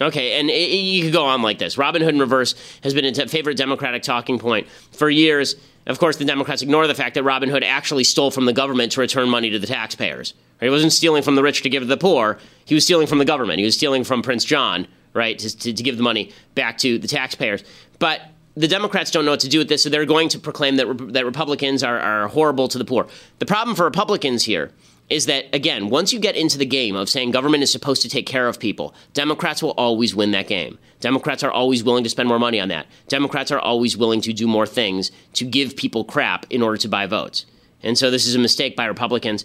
Okay, 0.00 0.40
and 0.40 0.48
it, 0.48 0.54
it, 0.54 0.74
you 0.74 1.02
could 1.04 1.12
go 1.12 1.26
on 1.26 1.42
like 1.42 1.58
this. 1.58 1.76
Robin 1.76 2.00
Hood 2.00 2.14
in 2.14 2.20
reverse 2.20 2.54
has 2.82 2.94
been 2.94 3.04
a 3.04 3.28
favorite 3.28 3.58
Democratic 3.58 4.02
talking 4.02 4.38
point 4.38 4.66
for 4.92 5.10
years. 5.10 5.54
Of 5.86 5.98
course, 5.98 6.16
the 6.16 6.24
Democrats 6.24 6.62
ignore 6.62 6.86
the 6.86 6.94
fact 6.94 7.14
that 7.14 7.22
Robin 7.24 7.50
Hood 7.50 7.62
actually 7.62 8.04
stole 8.04 8.30
from 8.30 8.46
the 8.46 8.54
government 8.54 8.92
to 8.92 9.00
return 9.00 9.28
money 9.28 9.50
to 9.50 9.58
the 9.58 9.66
taxpayers. 9.66 10.32
He 10.60 10.70
wasn't 10.70 10.94
stealing 10.94 11.22
from 11.22 11.34
the 11.34 11.42
rich 11.42 11.62
to 11.62 11.68
give 11.68 11.82
to 11.82 11.86
the 11.86 11.98
poor. 11.98 12.38
He 12.64 12.74
was 12.74 12.84
stealing 12.84 13.06
from 13.06 13.18
the 13.18 13.26
government. 13.26 13.58
He 13.58 13.66
was 13.66 13.76
stealing 13.76 14.02
from 14.02 14.22
Prince 14.22 14.44
John 14.44 14.88
right? 15.16 15.38
To, 15.38 15.56
to, 15.58 15.72
to 15.72 15.82
give 15.82 15.96
the 15.96 16.02
money 16.02 16.32
back 16.54 16.78
to 16.78 16.98
the 16.98 17.08
taxpayers. 17.08 17.64
But 17.98 18.20
the 18.56 18.68
Democrats 18.68 19.10
don't 19.10 19.24
know 19.24 19.32
what 19.32 19.40
to 19.40 19.48
do 19.48 19.58
with 19.58 19.68
this, 19.68 19.82
so 19.82 19.90
they're 19.90 20.06
going 20.06 20.28
to 20.30 20.38
proclaim 20.38 20.76
that, 20.76 21.12
that 21.12 21.26
Republicans 21.26 21.82
are, 21.82 21.98
are 21.98 22.28
horrible 22.28 22.68
to 22.68 22.78
the 22.78 22.84
poor. 22.84 23.06
The 23.38 23.46
problem 23.46 23.76
for 23.76 23.84
Republicans 23.84 24.44
here 24.44 24.72
is 25.08 25.26
that, 25.26 25.44
again, 25.54 25.88
once 25.88 26.12
you 26.12 26.18
get 26.18 26.34
into 26.34 26.58
the 26.58 26.66
game 26.66 26.96
of 26.96 27.08
saying 27.08 27.30
government 27.30 27.62
is 27.62 27.70
supposed 27.70 28.02
to 28.02 28.08
take 28.08 28.26
care 28.26 28.48
of 28.48 28.58
people, 28.58 28.94
Democrats 29.12 29.62
will 29.62 29.70
always 29.72 30.14
win 30.14 30.32
that 30.32 30.48
game. 30.48 30.78
Democrats 31.00 31.44
are 31.44 31.50
always 31.50 31.84
willing 31.84 32.02
to 32.02 32.10
spend 32.10 32.28
more 32.28 32.38
money 32.38 32.58
on 32.58 32.68
that. 32.68 32.86
Democrats 33.08 33.52
are 33.52 33.60
always 33.60 33.96
willing 33.96 34.20
to 34.22 34.32
do 34.32 34.48
more 34.48 34.66
things 34.66 35.12
to 35.34 35.44
give 35.44 35.76
people 35.76 36.02
crap 36.02 36.46
in 36.50 36.62
order 36.62 36.76
to 36.78 36.88
buy 36.88 37.06
votes. 37.06 37.46
And 37.82 37.96
so 37.96 38.10
this 38.10 38.26
is 38.26 38.34
a 38.34 38.38
mistake 38.38 38.74
by 38.74 38.86
Republicans. 38.86 39.44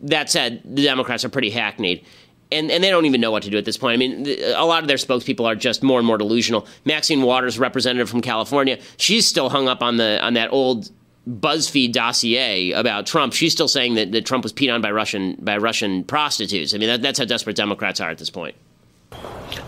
That 0.00 0.30
said, 0.30 0.62
the 0.64 0.84
Democrats 0.84 1.24
are 1.24 1.28
pretty 1.28 1.50
hackneyed. 1.50 2.04
And, 2.52 2.70
and 2.70 2.82
they 2.82 2.90
don't 2.90 3.06
even 3.06 3.20
know 3.20 3.30
what 3.30 3.44
to 3.44 3.50
do 3.50 3.58
at 3.58 3.64
this 3.64 3.76
point. 3.76 3.94
I 3.94 3.96
mean, 3.96 4.26
a 4.56 4.64
lot 4.64 4.82
of 4.82 4.88
their 4.88 4.96
spokespeople 4.96 5.44
are 5.44 5.54
just 5.54 5.84
more 5.84 5.98
and 5.98 6.06
more 6.06 6.18
delusional. 6.18 6.66
Maxine 6.84 7.22
Waters, 7.22 7.58
representative 7.60 8.10
from 8.10 8.22
California, 8.22 8.78
she's 8.96 9.26
still 9.26 9.50
hung 9.50 9.68
up 9.68 9.82
on 9.82 9.98
the 9.98 10.18
on 10.20 10.34
that 10.34 10.52
old 10.52 10.90
BuzzFeed 11.28 11.92
dossier 11.92 12.72
about 12.72 13.06
Trump, 13.06 13.32
she's 13.32 13.52
still 13.52 13.68
saying 13.68 13.94
that, 13.94 14.12
that 14.12 14.26
Trump 14.26 14.42
was 14.42 14.52
peed 14.52 14.72
on 14.72 14.80
by 14.80 14.90
Russian 14.90 15.36
by 15.40 15.58
Russian 15.58 16.02
prostitutes. 16.04 16.74
I 16.74 16.78
mean, 16.78 16.88
that, 16.88 17.02
that's 17.02 17.18
how 17.18 17.24
desperate 17.24 17.56
Democrats 17.56 18.00
are 18.00 18.10
at 18.10 18.18
this 18.18 18.30
point. 18.30 18.56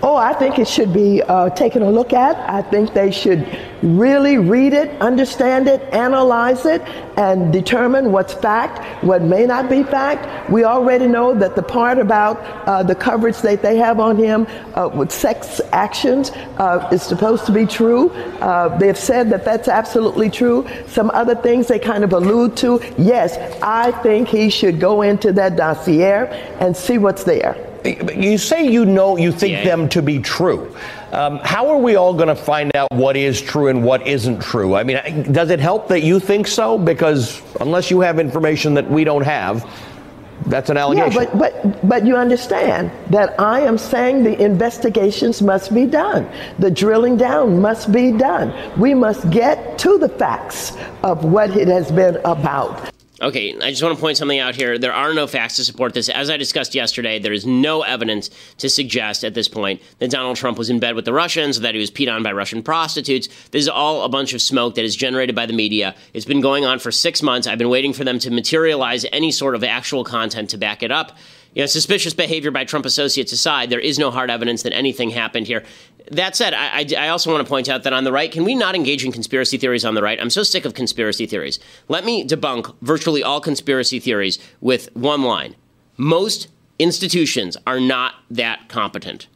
Oh, 0.04 0.16
I 0.16 0.32
think 0.32 0.58
it 0.58 0.66
should 0.66 0.92
be 0.92 1.22
uh, 1.22 1.50
taken 1.50 1.82
a 1.82 1.90
look 1.90 2.12
at. 2.12 2.36
I 2.50 2.62
think 2.62 2.92
they 2.92 3.12
should 3.12 3.46
really 3.82 4.36
read 4.36 4.72
it, 4.72 5.00
understand 5.00 5.68
it, 5.68 5.80
analyze 5.92 6.66
it, 6.66 6.82
and 7.16 7.52
determine 7.52 8.10
what's 8.10 8.34
fact, 8.34 9.04
what 9.04 9.22
may 9.22 9.46
not 9.46 9.70
be 9.70 9.84
fact. 9.84 10.50
We 10.50 10.64
already 10.64 11.06
know 11.06 11.34
that 11.34 11.54
the 11.54 11.62
part 11.62 11.98
about 11.98 12.40
uh, 12.66 12.82
the 12.82 12.96
coverage 12.96 13.38
that 13.38 13.62
they 13.62 13.76
have 13.76 14.00
on 14.00 14.16
him 14.16 14.46
uh, 14.74 14.88
with 14.88 15.12
sex 15.12 15.60
actions 15.72 16.30
uh, 16.58 16.88
is 16.92 17.02
supposed 17.02 17.46
to 17.46 17.52
be 17.52 17.64
true. 17.64 18.10
Uh, 18.40 18.76
they've 18.78 18.98
said 18.98 19.30
that 19.30 19.44
that's 19.44 19.68
absolutely 19.68 20.30
true. 20.30 20.66
Some 20.88 21.10
other 21.10 21.36
things 21.36 21.68
they 21.68 21.78
kind 21.78 22.02
of 22.02 22.12
allude 22.12 22.56
to. 22.58 22.80
Yes, 22.98 23.36
I 23.62 23.92
think 24.02 24.28
he 24.28 24.50
should 24.50 24.80
go 24.80 25.02
into 25.02 25.32
that 25.34 25.54
dossier 25.54 26.28
and 26.58 26.76
see 26.76 26.98
what's 26.98 27.22
there. 27.22 27.71
You 27.84 28.38
say 28.38 28.70
you 28.70 28.84
know 28.84 29.16
you 29.16 29.32
think 29.32 29.52
yeah. 29.52 29.64
them 29.64 29.88
to 29.90 30.02
be 30.02 30.20
true. 30.20 30.74
Um, 31.12 31.38
how 31.40 31.68
are 31.68 31.78
we 31.78 31.96
all 31.96 32.14
going 32.14 32.28
to 32.28 32.34
find 32.34 32.74
out 32.74 32.90
what 32.92 33.16
is 33.16 33.40
true 33.40 33.68
and 33.68 33.84
what 33.84 34.06
isn't 34.06 34.40
true? 34.40 34.74
I 34.74 34.82
mean, 34.82 35.30
does 35.30 35.50
it 35.50 35.60
help 35.60 35.88
that 35.88 36.02
you 36.02 36.18
think 36.18 36.46
so? 36.46 36.78
Because 36.78 37.42
unless 37.60 37.90
you 37.90 38.00
have 38.00 38.18
information 38.18 38.74
that 38.74 38.90
we 38.90 39.04
don't 39.04 39.24
have, 39.24 39.68
that's 40.46 40.70
an 40.70 40.76
allegation. 40.76 41.22
Yeah, 41.22 41.34
but, 41.34 41.62
but, 41.62 41.88
but 41.88 42.06
you 42.06 42.16
understand 42.16 42.90
that 43.10 43.38
I 43.38 43.60
am 43.60 43.78
saying 43.78 44.24
the 44.24 44.40
investigations 44.42 45.42
must 45.42 45.74
be 45.74 45.86
done. 45.86 46.28
The 46.58 46.70
drilling 46.70 47.16
down 47.16 47.60
must 47.60 47.92
be 47.92 48.12
done. 48.12 48.52
We 48.78 48.94
must 48.94 49.30
get 49.30 49.78
to 49.80 49.98
the 49.98 50.08
facts 50.08 50.76
of 51.02 51.24
what 51.24 51.56
it 51.56 51.68
has 51.68 51.92
been 51.92 52.16
about. 52.24 52.91
Okay, 53.22 53.56
I 53.60 53.70
just 53.70 53.84
want 53.84 53.94
to 53.94 54.00
point 54.00 54.16
something 54.16 54.40
out 54.40 54.56
here. 54.56 54.78
There 54.78 54.92
are 54.92 55.14
no 55.14 55.28
facts 55.28 55.54
to 55.54 55.64
support 55.64 55.94
this. 55.94 56.08
As 56.08 56.28
I 56.28 56.36
discussed 56.36 56.74
yesterday, 56.74 57.20
there 57.20 57.32
is 57.32 57.46
no 57.46 57.82
evidence 57.82 58.30
to 58.58 58.68
suggest 58.68 59.22
at 59.22 59.34
this 59.34 59.46
point 59.46 59.80
that 60.00 60.10
Donald 60.10 60.36
Trump 60.36 60.58
was 60.58 60.70
in 60.70 60.80
bed 60.80 60.96
with 60.96 61.04
the 61.04 61.12
Russians, 61.12 61.56
or 61.56 61.60
that 61.60 61.72
he 61.72 61.80
was 61.80 61.88
peed 61.88 62.12
on 62.12 62.24
by 62.24 62.32
Russian 62.32 62.64
prostitutes. 62.64 63.28
This 63.52 63.62
is 63.62 63.68
all 63.68 64.02
a 64.02 64.08
bunch 64.08 64.34
of 64.34 64.42
smoke 64.42 64.74
that 64.74 64.84
is 64.84 64.96
generated 64.96 65.36
by 65.36 65.46
the 65.46 65.52
media. 65.52 65.94
It's 66.12 66.24
been 66.24 66.40
going 66.40 66.64
on 66.64 66.80
for 66.80 66.90
six 66.90 67.22
months. 67.22 67.46
I've 67.46 67.58
been 67.58 67.68
waiting 67.68 67.92
for 67.92 68.02
them 68.02 68.18
to 68.18 68.30
materialize 68.32 69.06
any 69.12 69.30
sort 69.30 69.54
of 69.54 69.62
actual 69.62 70.02
content 70.02 70.50
to 70.50 70.58
back 70.58 70.82
it 70.82 70.90
up. 70.90 71.16
You 71.54 71.62
know, 71.62 71.66
suspicious 71.66 72.14
behavior 72.14 72.50
by 72.50 72.64
Trump 72.64 72.86
associates 72.86 73.32
aside, 73.32 73.68
there 73.68 73.80
is 73.80 73.98
no 73.98 74.10
hard 74.10 74.30
evidence 74.30 74.62
that 74.62 74.72
anything 74.72 75.10
happened 75.10 75.46
here. 75.46 75.64
That 76.10 76.34
said, 76.34 76.54
I, 76.54 76.86
I, 76.98 77.08
also 77.08 77.30
want 77.30 77.46
to 77.46 77.48
point 77.48 77.68
out 77.68 77.82
that 77.82 77.92
on 77.92 78.04
the 78.04 78.12
right, 78.12 78.32
can 78.32 78.44
we 78.44 78.54
not 78.54 78.74
engage 78.74 79.04
in 79.04 79.12
conspiracy 79.12 79.58
theories 79.58 79.84
on 79.84 79.94
the 79.94 80.02
right? 80.02 80.18
I'm 80.20 80.30
so 80.30 80.42
sick 80.42 80.64
of 80.64 80.74
conspiracy 80.74 81.26
theories. 81.26 81.58
Let 81.88 82.04
me 82.04 82.26
debunk 82.26 82.74
virtually 82.80 83.22
all 83.22 83.40
conspiracy 83.40 84.00
theories 84.00 84.38
with 84.60 84.88
one 84.96 85.22
line. 85.22 85.54
Most 85.96 86.48
institutions 86.78 87.56
are 87.66 87.80
not 87.80 88.14
that 88.30 88.68
competent. 88.68 89.28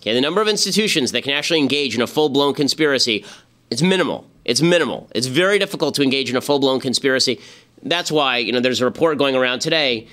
Okay, 0.00 0.12
the 0.12 0.20
number 0.20 0.42
of 0.42 0.48
institutions 0.48 1.12
that 1.12 1.24
can 1.24 1.32
actually 1.32 1.60
engage 1.60 1.94
in 1.94 2.02
a 2.02 2.06
full 2.06 2.28
blown 2.28 2.52
conspiracy, 2.52 3.24
it's 3.70 3.82
minimal. 3.82 4.26
It's 4.44 4.60
minimal. 4.60 5.08
It's 5.14 5.26
very 5.26 5.58
difficult 5.58 5.94
to 5.94 6.02
engage 6.02 6.28
in 6.28 6.36
a 6.36 6.42
full 6.42 6.58
blown 6.58 6.78
conspiracy. 6.78 7.40
That's 7.82 8.12
why, 8.12 8.38
you 8.38 8.52
know, 8.52 8.60
there's 8.60 8.80
a 8.80 8.84
report 8.84 9.18
going 9.18 9.34
around 9.34 9.60
today, 9.60 10.06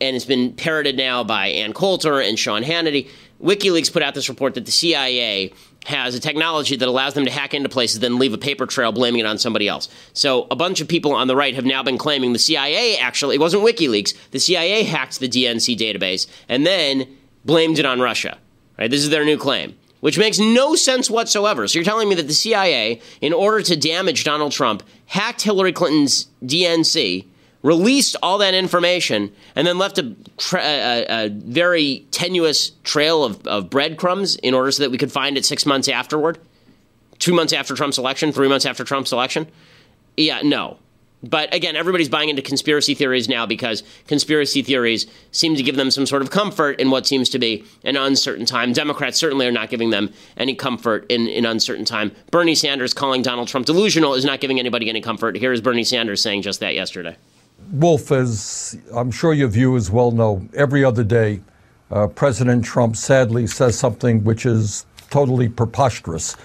and 0.00 0.16
it's 0.16 0.24
been 0.24 0.52
parroted 0.52 0.96
now 0.96 1.24
by 1.24 1.48
Ann 1.48 1.72
Coulter 1.72 2.20
and 2.20 2.38
Sean 2.38 2.62
Hannity 2.62 3.08
WikiLeaks 3.42 3.92
put 3.92 4.02
out 4.02 4.14
this 4.14 4.28
report 4.28 4.54
that 4.54 4.66
the 4.66 4.72
CIA 4.72 5.52
has 5.86 6.14
a 6.14 6.20
technology 6.20 6.76
that 6.76 6.88
allows 6.88 7.14
them 7.14 7.24
to 7.24 7.30
hack 7.30 7.54
into 7.54 7.68
places, 7.68 8.00
then 8.00 8.18
leave 8.18 8.34
a 8.34 8.38
paper 8.38 8.66
trail 8.66 8.92
blaming 8.92 9.20
it 9.20 9.26
on 9.26 9.38
somebody 9.38 9.68
else. 9.68 9.88
So 10.12 10.46
a 10.50 10.56
bunch 10.56 10.80
of 10.80 10.88
people 10.88 11.12
on 11.12 11.28
the 11.28 11.36
right 11.36 11.54
have 11.54 11.64
now 11.64 11.82
been 11.82 11.98
claiming 11.98 12.32
the 12.32 12.38
CIA 12.38 12.98
actually, 12.98 13.36
it 13.36 13.40
wasn't 13.40 13.62
WikiLeaks, 13.62 14.14
the 14.32 14.40
CIA 14.40 14.82
hacked 14.82 15.20
the 15.20 15.28
DNC 15.28 15.78
database 15.78 16.26
and 16.48 16.66
then 16.66 17.06
blamed 17.44 17.78
it 17.78 17.86
on 17.86 18.00
Russia. 18.00 18.38
Right? 18.76 18.90
This 18.90 19.02
is 19.02 19.10
their 19.10 19.24
new 19.24 19.38
claim. 19.38 19.76
Which 20.00 20.16
makes 20.16 20.38
no 20.38 20.76
sense 20.76 21.10
whatsoever. 21.10 21.66
So 21.66 21.76
you're 21.76 21.84
telling 21.84 22.08
me 22.08 22.14
that 22.14 22.28
the 22.28 22.34
CIA, 22.34 23.00
in 23.20 23.32
order 23.32 23.62
to 23.62 23.74
damage 23.74 24.22
Donald 24.22 24.52
Trump, 24.52 24.84
hacked 25.06 25.42
Hillary 25.42 25.72
Clinton's 25.72 26.28
DNC, 26.44 27.24
released 27.62 28.16
all 28.22 28.38
that 28.38 28.54
information, 28.54 29.32
and 29.56 29.66
then 29.66 29.78
left 29.78 29.98
a, 29.98 30.14
tra- 30.36 30.60
a, 30.62 31.26
a 31.26 31.28
very 31.28 32.06
tenuous 32.10 32.70
trail 32.84 33.24
of, 33.24 33.46
of 33.46 33.68
breadcrumbs 33.68 34.36
in 34.36 34.54
order 34.54 34.70
so 34.70 34.82
that 34.82 34.90
we 34.90 34.98
could 34.98 35.12
find 35.12 35.36
it 35.36 35.44
six 35.44 35.66
months 35.66 35.88
afterward, 35.88 36.38
two 37.18 37.34
months 37.34 37.52
after 37.52 37.74
Trump's 37.74 37.98
election, 37.98 38.32
three 38.32 38.48
months 38.48 38.66
after 38.66 38.84
Trump's 38.84 39.12
election. 39.12 39.46
Yeah, 40.16 40.40
no. 40.42 40.78
But 41.22 41.52
again, 41.52 41.74
everybody's 41.74 42.08
buying 42.08 42.28
into 42.28 42.42
conspiracy 42.42 42.94
theories 42.94 43.28
now 43.28 43.44
because 43.44 43.82
conspiracy 44.06 44.62
theories 44.62 45.06
seem 45.32 45.56
to 45.56 45.62
give 45.64 45.74
them 45.74 45.90
some 45.90 46.06
sort 46.06 46.22
of 46.22 46.30
comfort 46.30 46.78
in 46.80 46.90
what 46.90 47.08
seems 47.08 47.28
to 47.30 47.40
be 47.40 47.64
an 47.82 47.96
uncertain 47.96 48.46
time. 48.46 48.72
Democrats 48.72 49.18
certainly 49.18 49.44
are 49.46 49.52
not 49.52 49.68
giving 49.68 49.90
them 49.90 50.12
any 50.36 50.54
comfort 50.54 51.06
in 51.08 51.28
an 51.28 51.44
uncertain 51.44 51.84
time. 51.84 52.12
Bernie 52.30 52.54
Sanders 52.54 52.94
calling 52.94 53.22
Donald 53.22 53.48
Trump 53.48 53.66
delusional 53.66 54.14
is 54.14 54.24
not 54.24 54.38
giving 54.40 54.60
anybody 54.60 54.88
any 54.88 55.00
comfort. 55.00 55.36
Here 55.36 55.52
is 55.52 55.60
Bernie 55.60 55.82
Sanders 55.82 56.22
saying 56.22 56.42
just 56.42 56.60
that 56.60 56.74
yesterday. 56.76 57.16
Wolf, 57.72 58.12
as 58.12 58.78
I'm 58.94 59.10
sure 59.10 59.34
your 59.34 59.48
viewers 59.48 59.90
well 59.90 60.10
know, 60.10 60.46
every 60.54 60.84
other 60.84 61.04
day, 61.04 61.40
uh, 61.90 62.06
President 62.06 62.64
Trump 62.64 62.96
sadly 62.96 63.46
says 63.46 63.78
something 63.78 64.24
which 64.24 64.46
is 64.46 64.86
totally 65.10 65.48
preposterous. 65.48 66.36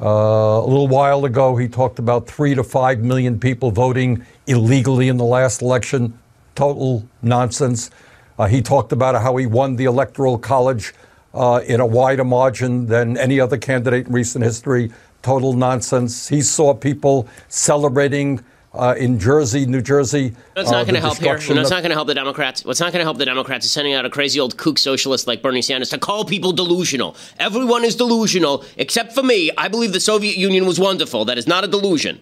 Uh, 0.00 0.06
a 0.06 0.66
little 0.66 0.88
while 0.88 1.24
ago, 1.24 1.56
he 1.56 1.68
talked 1.68 1.98
about 1.98 2.26
three 2.26 2.54
to 2.54 2.64
five 2.64 3.00
million 3.00 3.38
people 3.38 3.70
voting 3.70 4.24
illegally 4.46 5.08
in 5.08 5.16
the 5.16 5.24
last 5.24 5.62
election. 5.62 6.18
Total 6.54 7.06
nonsense. 7.22 7.90
Uh, 8.38 8.46
he 8.46 8.62
talked 8.62 8.92
about 8.92 9.20
how 9.20 9.36
he 9.36 9.46
won 9.46 9.76
the 9.76 9.84
Electoral 9.84 10.38
College 10.38 10.94
uh, 11.34 11.60
in 11.66 11.80
a 11.80 11.86
wider 11.86 12.24
margin 12.24 12.86
than 12.86 13.16
any 13.16 13.38
other 13.38 13.56
candidate 13.56 14.06
in 14.06 14.12
recent 14.12 14.44
history. 14.44 14.90
Total 15.22 15.52
nonsense. 15.52 16.28
He 16.28 16.40
saw 16.40 16.74
people 16.74 17.28
celebrating 17.48 18.42
uh, 18.74 18.94
in 18.98 19.18
Jersey, 19.18 19.66
New 19.66 19.82
Jersey. 19.82 20.34
That's 20.54 20.70
not 20.70 20.80
uh, 20.80 20.84
going 20.84 20.94
to 20.94 21.00
help 21.00 21.18
here. 21.18 21.38
You 21.38 21.54
know, 21.54 21.60
it's 21.60 21.70
not 21.70 21.82
going 21.82 21.90
to 21.90 21.94
help 21.94 22.08
the 22.08 22.14
Democrats. 22.14 22.64
What's 22.64 22.80
not 22.80 22.92
going 22.92 23.00
to 23.00 23.04
help 23.04 23.18
the 23.18 23.26
Democrats 23.26 23.66
is 23.66 23.72
sending 23.72 23.92
out 23.94 24.04
a 24.06 24.10
crazy 24.10 24.40
old 24.40 24.56
kook 24.56 24.78
socialist 24.78 25.26
like 25.26 25.42
Bernie 25.42 25.62
Sanders 25.62 25.90
to 25.90 25.98
call 25.98 26.24
people 26.24 26.52
delusional. 26.52 27.16
Everyone 27.38 27.84
is 27.84 27.96
delusional 27.96 28.64
except 28.76 29.12
for 29.12 29.22
me. 29.22 29.50
I 29.58 29.68
believe 29.68 29.92
the 29.92 30.00
Soviet 30.00 30.36
Union 30.36 30.66
was 30.66 30.80
wonderful. 30.80 31.24
That 31.26 31.38
is 31.38 31.46
not 31.46 31.64
a 31.64 31.68
delusion. 31.68 32.20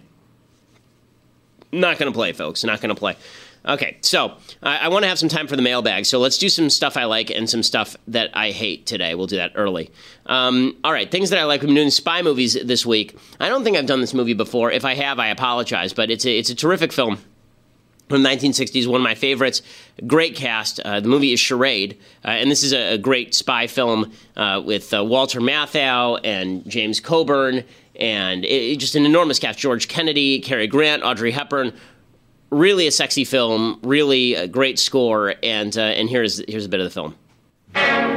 Not 1.72 1.98
going 1.98 2.10
to 2.10 2.16
play, 2.16 2.32
folks. 2.32 2.64
Not 2.64 2.80
going 2.80 2.92
to 2.92 2.98
play. 2.98 3.16
Okay, 3.66 3.98
so 4.00 4.34
I, 4.62 4.78
I 4.78 4.88
want 4.88 5.02
to 5.02 5.08
have 5.08 5.18
some 5.18 5.28
time 5.28 5.46
for 5.46 5.54
the 5.54 5.62
mailbag. 5.62 6.06
So 6.06 6.18
let's 6.18 6.38
do 6.38 6.48
some 6.48 6.70
stuff 6.70 6.96
I 6.96 7.04
like 7.04 7.30
and 7.30 7.48
some 7.48 7.62
stuff 7.62 7.96
that 8.08 8.30
I 8.34 8.50
hate 8.52 8.86
today. 8.86 9.14
We'll 9.14 9.26
do 9.26 9.36
that 9.36 9.52
early. 9.54 9.90
Um, 10.26 10.76
all 10.82 10.92
right, 10.92 11.10
things 11.10 11.30
that 11.30 11.38
I 11.38 11.44
like. 11.44 11.60
We've 11.60 11.68
been 11.68 11.74
doing 11.76 11.90
spy 11.90 12.22
movies 12.22 12.54
this 12.54 12.86
week. 12.86 13.16
I 13.38 13.48
don't 13.48 13.62
think 13.62 13.76
I've 13.76 13.86
done 13.86 14.00
this 14.00 14.14
movie 14.14 14.34
before. 14.34 14.70
If 14.70 14.84
I 14.84 14.94
have, 14.94 15.18
I 15.18 15.28
apologize. 15.28 15.92
But 15.92 16.10
it's 16.10 16.24
a, 16.24 16.38
it's 16.38 16.48
a 16.48 16.54
terrific 16.54 16.92
film 16.92 17.18
from 18.08 18.22
the 18.22 18.28
1960s, 18.28 18.86
one 18.86 19.00
of 19.00 19.04
my 19.04 19.14
favorites. 19.14 19.60
Great 20.06 20.34
cast. 20.34 20.80
Uh, 20.80 21.00
the 21.00 21.08
movie 21.08 21.32
is 21.32 21.38
Charade, 21.38 21.98
uh, 22.24 22.28
and 22.28 22.50
this 22.50 22.62
is 22.62 22.72
a, 22.72 22.94
a 22.94 22.98
great 22.98 23.34
spy 23.34 23.66
film 23.66 24.12
uh, 24.36 24.60
with 24.64 24.92
uh, 24.92 25.04
Walter 25.04 25.40
Matthau 25.40 26.18
and 26.24 26.68
James 26.68 26.98
Coburn, 26.98 27.62
and 27.94 28.44
it, 28.44 28.78
just 28.78 28.96
an 28.96 29.04
enormous 29.04 29.38
cast. 29.38 29.58
George 29.58 29.86
Kennedy, 29.86 30.40
Cary 30.40 30.66
Grant, 30.66 31.04
Audrey 31.04 31.30
Hepburn 31.30 31.72
really 32.50 32.86
a 32.86 32.90
sexy 32.90 33.24
film, 33.24 33.78
really 33.82 34.34
a 34.34 34.46
great 34.46 34.78
score, 34.78 35.34
and 35.42 35.76
uh, 35.76 35.82
and 35.82 36.08
here's 36.08 36.42
here's 36.48 36.66
a 36.66 36.68
bit 36.68 36.80
of 36.80 36.84
the 36.84 36.90
film. 36.90 38.09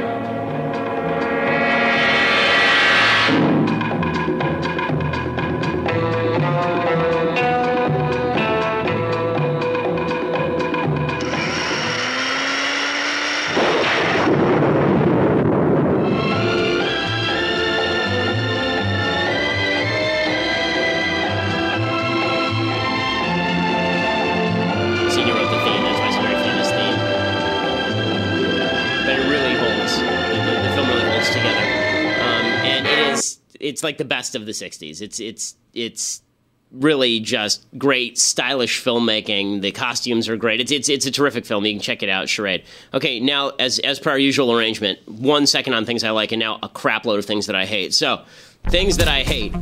It's 33.64 33.82
like 33.82 33.98
the 33.98 34.04
best 34.04 34.34
of 34.34 34.46
the 34.46 34.52
'60s. 34.52 35.00
It's 35.00 35.18
it's 35.20 35.56
it's 35.72 36.22
really 36.70 37.20
just 37.20 37.66
great, 37.78 38.18
stylish 38.18 38.82
filmmaking. 38.82 39.62
The 39.62 39.72
costumes 39.72 40.28
are 40.28 40.36
great. 40.36 40.60
It's 40.60 40.72
it's 40.72 40.88
it's 40.88 41.06
a 41.06 41.10
terrific 41.10 41.46
film. 41.46 41.64
You 41.64 41.72
can 41.72 41.80
check 41.80 42.02
it 42.02 42.08
out. 42.08 42.28
Charade. 42.28 42.64
Okay, 42.92 43.20
now 43.20 43.50
as 43.58 43.78
as 43.80 43.98
per 43.98 44.10
our 44.10 44.18
usual 44.18 44.56
arrangement, 44.56 44.98
one 45.08 45.46
second 45.46 45.72
on 45.74 45.84
things 45.84 46.04
I 46.04 46.10
like, 46.10 46.32
and 46.32 46.40
now 46.40 46.58
a 46.62 46.68
crapload 46.68 47.18
of 47.18 47.24
things 47.24 47.46
that 47.46 47.56
I 47.56 47.64
hate. 47.64 47.94
So, 47.94 48.22
things 48.68 48.96
that 48.98 49.08
I 49.08 49.22
hate. 49.22 49.54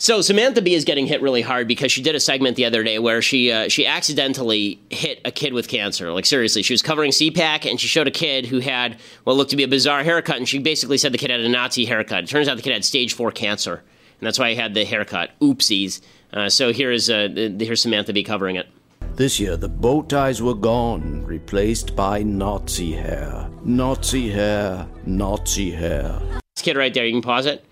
So 0.00 0.22
Samantha 0.22 0.62
Bee 0.62 0.72
is 0.72 0.86
getting 0.86 1.06
hit 1.06 1.20
really 1.20 1.42
hard 1.42 1.68
because 1.68 1.92
she 1.92 2.00
did 2.00 2.14
a 2.14 2.20
segment 2.20 2.56
the 2.56 2.64
other 2.64 2.82
day 2.82 2.98
where 2.98 3.20
she 3.20 3.52
uh, 3.52 3.68
she 3.68 3.86
accidentally 3.86 4.80
hit 4.88 5.20
a 5.26 5.30
kid 5.30 5.52
with 5.52 5.68
cancer. 5.68 6.10
Like 6.10 6.24
seriously, 6.24 6.62
she 6.62 6.72
was 6.72 6.80
covering 6.80 7.10
CPAC 7.10 7.70
and 7.70 7.78
she 7.78 7.86
showed 7.86 8.08
a 8.08 8.10
kid 8.10 8.46
who 8.46 8.60
had 8.60 8.98
what 9.24 9.36
looked 9.36 9.50
to 9.50 9.56
be 9.56 9.62
a 9.62 9.68
bizarre 9.68 10.02
haircut, 10.02 10.38
and 10.38 10.48
she 10.48 10.58
basically 10.58 10.96
said 10.96 11.12
the 11.12 11.18
kid 11.18 11.28
had 11.28 11.40
a 11.40 11.48
Nazi 11.50 11.84
haircut. 11.84 12.24
It 12.24 12.28
turns 12.28 12.48
out 12.48 12.56
the 12.56 12.62
kid 12.62 12.72
had 12.72 12.82
stage 12.82 13.12
four 13.12 13.30
cancer, 13.30 13.74
and 13.74 14.26
that's 14.26 14.38
why 14.38 14.48
he 14.48 14.56
had 14.56 14.72
the 14.72 14.86
haircut. 14.86 15.32
Oopsies. 15.42 16.00
Uh, 16.32 16.48
so 16.48 16.72
here 16.72 16.90
is 16.90 17.10
uh, 17.10 17.28
here's 17.58 17.82
Samantha 17.82 18.14
Bee 18.14 18.24
covering 18.24 18.56
it. 18.56 18.68
This 19.16 19.38
year, 19.38 19.58
the 19.58 19.68
bow 19.68 20.00
ties 20.00 20.40
were 20.40 20.54
gone, 20.54 21.26
replaced 21.26 21.94
by 21.94 22.22
Nazi 22.22 22.92
hair. 22.92 23.50
Nazi 23.66 24.30
hair, 24.30 24.88
Nazi 25.04 25.70
hair. 25.72 26.18
This 26.56 26.62
kid 26.62 26.78
right 26.78 26.94
there, 26.94 27.04
you 27.04 27.12
can 27.12 27.20
pause 27.20 27.44
it. 27.44 27.66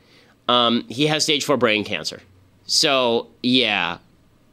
Um, 0.48 0.84
he 0.88 1.06
has 1.06 1.24
stage 1.24 1.44
four 1.44 1.56
brain 1.56 1.84
cancer. 1.84 2.20
So, 2.66 3.28
yeah, 3.42 3.98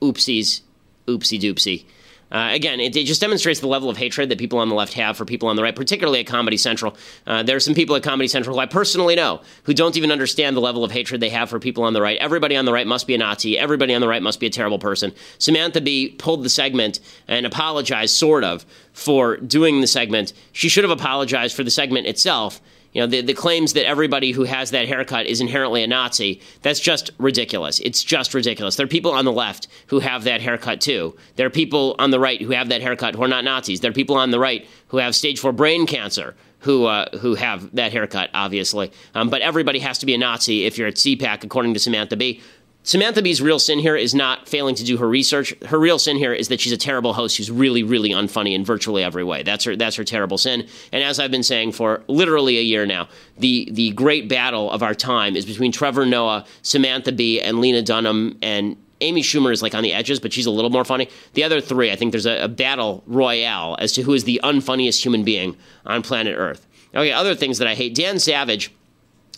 oopsies, 0.02 0.62
oopsie 1.08 1.40
doopsie. 1.40 1.86
Uh, 2.32 2.50
again, 2.52 2.80
it, 2.80 2.96
it, 2.96 3.06
just 3.06 3.22
demonstrates 3.22 3.60
the 3.60 3.68
level 3.68 3.90
of 3.90 3.98
hatred 3.98 4.30
that 4.30 4.40
people 4.40 4.58
on 4.58 4.68
the 4.68 4.76
left 4.76 4.94
have 4.94 5.16
for 5.16 5.26
people 5.26 5.48
on 5.48 5.56
the 5.56 5.62
right, 5.62 5.76
particularly 5.76 6.20
at 6.20 6.26
Comedy 6.26 6.58
Central. 6.58 6.98
Uh, 7.28 7.44
there 7.44 7.56
are 7.56 7.60
some 7.60 7.76
people 7.76 7.96
at 7.96 8.04
Comedy 8.04 8.28
Central 8.28 8.56
who 8.56 8.60
I 8.60 8.66
personally 8.66 9.16
know 9.16 9.42
who 9.64 9.74
don't 9.74 9.96
even 9.96 10.12
understand 10.12 10.56
the 10.56 10.62
level 10.62 10.84
of 10.84 10.92
hatred 10.92 11.22
they 11.22 11.30
have 11.30 11.50
for 11.50 11.60
people 11.60 11.84
on 11.84 11.94
the 11.94 12.02
right. 12.02 12.18
Everybody 12.18 12.58
on 12.58 12.66
the 12.66 12.74
right 12.74 12.88
must 12.88 13.06
be 13.06 13.14
a 13.14 13.18
Nazi. 13.18 13.60
Everybody 13.60 13.94
on 13.94 14.02
the 14.02 14.08
right 14.08 14.24
must 14.24 14.40
be 14.40 14.48
a 14.48 14.50
terrible 14.50 14.80
person. 14.80 15.14
Samantha 15.38 15.82
Bee 15.82 16.10
pulled 16.10 16.44
the 16.44 16.50
segment 16.50 17.00
and 17.28 17.46
apologized, 17.46 18.16
sort 18.16 18.44
of, 18.44 18.66
for 18.92 19.38
doing 19.38 19.82
the 19.82 19.88
segment. 19.88 20.34
She 20.52 20.68
should 20.68 20.84
have 20.84 20.92
apologized 20.92 21.56
for 21.56 21.64
the 21.64 21.72
segment 21.72 22.08
itself 22.08 22.60
you 22.96 23.02
know, 23.02 23.08
the, 23.08 23.20
the 23.20 23.34
claims 23.34 23.74
that 23.74 23.86
everybody 23.86 24.32
who 24.32 24.46
has 24.46 24.72
that 24.72 24.88
haircut 24.88 25.26
is 25.26 25.42
inherently 25.42 25.84
a 25.84 25.88
Nazi, 25.88 26.40
that's 26.62 26.80
just 26.80 27.12
ridiculous. 27.18 27.82
It's 27.82 28.02
just 28.02 28.34
ridiculous. 28.34 28.78
There 28.78 28.86
are 28.86 28.88
people 28.88 29.12
on 29.12 29.26
the 29.26 29.34
left 29.34 29.68
who 29.88 30.00
have 30.00 30.24
that 30.24 30.40
haircut 30.40 30.80
too. 30.80 31.14
There 31.36 31.46
are 31.46 31.50
people 31.52 31.98
on 32.00 32.12
the 32.12 32.22
right 32.22 32.42
who 32.42 32.52
have 32.52 32.70
that 32.70 32.82
haircut 32.82 33.16
who 33.16 33.24
are 33.24 33.28
not 33.28 33.44
Nazis. 33.44 33.82
There 33.82 33.92
are 33.92 33.94
people 33.94 34.16
on 34.16 34.32
the 34.32 34.40
right 34.40 34.66
who 34.88 34.98
have 34.98 35.14
stage 35.14 35.40
four 35.42 35.52
brain 35.52 35.86
cancer 35.86 36.36
who 36.60 36.86
uh, 36.86 37.06
who 37.20 37.36
have 37.36 37.76
that 37.76 37.92
haircut, 37.92 38.30
obviously. 38.34 38.92
Um, 39.14 39.30
but 39.30 39.42
everybody 39.42 39.80
has 39.80 40.00
to 40.00 40.06
be 40.06 40.16
a 40.16 40.18
Nazi 40.18 40.66
if 40.66 40.78
you're 40.78 40.88
at 40.88 40.96
CPAC, 40.96 41.44
according 41.44 41.74
to 41.74 41.80
Samantha 41.80 42.16
Bee. 42.16 42.42
Samantha 42.86 43.24
Bee's 43.24 43.42
real 43.42 43.58
sin 43.58 43.80
here 43.80 43.96
is 43.96 44.14
not 44.14 44.48
failing 44.48 44.76
to 44.76 44.84
do 44.84 44.98
her 44.98 45.10
research. 45.10 45.56
Her 45.66 45.80
real 45.80 45.98
sin 45.98 46.18
here 46.18 46.34
is 46.34 46.50
that 46.50 46.60
she's 46.60 46.72
a 46.72 46.78
terrible 46.78 47.14
host 47.14 47.36
who's 47.36 47.50
really, 47.50 47.82
really 47.82 48.12
unfunny 48.12 48.54
in 48.54 48.64
virtually 48.64 49.04
every 49.04 49.24
way. 49.24 49.42
That's 49.42 49.64
her. 49.64 49.76
That's 49.76 49.96
her 49.96 50.04
terrible 50.04 50.38
sin. 50.38 50.68
And 50.92 51.04
as 51.04 51.20
I've 51.20 51.32
been 51.32 51.42
saying 51.42 51.72
for 51.72 52.04
literally 52.08 52.60
a 52.60 52.62
year 52.62 52.86
now, 52.86 53.10
the 53.40 53.68
the 53.72 53.90
great 53.92 54.30
battle 54.30 54.70
of 54.70 54.84
our 54.84 54.94
time 54.94 55.36
is 55.36 55.48
between 55.48 55.72
Trevor 55.72 56.06
Noah, 56.06 56.46
Samantha 56.62 57.12
Bee, 57.12 57.42
and 57.42 57.60
Lena 57.60 57.82
Dunham 57.82 58.38
and 58.44 58.78
Amy 59.02 59.24
Schumer 59.24 59.52
is 59.52 59.64
like 59.64 59.74
on 59.74 59.82
the 59.82 59.92
edges, 59.92 60.20
but 60.20 60.32
she's 60.32 60.46
a 60.46 60.52
little 60.52 60.70
more 60.70 60.86
funny. 60.86 61.10
The 61.34 61.44
other 61.44 61.62
three, 61.62 61.92
I 61.92 61.96
think 61.96 62.12
there's 62.12 62.28
a, 62.28 62.44
a 62.44 62.48
battle 62.48 63.04
royale 63.08 63.76
as 63.80 63.94
to 63.94 64.04
who 64.04 64.14
is 64.14 64.26
the 64.26 64.40
unfunniest 64.44 65.02
human 65.02 65.24
being 65.24 65.58
on 65.88 66.04
planet 66.04 66.36
Earth. 66.38 66.68
Okay, 66.94 67.12
other 67.12 67.34
things 67.34 67.58
that 67.58 67.68
I 67.68 67.74
hate. 67.74 67.96
Dan 67.96 68.20
Savage 68.20 68.72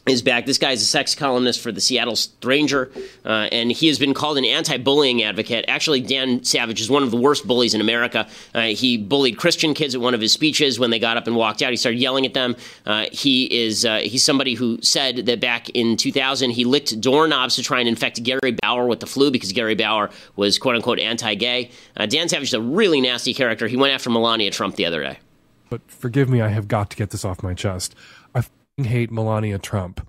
is 0.07 0.21
back. 0.21 0.45
This 0.45 0.57
guy 0.57 0.71
is 0.71 0.81
a 0.81 0.85
sex 0.85 1.15
columnist 1.15 1.59
for 1.59 1.71
the 1.71 1.81
Seattle 1.81 2.15
Stranger, 2.15 2.89
uh, 3.25 3.49
and 3.51 3.71
he 3.71 3.87
has 3.87 3.99
been 3.99 4.13
called 4.13 4.37
an 4.37 4.45
anti-bullying 4.45 5.23
advocate. 5.23 5.65
Actually, 5.67 6.01
Dan 6.01 6.43
Savage 6.43 6.79
is 6.79 6.89
one 6.89 7.03
of 7.03 7.11
the 7.11 7.17
worst 7.17 7.45
bullies 7.45 7.73
in 7.73 7.81
America. 7.81 8.27
Uh, 8.55 8.67
he 8.67 8.97
bullied 8.97 9.37
Christian 9.37 9.73
kids 9.73 9.95
at 9.95 10.01
one 10.01 10.13
of 10.13 10.21
his 10.21 10.31
speeches 10.31 10.79
when 10.79 10.89
they 10.89 10.99
got 10.99 11.17
up 11.17 11.27
and 11.27 11.35
walked 11.35 11.61
out. 11.61 11.71
He 11.71 11.77
started 11.77 11.99
yelling 11.99 12.25
at 12.25 12.33
them. 12.33 12.55
Uh, 12.85 13.05
he 13.11 13.45
is 13.45 13.85
uh, 13.85 13.97
he's 13.97 14.23
somebody 14.23 14.53
who 14.53 14.79
said 14.81 15.25
that 15.25 15.39
back 15.39 15.69
in 15.69 15.97
2000 15.97 16.51
he 16.51 16.63
licked 16.63 16.99
doorknobs 17.01 17.55
to 17.55 17.63
try 17.63 17.79
and 17.79 17.89
infect 17.89 18.21
Gary 18.23 18.55
Bauer 18.61 18.87
with 18.87 19.01
the 19.01 19.07
flu 19.07 19.29
because 19.29 19.51
Gary 19.51 19.75
Bauer 19.75 20.09
was 20.35 20.57
quote 20.57 20.75
unquote 20.75 20.99
anti-gay. 20.99 21.69
Uh, 21.97 22.05
Dan 22.05 22.29
Savage 22.29 22.49
is 22.49 22.53
a 22.53 22.61
really 22.61 23.01
nasty 23.01 23.33
character. 23.33 23.67
He 23.67 23.75
went 23.75 23.93
after 23.93 24.09
Melania 24.09 24.51
Trump 24.51 24.75
the 24.75 24.85
other 24.85 25.01
day. 25.01 25.19
But 25.69 25.81
forgive 25.91 26.29
me, 26.29 26.39
I 26.39 26.47
have 26.47 26.69
got 26.69 26.89
to 26.91 26.95
get 26.95 27.09
this 27.09 27.25
off 27.25 27.43
my 27.43 27.53
chest 27.53 27.93
hate 28.85 29.11
Melania 29.11 29.57
Trump. 29.57 30.07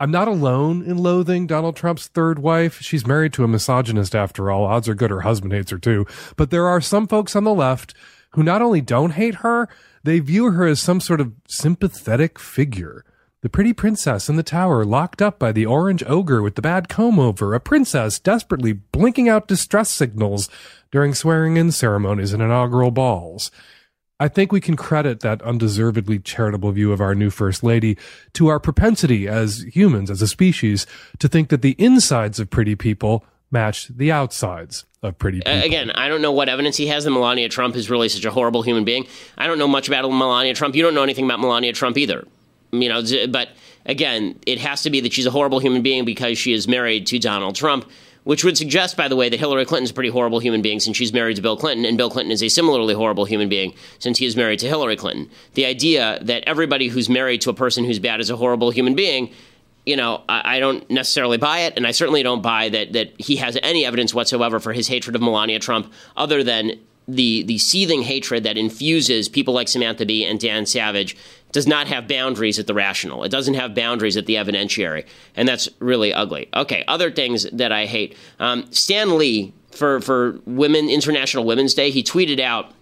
I'm 0.00 0.10
not 0.10 0.26
alone 0.26 0.82
in 0.82 0.98
loathing 0.98 1.46
Donald 1.46 1.76
Trump's 1.76 2.08
third 2.08 2.40
wife. 2.40 2.80
She's 2.80 3.06
married 3.06 3.32
to 3.34 3.44
a 3.44 3.48
misogynist 3.48 4.16
after 4.16 4.50
all. 4.50 4.64
Odds 4.64 4.88
are 4.88 4.94
good 4.94 5.10
her 5.10 5.20
husband 5.20 5.52
hates 5.52 5.70
her 5.70 5.78
too. 5.78 6.06
But 6.36 6.50
there 6.50 6.66
are 6.66 6.80
some 6.80 7.06
folks 7.06 7.36
on 7.36 7.44
the 7.44 7.54
left 7.54 7.94
who 8.30 8.42
not 8.42 8.62
only 8.62 8.80
don't 8.80 9.12
hate 9.12 9.36
her, 9.36 9.68
they 10.02 10.18
view 10.18 10.50
her 10.50 10.66
as 10.66 10.80
some 10.80 10.98
sort 10.98 11.20
of 11.20 11.32
sympathetic 11.46 12.40
figure. 12.40 13.04
The 13.42 13.48
pretty 13.48 13.72
princess 13.72 14.28
in 14.28 14.36
the 14.36 14.42
tower, 14.42 14.84
locked 14.84 15.22
up 15.22 15.38
by 15.38 15.52
the 15.52 15.66
orange 15.66 16.02
ogre 16.06 16.42
with 16.42 16.56
the 16.56 16.62
bad 16.62 16.88
comb 16.88 17.20
over, 17.20 17.54
a 17.54 17.60
princess 17.60 18.18
desperately 18.18 18.72
blinking 18.72 19.28
out 19.28 19.48
distress 19.48 19.90
signals 19.90 20.48
during 20.90 21.14
swearing 21.14 21.56
in 21.56 21.70
ceremonies 21.70 22.32
and 22.32 22.42
inaugural 22.42 22.90
balls. 22.90 23.52
I 24.22 24.28
think 24.28 24.52
we 24.52 24.60
can 24.60 24.76
credit 24.76 25.18
that 25.20 25.42
undeservedly 25.42 26.20
charitable 26.20 26.70
view 26.70 26.92
of 26.92 27.00
our 27.00 27.12
new 27.12 27.28
First 27.28 27.64
Lady 27.64 27.98
to 28.34 28.46
our 28.46 28.60
propensity 28.60 29.26
as 29.26 29.62
humans, 29.74 30.12
as 30.12 30.22
a 30.22 30.28
species, 30.28 30.86
to 31.18 31.26
think 31.26 31.48
that 31.48 31.60
the 31.60 31.74
insides 31.76 32.38
of 32.38 32.48
pretty 32.48 32.76
people 32.76 33.24
match 33.50 33.88
the 33.88 34.12
outsides 34.12 34.84
of 35.02 35.18
pretty 35.18 35.38
people. 35.40 35.60
Again, 35.60 35.90
I 35.90 36.06
don't 36.06 36.22
know 36.22 36.30
what 36.30 36.48
evidence 36.48 36.76
he 36.76 36.86
has 36.86 37.02
that 37.02 37.10
Melania 37.10 37.48
Trump 37.48 37.74
is 37.74 37.90
really 37.90 38.08
such 38.08 38.24
a 38.24 38.30
horrible 38.30 38.62
human 38.62 38.84
being. 38.84 39.08
I 39.36 39.48
don't 39.48 39.58
know 39.58 39.66
much 39.66 39.88
about 39.88 40.08
Melania 40.08 40.54
Trump. 40.54 40.76
You 40.76 40.84
don't 40.84 40.94
know 40.94 41.02
anything 41.02 41.24
about 41.24 41.40
Melania 41.40 41.72
Trump 41.72 41.98
either. 41.98 42.24
You 42.70 42.88
know, 42.90 43.02
but 43.28 43.48
again, 43.84 44.38
it 44.46 44.60
has 44.60 44.82
to 44.82 44.90
be 44.90 45.00
that 45.00 45.12
she's 45.12 45.26
a 45.26 45.32
horrible 45.32 45.58
human 45.58 45.82
being 45.82 46.04
because 46.04 46.38
she 46.38 46.52
is 46.52 46.68
married 46.68 47.08
to 47.08 47.18
Donald 47.18 47.56
Trump 47.56 47.90
which 48.24 48.44
would 48.44 48.56
suggest, 48.56 48.96
by 48.96 49.08
the 49.08 49.16
way, 49.16 49.28
that 49.28 49.40
Hillary 49.40 49.64
Clinton's 49.64 49.90
a 49.90 49.94
pretty 49.94 50.10
horrible 50.10 50.38
human 50.38 50.62
being 50.62 50.80
since 50.80 50.96
she's 50.96 51.12
married 51.12 51.36
to 51.36 51.42
Bill 51.42 51.56
Clinton, 51.56 51.84
and 51.84 51.96
Bill 51.96 52.10
Clinton 52.10 52.30
is 52.30 52.42
a 52.42 52.48
similarly 52.48 52.94
horrible 52.94 53.24
human 53.24 53.48
being 53.48 53.74
since 53.98 54.18
he 54.18 54.26
is 54.26 54.36
married 54.36 54.58
to 54.60 54.68
Hillary 54.68 54.96
Clinton. 54.96 55.28
The 55.54 55.66
idea 55.66 56.18
that 56.22 56.44
everybody 56.46 56.88
who's 56.88 57.08
married 57.08 57.40
to 57.42 57.50
a 57.50 57.54
person 57.54 57.84
who's 57.84 57.98
bad 57.98 58.20
is 58.20 58.30
a 58.30 58.36
horrible 58.36 58.70
human 58.70 58.94
being, 58.94 59.32
you 59.84 59.96
know, 59.96 60.22
I, 60.28 60.56
I 60.56 60.60
don't 60.60 60.88
necessarily 60.88 61.38
buy 61.38 61.60
it, 61.60 61.74
and 61.76 61.86
I 61.86 61.90
certainly 61.90 62.22
don't 62.22 62.42
buy 62.42 62.68
that 62.68 62.92
that 62.92 63.20
he 63.20 63.36
has 63.36 63.58
any 63.62 63.84
evidence 63.84 64.14
whatsoever 64.14 64.60
for 64.60 64.72
his 64.72 64.86
hatred 64.86 65.16
of 65.16 65.22
Melania 65.22 65.58
Trump, 65.58 65.92
other 66.16 66.44
than 66.44 66.78
the 67.08 67.42
the 67.42 67.58
seething 67.58 68.02
hatred 68.02 68.44
that 68.44 68.56
infuses 68.56 69.28
people 69.28 69.54
like 69.54 69.68
Samantha 69.68 70.06
Bee 70.06 70.24
and 70.24 70.38
Dan 70.38 70.66
Savage 70.66 71.16
does 71.50 71.66
not 71.66 71.86
have 71.86 72.08
boundaries 72.08 72.58
at 72.58 72.66
the 72.66 72.74
rational. 72.74 73.24
It 73.24 73.30
doesn't 73.30 73.54
have 73.54 73.74
boundaries 73.74 74.16
at 74.16 74.26
the 74.26 74.36
evidentiary, 74.36 75.04
and 75.36 75.46
that's 75.46 75.68
really 75.80 76.14
ugly. 76.14 76.48
Okay, 76.54 76.84
other 76.88 77.10
things 77.10 77.44
that 77.52 77.72
I 77.72 77.86
hate. 77.86 78.16
Um, 78.40 78.66
Stan 78.70 79.18
Lee 79.18 79.52
for 79.70 80.00
for 80.00 80.38
Women 80.46 80.88
International 80.88 81.44
Women's 81.44 81.74
Day, 81.74 81.90
he 81.90 82.02
tweeted 82.02 82.40
out 82.40 82.72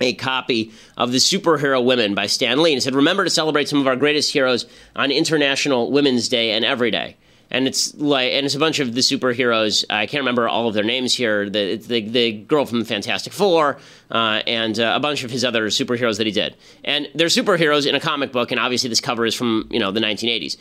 a 0.00 0.14
copy 0.14 0.72
of 0.96 1.10
the 1.12 1.18
superhero 1.18 1.84
women 1.84 2.14
by 2.14 2.26
Stan 2.26 2.62
Lee 2.62 2.72
and 2.72 2.82
said, 2.82 2.94
"Remember 2.94 3.24
to 3.24 3.30
celebrate 3.30 3.68
some 3.68 3.80
of 3.80 3.86
our 3.86 3.96
greatest 3.96 4.32
heroes 4.32 4.66
on 4.94 5.10
International 5.10 5.90
Women's 5.90 6.28
Day 6.28 6.50
and 6.50 6.64
every 6.64 6.90
day." 6.90 7.16
And 7.50 7.66
it's 7.66 7.94
like 7.94 8.32
and 8.32 8.44
it's 8.46 8.54
a 8.54 8.58
bunch 8.58 8.78
of 8.78 8.94
the 8.94 9.00
superheroes. 9.00 9.84
I 9.90 10.06
can't 10.06 10.20
remember 10.20 10.48
all 10.48 10.68
of 10.68 10.74
their 10.74 10.84
names 10.84 11.14
here. 11.14 11.48
The 11.48 11.76
the, 11.76 12.00
the 12.00 12.32
girl 12.32 12.66
from 12.66 12.80
the 12.80 12.84
Fantastic 12.84 13.32
Four 13.32 13.78
uh, 14.10 14.42
and 14.46 14.78
uh, 14.78 14.92
a 14.94 15.00
bunch 15.00 15.24
of 15.24 15.30
his 15.30 15.44
other 15.44 15.66
superheroes 15.68 16.18
that 16.18 16.26
he 16.26 16.32
did. 16.32 16.56
And 16.84 17.08
they're 17.14 17.28
superheroes 17.28 17.86
in 17.86 17.94
a 17.94 18.00
comic 18.00 18.32
book, 18.32 18.50
and 18.50 18.60
obviously 18.60 18.88
this 18.88 19.00
cover 19.00 19.24
is 19.26 19.34
from 19.34 19.68
you 19.70 19.78
know 19.78 19.90
the 19.90 20.00
1980s, 20.00 20.56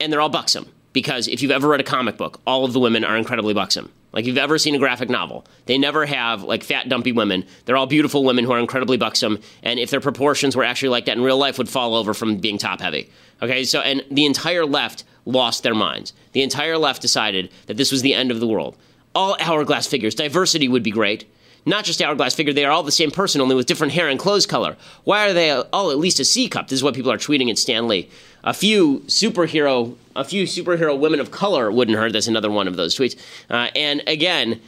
and 0.00 0.12
they're 0.12 0.20
all 0.20 0.28
buxom 0.28 0.70
because 0.92 1.28
if 1.28 1.42
you've 1.42 1.50
ever 1.50 1.68
read 1.68 1.80
a 1.80 1.84
comic 1.84 2.16
book, 2.16 2.40
all 2.46 2.64
of 2.64 2.72
the 2.72 2.80
women 2.80 3.04
are 3.04 3.16
incredibly 3.16 3.54
buxom. 3.54 3.90
Like 4.12 4.24
you've 4.24 4.38
ever 4.38 4.58
seen 4.58 4.74
a 4.74 4.78
graphic 4.78 5.10
novel, 5.10 5.44
they 5.66 5.76
never 5.76 6.06
have 6.06 6.42
like 6.42 6.64
fat, 6.64 6.88
dumpy 6.88 7.12
women. 7.12 7.44
They're 7.66 7.76
all 7.76 7.86
beautiful 7.86 8.24
women 8.24 8.44
who 8.44 8.52
are 8.52 8.58
incredibly 8.58 8.96
buxom, 8.96 9.38
and 9.62 9.78
if 9.78 9.90
their 9.90 10.00
proportions 10.00 10.56
were 10.56 10.64
actually 10.64 10.88
like 10.88 11.04
that 11.06 11.16
in 11.16 11.22
real 11.22 11.36
life, 11.36 11.58
would 11.58 11.68
fall 11.68 11.94
over 11.94 12.14
from 12.14 12.38
being 12.38 12.58
top 12.58 12.80
heavy. 12.80 13.10
Okay, 13.42 13.64
so 13.64 13.80
and 13.80 14.02
the 14.10 14.24
entire 14.24 14.64
left 14.64 15.04
lost 15.28 15.62
their 15.62 15.74
minds. 15.74 16.12
The 16.32 16.42
entire 16.42 16.78
left 16.78 17.02
decided 17.02 17.50
that 17.66 17.76
this 17.76 17.92
was 17.92 18.02
the 18.02 18.14
end 18.14 18.30
of 18.30 18.40
the 18.40 18.46
world. 18.46 18.76
All 19.14 19.36
hourglass 19.38 19.86
figures, 19.86 20.14
diversity 20.14 20.68
would 20.68 20.82
be 20.82 20.90
great. 20.90 21.26
Not 21.66 21.84
just 21.84 22.00
hourglass 22.00 22.34
figure, 22.34 22.52
they 22.52 22.64
are 22.64 22.72
all 22.72 22.82
the 22.82 22.90
same 22.90 23.10
person, 23.10 23.40
only 23.40 23.54
with 23.54 23.66
different 23.66 23.92
hair 23.92 24.08
and 24.08 24.18
clothes 24.18 24.46
color. 24.46 24.76
Why 25.04 25.28
are 25.28 25.34
they 25.34 25.50
all 25.50 25.90
at 25.90 25.98
least 25.98 26.18
a 26.18 26.24
C 26.24 26.48
cup? 26.48 26.68
This 26.68 26.78
is 26.78 26.82
what 26.82 26.94
people 26.94 27.12
are 27.12 27.18
tweeting 27.18 27.50
at 27.50 27.58
Stan 27.58 27.88
Lee. 27.88 28.08
A 28.42 28.54
few 28.54 29.00
superhero, 29.00 29.96
a 30.16 30.24
few 30.24 30.44
superhero 30.44 30.98
women 30.98 31.20
of 31.20 31.30
color 31.30 31.70
wouldn't 31.70 31.98
hurt. 31.98 32.12
That's 32.12 32.28
another 32.28 32.50
one 32.50 32.68
of 32.68 32.76
those 32.76 32.96
tweets. 32.96 33.18
Uh, 33.50 33.68
and 33.76 34.02
again, 34.06 34.60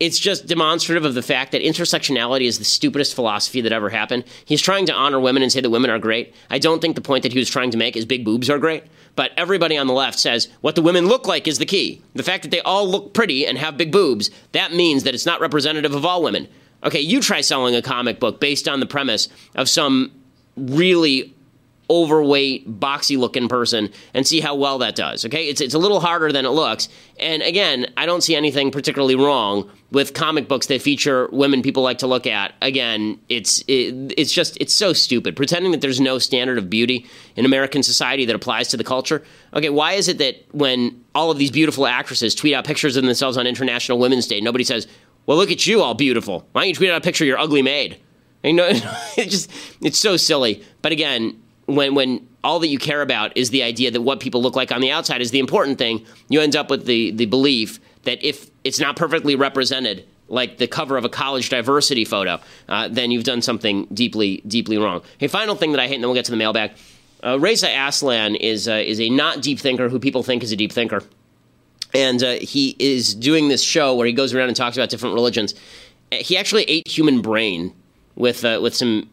it's 0.00 0.18
just 0.18 0.46
demonstrative 0.46 1.04
of 1.04 1.14
the 1.14 1.22
fact 1.22 1.52
that 1.52 1.60
intersectionality 1.62 2.46
is 2.46 2.58
the 2.58 2.64
stupidest 2.64 3.14
philosophy 3.14 3.60
that 3.60 3.70
ever 3.70 3.90
happened. 3.90 4.24
He's 4.44 4.62
trying 4.62 4.86
to 4.86 4.94
honor 4.94 5.20
women 5.20 5.42
and 5.42 5.52
say 5.52 5.60
that 5.60 5.70
women 5.70 5.90
are 5.90 5.98
great. 5.98 6.34
I 6.48 6.58
don't 6.58 6.80
think 6.80 6.94
the 6.94 7.02
point 7.02 7.22
that 7.22 7.32
he 7.32 7.38
was 7.38 7.50
trying 7.50 7.70
to 7.72 7.76
make 7.76 7.96
is 7.96 8.06
big 8.06 8.24
boobs 8.24 8.48
are 8.48 8.58
great. 8.58 8.84
But 9.16 9.32
everybody 9.36 9.76
on 9.76 9.86
the 9.86 9.92
left 9.92 10.18
says 10.18 10.48
what 10.60 10.74
the 10.74 10.82
women 10.82 11.06
look 11.06 11.26
like 11.26 11.46
is 11.48 11.58
the 11.58 11.66
key. 11.66 12.02
The 12.14 12.22
fact 12.22 12.42
that 12.42 12.50
they 12.50 12.60
all 12.60 12.88
look 12.88 13.12
pretty 13.12 13.46
and 13.46 13.58
have 13.58 13.76
big 13.76 13.92
boobs, 13.92 14.30
that 14.52 14.72
means 14.72 15.04
that 15.04 15.14
it's 15.14 15.26
not 15.26 15.40
representative 15.40 15.94
of 15.94 16.04
all 16.04 16.22
women. 16.22 16.48
Okay, 16.82 17.00
you 17.00 17.20
try 17.20 17.40
selling 17.40 17.74
a 17.74 17.82
comic 17.82 18.20
book 18.20 18.40
based 18.40 18.66
on 18.66 18.80
the 18.80 18.86
premise 18.86 19.28
of 19.54 19.68
some 19.68 20.12
really 20.56 21.34
overweight, 21.90 22.80
boxy 22.80 23.18
looking 23.18 23.48
person 23.48 23.90
and 24.14 24.26
see 24.26 24.40
how 24.40 24.54
well 24.54 24.78
that 24.78 24.94
does. 24.94 25.26
Okay, 25.26 25.48
it's 25.48 25.60
it's 25.60 25.74
a 25.74 25.78
little 25.78 26.00
harder 26.00 26.30
than 26.30 26.46
it 26.46 26.50
looks. 26.50 26.88
And 27.18 27.42
again, 27.42 27.92
I 27.96 28.06
don't 28.06 28.22
see 28.22 28.36
anything 28.36 28.70
particularly 28.70 29.16
wrong 29.16 29.68
with 29.90 30.14
comic 30.14 30.46
books 30.46 30.66
that 30.68 30.80
feature 30.80 31.28
women 31.32 31.62
people 31.62 31.82
like 31.82 31.98
to 31.98 32.06
look 32.06 32.26
at. 32.26 32.54
Again, 32.62 33.18
it's 33.28 33.62
it, 33.66 34.14
it's 34.16 34.32
just 34.32 34.56
it's 34.60 34.72
so 34.72 34.92
stupid 34.92 35.34
pretending 35.34 35.72
that 35.72 35.80
there's 35.80 36.00
no 36.00 36.18
standard 36.18 36.56
of 36.56 36.70
beauty 36.70 37.06
in 37.34 37.44
American 37.44 37.82
society 37.82 38.24
that 38.24 38.36
applies 38.36 38.68
to 38.68 38.76
the 38.76 38.84
culture. 38.84 39.22
Okay, 39.52 39.68
why 39.68 39.94
is 39.94 40.08
it 40.08 40.18
that 40.18 40.36
when 40.52 41.04
all 41.14 41.32
of 41.32 41.38
these 41.38 41.50
beautiful 41.50 41.86
actresses 41.86 42.34
tweet 42.36 42.54
out 42.54 42.64
pictures 42.64 42.96
of 42.96 43.02
themselves 43.02 43.36
on 43.36 43.48
International 43.48 43.98
Women's 43.98 44.28
Day, 44.28 44.40
nobody 44.40 44.64
says, 44.64 44.86
"Well, 45.26 45.36
look 45.36 45.50
at 45.50 45.66
you, 45.66 45.82
all 45.82 45.94
beautiful. 45.94 46.46
Why 46.52 46.62
don't 46.62 46.68
you 46.68 46.74
tweet 46.74 46.90
out 46.90 46.98
a 46.98 47.00
picture 47.00 47.24
of 47.24 47.28
your 47.28 47.38
ugly 47.38 47.62
maid?" 47.62 47.98
You 48.44 48.52
know, 48.52 48.68
it's 49.16 49.30
just 49.30 49.50
it's 49.82 49.98
so 49.98 50.16
silly. 50.16 50.62
But 50.82 50.92
again, 50.92 51.36
when 51.76 51.94
when 51.94 52.26
all 52.42 52.58
that 52.60 52.68
you 52.68 52.78
care 52.78 53.02
about 53.02 53.36
is 53.36 53.50
the 53.50 53.62
idea 53.62 53.90
that 53.90 54.00
what 54.00 54.20
people 54.20 54.42
look 54.42 54.56
like 54.56 54.72
on 54.72 54.80
the 54.80 54.90
outside 54.90 55.20
is 55.20 55.30
the 55.30 55.38
important 55.38 55.78
thing, 55.78 56.04
you 56.28 56.40
end 56.40 56.56
up 56.56 56.70
with 56.70 56.86
the 56.86 57.10
the 57.12 57.26
belief 57.26 57.80
that 58.04 58.22
if 58.24 58.50
it's 58.64 58.80
not 58.80 58.96
perfectly 58.96 59.36
represented, 59.36 60.06
like 60.28 60.58
the 60.58 60.66
cover 60.66 60.96
of 60.96 61.04
a 61.04 61.08
college 61.08 61.48
diversity 61.48 62.04
photo, 62.04 62.40
uh, 62.68 62.88
then 62.88 63.10
you've 63.10 63.24
done 63.24 63.42
something 63.42 63.86
deeply 63.92 64.42
deeply 64.46 64.78
wrong. 64.78 65.02
Hey, 65.18 65.28
final 65.28 65.54
thing 65.54 65.72
that 65.72 65.80
I 65.80 65.86
hate, 65.86 65.96
and 65.96 66.04
then 66.04 66.08
we'll 66.08 66.14
get 66.14 66.24
to 66.26 66.30
the 66.30 66.36
mailbag. 66.36 66.72
Uh, 67.22 67.38
Reza 67.38 67.68
Aslan 67.68 68.36
is 68.36 68.68
uh, 68.68 68.82
is 68.84 69.00
a 69.00 69.10
not 69.10 69.42
deep 69.42 69.58
thinker 69.58 69.88
who 69.88 69.98
people 69.98 70.22
think 70.22 70.42
is 70.42 70.52
a 70.52 70.56
deep 70.56 70.72
thinker, 70.72 71.02
and 71.92 72.22
uh, 72.22 72.34
he 72.40 72.76
is 72.78 73.14
doing 73.14 73.48
this 73.48 73.62
show 73.62 73.94
where 73.94 74.06
he 74.06 74.12
goes 74.12 74.32
around 74.32 74.48
and 74.48 74.56
talks 74.56 74.76
about 74.76 74.88
different 74.88 75.14
religions. 75.14 75.54
He 76.10 76.36
actually 76.36 76.64
ate 76.64 76.88
human 76.88 77.20
brain 77.20 77.74
with 78.14 78.44
uh, 78.44 78.60
with 78.62 78.74
some 78.74 79.10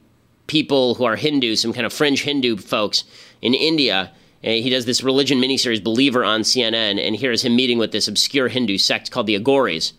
people 0.48 0.96
who 0.96 1.04
are 1.04 1.16
Hindu, 1.16 1.56
some 1.56 1.74
kind 1.74 1.86
of 1.86 1.94
fringe 1.94 2.24
Hindu 2.24 2.58
folks 2.58 3.04
in 3.42 3.54
India. 3.54 4.12
Uh, 4.44 4.50
he 4.50 4.70
does 4.70 4.86
this 4.86 5.04
religion 5.04 5.40
miniseries, 5.40 5.84
Believer, 5.84 6.24
on 6.24 6.42
CNN, 6.42 7.06
and 7.06 7.16
here 7.16 7.32
is 7.32 7.44
him 7.44 7.56
meeting 7.56 7.78
with 7.78 7.92
this 7.92 8.08
obscure 8.08 8.48
Hindu 8.48 8.78
sect 8.78 9.12
called 9.12 9.28
the 9.28 9.40
Aghoris. 9.40 9.94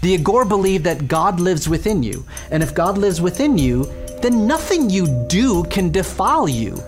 The 0.00 0.16
Aghor 0.16 0.48
believe 0.48 0.84
that 0.84 1.08
God 1.08 1.40
lives 1.40 1.68
within 1.68 2.02
you, 2.02 2.24
and 2.50 2.62
if 2.62 2.74
God 2.74 2.98
lives 2.98 3.20
within 3.20 3.58
you, 3.58 3.84
then 4.22 4.46
nothing 4.46 4.90
you 4.90 5.26
do 5.28 5.64
can 5.64 5.90
defile 5.90 6.48
you. 6.48 6.80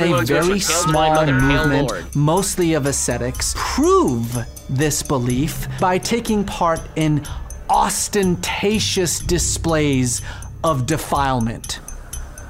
A 0.00 0.24
very 0.24 0.60
small 0.60 1.26
movement, 1.26 2.14
mostly 2.14 2.74
of 2.74 2.86
ascetics, 2.86 3.54
prove 3.56 4.36
this 4.68 5.02
belief 5.02 5.66
by 5.80 5.98
taking 5.98 6.44
part 6.44 6.80
in 6.94 7.24
ostentatious 7.70 9.20
displays 9.20 10.22
of 10.64 10.86
defilement. 10.86 11.80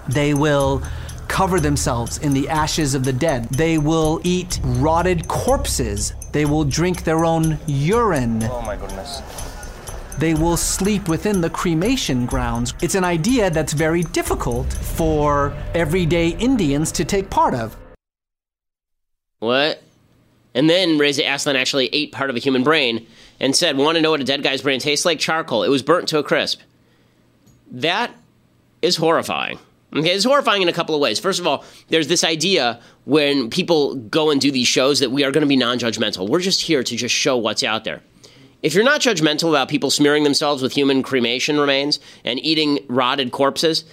They 0.08 0.34
will 0.34 0.82
cover 1.28 1.60
themselves 1.60 2.18
in 2.18 2.32
the 2.32 2.48
ashes 2.48 2.94
of 2.94 3.04
the 3.04 3.12
dead. 3.12 3.48
They 3.50 3.78
will 3.78 4.20
eat 4.24 4.60
rotted 4.64 5.28
corpses. 5.28 6.14
They 6.32 6.46
will 6.46 6.64
drink 6.64 7.04
their 7.04 7.24
own 7.24 7.58
urine. 7.66 8.42
Oh 8.44 8.62
my 8.62 8.76
goodness. 8.76 9.20
They 10.18 10.34
will 10.34 10.56
sleep 10.56 11.08
within 11.08 11.40
the 11.40 11.50
cremation 11.50 12.26
grounds. 12.26 12.74
It's 12.82 12.96
an 12.96 13.04
idea 13.04 13.50
that's 13.50 13.72
very 13.72 14.02
difficult 14.02 14.72
for 14.72 15.56
everyday 15.74 16.30
Indians 16.30 16.90
to 16.92 17.04
take 17.04 17.30
part 17.30 17.54
of. 17.54 17.76
What? 19.38 19.82
And 20.54 20.68
then 20.68 20.98
Reza 20.98 21.22
Aslan 21.22 21.54
actually 21.54 21.86
ate 21.94 22.10
part 22.10 22.30
of 22.30 22.36
a 22.36 22.40
human 22.40 22.64
brain 22.64 23.06
and 23.40 23.54
said, 23.54 23.76
Want 23.76 23.96
to 23.96 24.02
know 24.02 24.10
what 24.10 24.20
a 24.20 24.24
dead 24.24 24.42
guy's 24.42 24.62
brain 24.62 24.80
tastes 24.80 25.04
like? 25.04 25.18
Charcoal. 25.18 25.62
It 25.62 25.68
was 25.68 25.82
burnt 25.82 26.08
to 26.08 26.18
a 26.18 26.22
crisp. 26.22 26.60
That 27.70 28.14
is 28.82 28.96
horrifying. 28.96 29.58
Okay, 29.94 30.10
it's 30.10 30.24
horrifying 30.24 30.60
in 30.60 30.68
a 30.68 30.72
couple 30.72 30.94
of 30.94 31.00
ways. 31.00 31.18
First 31.18 31.40
of 31.40 31.46
all, 31.46 31.64
there's 31.88 32.08
this 32.08 32.22
idea 32.22 32.78
when 33.06 33.48
people 33.48 33.94
go 33.94 34.30
and 34.30 34.38
do 34.38 34.50
these 34.50 34.68
shows 34.68 35.00
that 35.00 35.10
we 35.10 35.24
are 35.24 35.30
going 35.30 35.42
to 35.42 35.48
be 35.48 35.56
non 35.56 35.78
judgmental. 35.78 36.28
We're 36.28 36.40
just 36.40 36.60
here 36.60 36.82
to 36.82 36.96
just 36.96 37.14
show 37.14 37.36
what's 37.36 37.62
out 37.62 37.84
there. 37.84 38.02
If 38.62 38.74
you're 38.74 38.84
not 38.84 39.00
judgmental 39.00 39.48
about 39.50 39.68
people 39.68 39.90
smearing 39.90 40.24
themselves 40.24 40.62
with 40.62 40.72
human 40.72 41.02
cremation 41.02 41.58
remains 41.58 42.00
and 42.24 42.44
eating 42.44 42.80
rotted 42.88 43.30
corpses, 43.30 43.84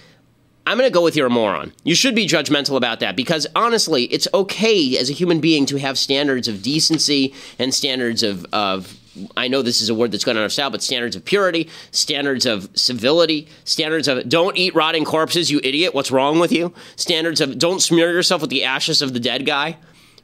I'm 0.66 0.76
going 0.76 0.90
to 0.90 0.92
go 0.92 1.04
with 1.04 1.14
you're 1.14 1.28
a 1.28 1.30
moron. 1.30 1.72
You 1.84 1.94
should 1.94 2.16
be 2.16 2.26
judgmental 2.26 2.76
about 2.76 2.98
that 3.00 3.14
because 3.14 3.46
honestly, 3.54 4.04
it's 4.04 4.26
okay 4.34 4.98
as 4.98 5.08
a 5.08 5.12
human 5.12 5.40
being 5.40 5.64
to 5.66 5.76
have 5.76 5.96
standards 5.96 6.48
of 6.48 6.62
decency 6.62 7.32
and 7.58 7.72
standards 7.72 8.24
of, 8.24 8.44
of 8.52 8.98
I 9.36 9.48
know 9.48 9.62
this 9.62 9.80
is 9.80 9.88
a 9.88 9.94
word 9.94 10.12
that's 10.12 10.24
gone 10.24 10.36
out 10.36 10.44
of 10.44 10.52
style, 10.52 10.70
but 10.70 10.82
standards 10.82 11.16
of 11.16 11.24
purity, 11.24 11.68
standards 11.90 12.46
of 12.46 12.68
civility, 12.74 13.48
standards 13.64 14.08
of 14.08 14.28
don't 14.28 14.56
eat 14.56 14.74
rotting 14.74 15.04
corpses, 15.04 15.50
you 15.50 15.60
idiot. 15.62 15.94
What's 15.94 16.10
wrong 16.10 16.38
with 16.38 16.52
you? 16.52 16.72
Standards 16.96 17.40
of 17.40 17.58
don't 17.58 17.80
smear 17.80 18.12
yourself 18.12 18.40
with 18.40 18.50
the 18.50 18.64
ashes 18.64 19.02
of 19.02 19.12
the 19.12 19.20
dead 19.20 19.46
guy. 19.46 19.78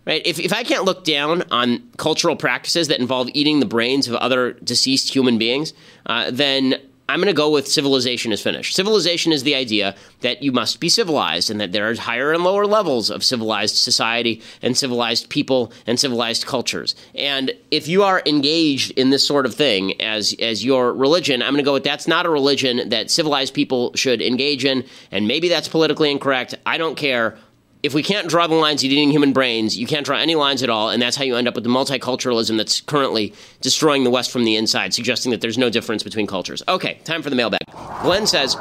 Right? 0.05 0.23
If, 0.27 0.41
if 0.41 0.53
I 0.53 0.65
can't 0.65 0.85
look 0.85 1.05
down 1.05 1.43
on 1.53 1.89
cultural 1.97 2.35
practices 2.35 2.89
that 2.89 2.99
involve 2.99 3.29
eating 3.35 3.61
the 3.61 3.67
brains 3.67 4.09
of 4.09 4.15
other 4.17 4.55
deceased 4.55 5.15
human 5.15 5.39
beings, 5.39 5.73
uh, 6.07 6.33
then 6.33 6.75
I'm 7.09 7.19
going 7.19 7.27
to 7.27 7.33
go 7.33 7.51
with 7.51 7.69
civilization 7.69 8.33
is 8.33 8.41
finished. 8.41 8.75
Civilization 8.75 9.33
is 9.33 9.43
the 9.43 9.55
idea 9.55 9.95
that 10.21 10.43
you 10.43 10.53
must 10.53 10.81
be 10.81 10.89
civilized 10.89 11.51
and 11.51 11.61
that 11.61 11.73
there 11.73 11.91
are 11.91 11.95
higher 11.95 12.33
and 12.33 12.45
lower 12.45 12.65
levels 12.65 13.11
of 13.11 13.25
civilized 13.25 13.77
society 13.77 14.41
and 14.63 14.77
civilized 14.77 15.29
people 15.29 15.73
and 15.87 15.99
civilized 15.99 16.47
cultures. 16.47 16.95
And 17.15 17.53
if 17.71 17.89
you 17.89 18.03
are 18.03 18.23
engaged 18.25 18.93
in 18.93 19.11
this 19.11 19.27
sort 19.27 19.47
of 19.47 19.55
thing 19.55 20.01
as 20.01 20.35
as 20.39 20.65
your 20.65 20.93
religion, 20.93 21.43
I'm 21.43 21.53
going 21.53 21.65
to 21.65 21.69
go 21.69 21.75
with 21.75 21.85
that's 21.85 22.09
not 22.09 22.25
a 22.25 22.31
religion 22.31 22.89
that 22.89 23.11
civilized 23.11 23.53
people 23.53 23.93
should 23.95 24.23
engage 24.23 24.65
in 24.65 24.85
and 25.11 25.27
maybe 25.27 25.49
that's 25.49 25.69
politically 25.69 26.11
incorrect. 26.11 26.55
I 26.65 26.79
don't 26.79 26.97
care 26.97 27.37
if 27.83 27.95
we 27.95 28.03
can't 28.03 28.29
draw 28.29 28.47
the 28.47 28.55
lines 28.55 28.85
eating 28.85 29.11
human 29.11 29.33
brains, 29.33 29.77
you 29.77 29.87
can't 29.87 30.07
draw 30.07 30.17
any 30.17 30.37
lines 30.37 30.63
at 30.63 30.71
all, 30.71 30.91
and 30.91 31.03
that's 31.03 31.17
how 31.17 31.25
you 31.25 31.35
end 31.35 31.49
up 31.49 31.55
with 31.55 31.65
the 31.65 31.71
multiculturalism 31.71 32.57
that's 32.57 32.81
currently 32.81 33.35
destroying 33.61 34.05
the 34.05 34.11
West 34.11 34.31
from 34.31 34.45
the 34.45 34.55
inside, 34.55 34.95
suggesting 34.95 35.31
that 35.33 35.41
there's 35.41 35.59
no 35.59 35.69
difference 35.69 36.05
between 36.05 36.27
cultures. 36.27 36.63
Okay, 36.69 37.01
time 37.05 37.23
for 37.23 37.31
the 37.31 37.37
mailbag. 37.37 37.61
Glenn 38.03 38.27
says, 38.29 38.55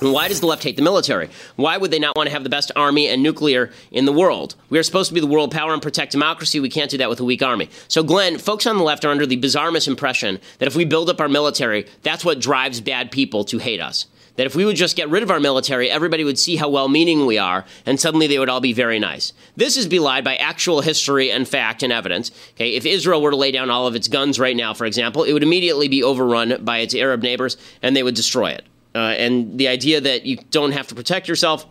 why 0.00 0.28
does 0.28 0.40
the 0.40 0.46
left 0.46 0.62
hate 0.62 0.76
the 0.76 0.82
military? 0.82 1.28
Why 1.56 1.76
would 1.76 1.90
they 1.90 1.98
not 1.98 2.16
want 2.16 2.28
to 2.28 2.32
have 2.32 2.44
the 2.44 2.50
best 2.50 2.70
army 2.76 3.08
and 3.08 3.22
nuclear 3.22 3.70
in 3.90 4.04
the 4.04 4.12
world? 4.12 4.54
We 4.70 4.78
are 4.78 4.82
supposed 4.84 5.08
to 5.08 5.14
be 5.14 5.20
the 5.20 5.26
world 5.26 5.50
power 5.50 5.72
and 5.72 5.82
protect 5.82 6.12
democracy. 6.12 6.60
We 6.60 6.70
can't 6.70 6.90
do 6.90 6.98
that 6.98 7.10
with 7.10 7.20
a 7.20 7.24
weak 7.24 7.42
army. 7.42 7.68
So, 7.88 8.02
Glenn, 8.02 8.38
folks 8.38 8.66
on 8.66 8.78
the 8.78 8.84
left 8.84 9.04
are 9.04 9.10
under 9.10 9.26
the 9.26 9.36
bizarre 9.36 9.70
misimpression 9.70 10.40
that 10.58 10.68
if 10.68 10.76
we 10.76 10.84
build 10.84 11.10
up 11.10 11.20
our 11.20 11.28
military, 11.28 11.86
that's 12.02 12.24
what 12.24 12.40
drives 12.40 12.80
bad 12.80 13.10
people 13.10 13.44
to 13.44 13.58
hate 13.58 13.80
us 13.80 14.06
that 14.40 14.46
if 14.46 14.56
we 14.56 14.64
would 14.64 14.74
just 14.74 14.96
get 14.96 15.10
rid 15.10 15.22
of 15.22 15.30
our 15.30 15.38
military, 15.38 15.90
everybody 15.90 16.24
would 16.24 16.38
see 16.38 16.56
how 16.56 16.66
well 16.66 16.88
meaning 16.88 17.26
we 17.26 17.36
are, 17.36 17.66
and 17.84 18.00
suddenly 18.00 18.26
they 18.26 18.38
would 18.38 18.48
all 18.48 18.62
be 18.62 18.72
very 18.72 18.98
nice. 18.98 19.34
This 19.54 19.76
is 19.76 19.86
belied 19.86 20.24
by 20.24 20.36
actual 20.36 20.80
history 20.80 21.30
and 21.30 21.46
fact 21.46 21.82
and 21.82 21.92
evidence. 21.92 22.30
Okay, 22.52 22.70
if 22.70 22.86
Israel 22.86 23.20
were 23.20 23.32
to 23.32 23.36
lay 23.36 23.50
down 23.50 23.68
all 23.68 23.86
of 23.86 23.94
its 23.94 24.08
guns 24.08 24.40
right 24.40 24.56
now, 24.56 24.72
for 24.72 24.86
example, 24.86 25.24
it 25.24 25.34
would 25.34 25.42
immediately 25.42 25.88
be 25.88 26.02
overrun 26.02 26.64
by 26.64 26.78
its 26.78 26.94
Arab 26.94 27.22
neighbors, 27.22 27.58
and 27.82 27.94
they 27.94 28.02
would 28.02 28.14
destroy 28.14 28.48
it. 28.48 28.64
Uh, 28.94 29.12
and 29.18 29.58
the 29.58 29.68
idea 29.68 30.00
that 30.00 30.24
you 30.24 30.38
don't 30.50 30.72
have 30.72 30.86
to 30.86 30.94
protect 30.94 31.28
yourself 31.28 31.66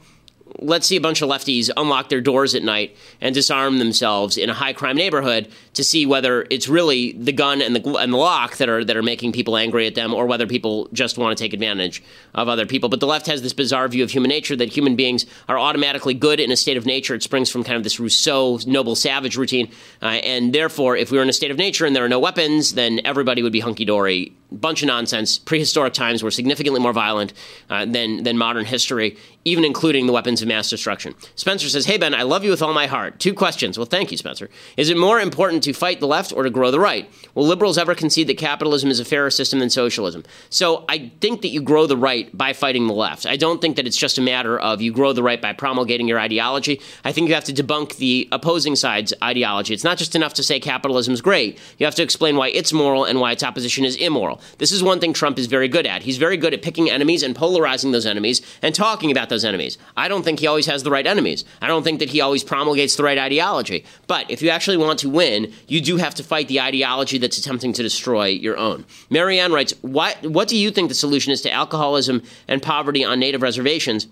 let's 0.61 0.87
see 0.87 0.95
a 0.95 1.01
bunch 1.01 1.21
of 1.21 1.29
lefties 1.29 1.69
unlock 1.77 2.09
their 2.09 2.21
doors 2.21 2.55
at 2.55 2.63
night 2.63 2.95
and 3.21 3.33
disarm 3.33 3.79
themselves 3.79 4.37
in 4.37 4.49
a 4.49 4.53
high 4.53 4.73
crime 4.73 4.95
neighborhood 4.95 5.47
to 5.73 5.83
see 5.83 6.05
whether 6.05 6.45
it's 6.49 6.67
really 6.67 7.13
the 7.13 7.31
gun 7.31 7.61
and 7.61 7.75
the 7.75 7.93
and 7.95 8.13
the 8.13 8.17
lock 8.17 8.57
that 8.57 8.69
are 8.69 8.83
that 8.83 8.97
are 8.97 9.03
making 9.03 9.31
people 9.31 9.57
angry 9.57 9.87
at 9.87 9.95
them 9.95 10.13
or 10.13 10.25
whether 10.25 10.45
people 10.45 10.89
just 10.93 11.17
want 11.17 11.37
to 11.37 11.43
take 11.43 11.53
advantage 11.53 12.03
of 12.33 12.47
other 12.47 12.65
people. 12.65 12.89
But 12.89 12.99
the 12.99 13.07
left 13.07 13.27
has 13.27 13.41
this 13.41 13.53
bizarre 13.53 13.87
view 13.87 14.03
of 14.03 14.11
human 14.11 14.29
nature 14.29 14.55
that 14.55 14.69
human 14.69 14.95
beings 14.95 15.25
are 15.47 15.57
automatically 15.57 16.13
good 16.13 16.39
in 16.39 16.51
a 16.51 16.55
state 16.55 16.77
of 16.77 16.85
nature. 16.85 17.15
It 17.15 17.23
springs 17.23 17.49
from 17.49 17.63
kind 17.63 17.77
of 17.77 17.83
this 17.83 17.99
Rousseau 17.99 18.59
noble 18.65 18.95
savage 18.95 19.37
routine 19.37 19.71
uh, 20.01 20.05
and 20.05 20.53
therefore 20.53 20.95
if 20.97 21.11
we 21.11 21.17
were 21.17 21.23
in 21.23 21.29
a 21.29 21.33
state 21.33 21.51
of 21.51 21.57
nature 21.57 21.85
and 21.85 21.95
there 21.95 22.03
are 22.03 22.09
no 22.09 22.19
weapons 22.19 22.73
then 22.73 22.99
everybody 23.05 23.41
would 23.41 23.53
be 23.53 23.59
hunky 23.59 23.85
dory 23.85 24.33
bunch 24.51 24.81
of 24.81 24.87
nonsense. 24.87 25.37
Prehistoric 25.37 25.93
times 25.93 26.23
were 26.23 26.31
significantly 26.31 26.79
more 26.79 26.93
violent 26.93 27.33
uh, 27.69 27.85
than 27.85 28.23
than 28.23 28.37
modern 28.37 28.65
history, 28.65 29.17
even 29.45 29.63
including 29.63 30.07
the 30.07 30.13
weapons 30.13 30.41
of 30.41 30.47
mass 30.47 30.69
destruction. 30.69 31.15
Spencer 31.35 31.69
says, 31.69 31.85
"Hey 31.85 31.97
Ben, 31.97 32.13
I 32.13 32.23
love 32.23 32.43
you 32.43 32.49
with 32.49 32.61
all 32.61 32.73
my 32.73 32.87
heart. 32.87 33.19
Two 33.19 33.33
questions. 33.33 33.77
Well, 33.77 33.85
thank 33.85 34.11
you, 34.11 34.17
Spencer. 34.17 34.49
Is 34.77 34.89
it 34.89 34.97
more 34.97 35.19
important 35.19 35.63
to 35.63 35.73
fight 35.73 35.99
the 35.99 36.07
left 36.07 36.33
or 36.33 36.43
to 36.43 36.49
grow 36.49 36.71
the 36.71 36.79
right? 36.79 37.09
Will 37.35 37.45
liberals 37.45 37.77
ever 37.77 37.95
concede 37.95 38.27
that 38.27 38.37
capitalism 38.37 38.89
is 38.89 38.99
a 38.99 39.05
fairer 39.05 39.29
system 39.29 39.59
than 39.59 39.69
socialism? 39.69 40.23
So 40.49 40.85
I 40.89 41.11
think 41.21 41.41
that 41.41 41.49
you 41.49 41.61
grow 41.61 41.85
the 41.85 41.97
right 41.97 42.35
by 42.35 42.53
fighting 42.53 42.87
the 42.87 42.93
left. 42.93 43.25
I 43.25 43.37
don't 43.37 43.61
think 43.61 43.75
that 43.75 43.87
it's 43.87 43.97
just 43.97 44.17
a 44.17 44.21
matter 44.21 44.59
of 44.59 44.81
you 44.81 44.91
grow 44.91 45.13
the 45.13 45.23
right 45.23 45.41
by 45.41 45.53
promulgating 45.53 46.07
your 46.07 46.19
ideology. 46.19 46.81
I 47.03 47.11
think 47.11 47.27
you 47.27 47.35
have 47.35 47.43
to 47.45 47.53
debunk 47.53 47.97
the 47.97 48.27
opposing 48.31 48.75
side's 48.75 49.13
ideology. 49.23 49.73
It's 49.73 49.83
not 49.83 49.97
just 49.97 50.15
enough 50.15 50.33
to 50.35 50.43
say 50.43 50.59
capitalism 50.59 51.13
is 51.13 51.21
great. 51.21 51.59
You 51.77 51.85
have 51.85 51.95
to 51.95 52.03
explain 52.03 52.35
why 52.35 52.49
it's 52.49 52.73
moral 52.73 53.05
and 53.05 53.19
why 53.19 53.31
its 53.31 53.43
opposition 53.43 53.85
is 53.85 53.95
immoral. 53.95 54.38
This 54.57 54.71
is 54.71 54.83
one 54.83 54.99
thing 54.99 55.13
Trump 55.13 55.39
is 55.39 55.47
very 55.47 55.67
good 55.67 55.85
at. 55.85 56.03
He's 56.03 56.17
very 56.17 56.37
good 56.37 56.53
at 56.53 56.61
picking 56.61 56.89
enemies 56.89 57.23
and 57.23 57.35
polarizing 57.35 57.91
those 57.91 58.05
enemies 58.05 58.41
and 58.61 58.73
talking 58.73 59.11
about 59.11 59.29
those 59.29 59.45
enemies. 59.45 59.77
I 59.97 60.07
don't 60.07 60.23
think 60.23 60.39
he 60.39 60.47
always 60.47 60.65
has 60.65 60.83
the 60.83 60.91
right 60.91 61.05
enemies. 61.05 61.45
I 61.61 61.67
don't 61.67 61.83
think 61.83 61.99
that 61.99 62.09
he 62.09 62.21
always 62.21 62.43
promulgates 62.43 62.95
the 62.95 63.03
right 63.03 63.17
ideology. 63.17 63.85
But 64.07 64.29
if 64.29 64.41
you 64.41 64.49
actually 64.49 64.77
want 64.77 64.99
to 64.99 65.09
win, 65.09 65.53
you 65.67 65.81
do 65.81 65.97
have 65.97 66.15
to 66.15 66.23
fight 66.23 66.47
the 66.47 66.61
ideology 66.61 67.17
that's 67.17 67.37
attempting 67.37 67.73
to 67.73 67.83
destroy 67.83 68.27
your 68.27 68.57
own. 68.57 68.85
Marianne 69.09 69.51
writes, 69.51 69.73
what, 69.81 70.21
what 70.25 70.47
do 70.47 70.57
you 70.57 70.71
think 70.71 70.89
the 70.89 70.95
solution 70.95 71.31
is 71.31 71.41
to 71.41 71.51
alcoholism 71.51 72.21
and 72.47 72.61
poverty 72.61 73.03
on 73.03 73.19
native 73.19 73.41
reservations? 73.41 74.07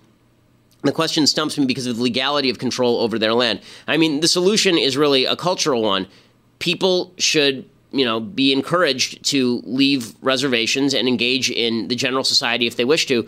The 0.84 0.92
question 0.92 1.26
stumps 1.26 1.58
me 1.58 1.66
because 1.66 1.88
of 1.88 1.98
the 1.98 2.04
legality 2.04 2.50
of 2.50 2.60
control 2.60 3.00
over 3.00 3.18
their 3.18 3.34
land. 3.34 3.62
I 3.88 3.98
mean, 3.98 4.20
the 4.20 4.28
solution 4.28 4.78
is 4.78 4.96
really 4.96 5.26
a 5.26 5.36
cultural 5.36 5.82
one. 5.82 6.08
People 6.60 7.14
should 7.18 7.68
you 7.92 8.06
know, 8.06 8.20
be 8.20 8.52
encouraged 8.52 9.24
to 9.26 9.62
leave 9.66 10.14
reservations 10.22 10.94
and 10.94 11.08
engage 11.08 11.50
in 11.50 11.88
the 11.88 11.96
general 11.96 12.24
society 12.24 12.68
if 12.68 12.76
they 12.76 12.86
wish 12.86 13.06
to. 13.08 13.28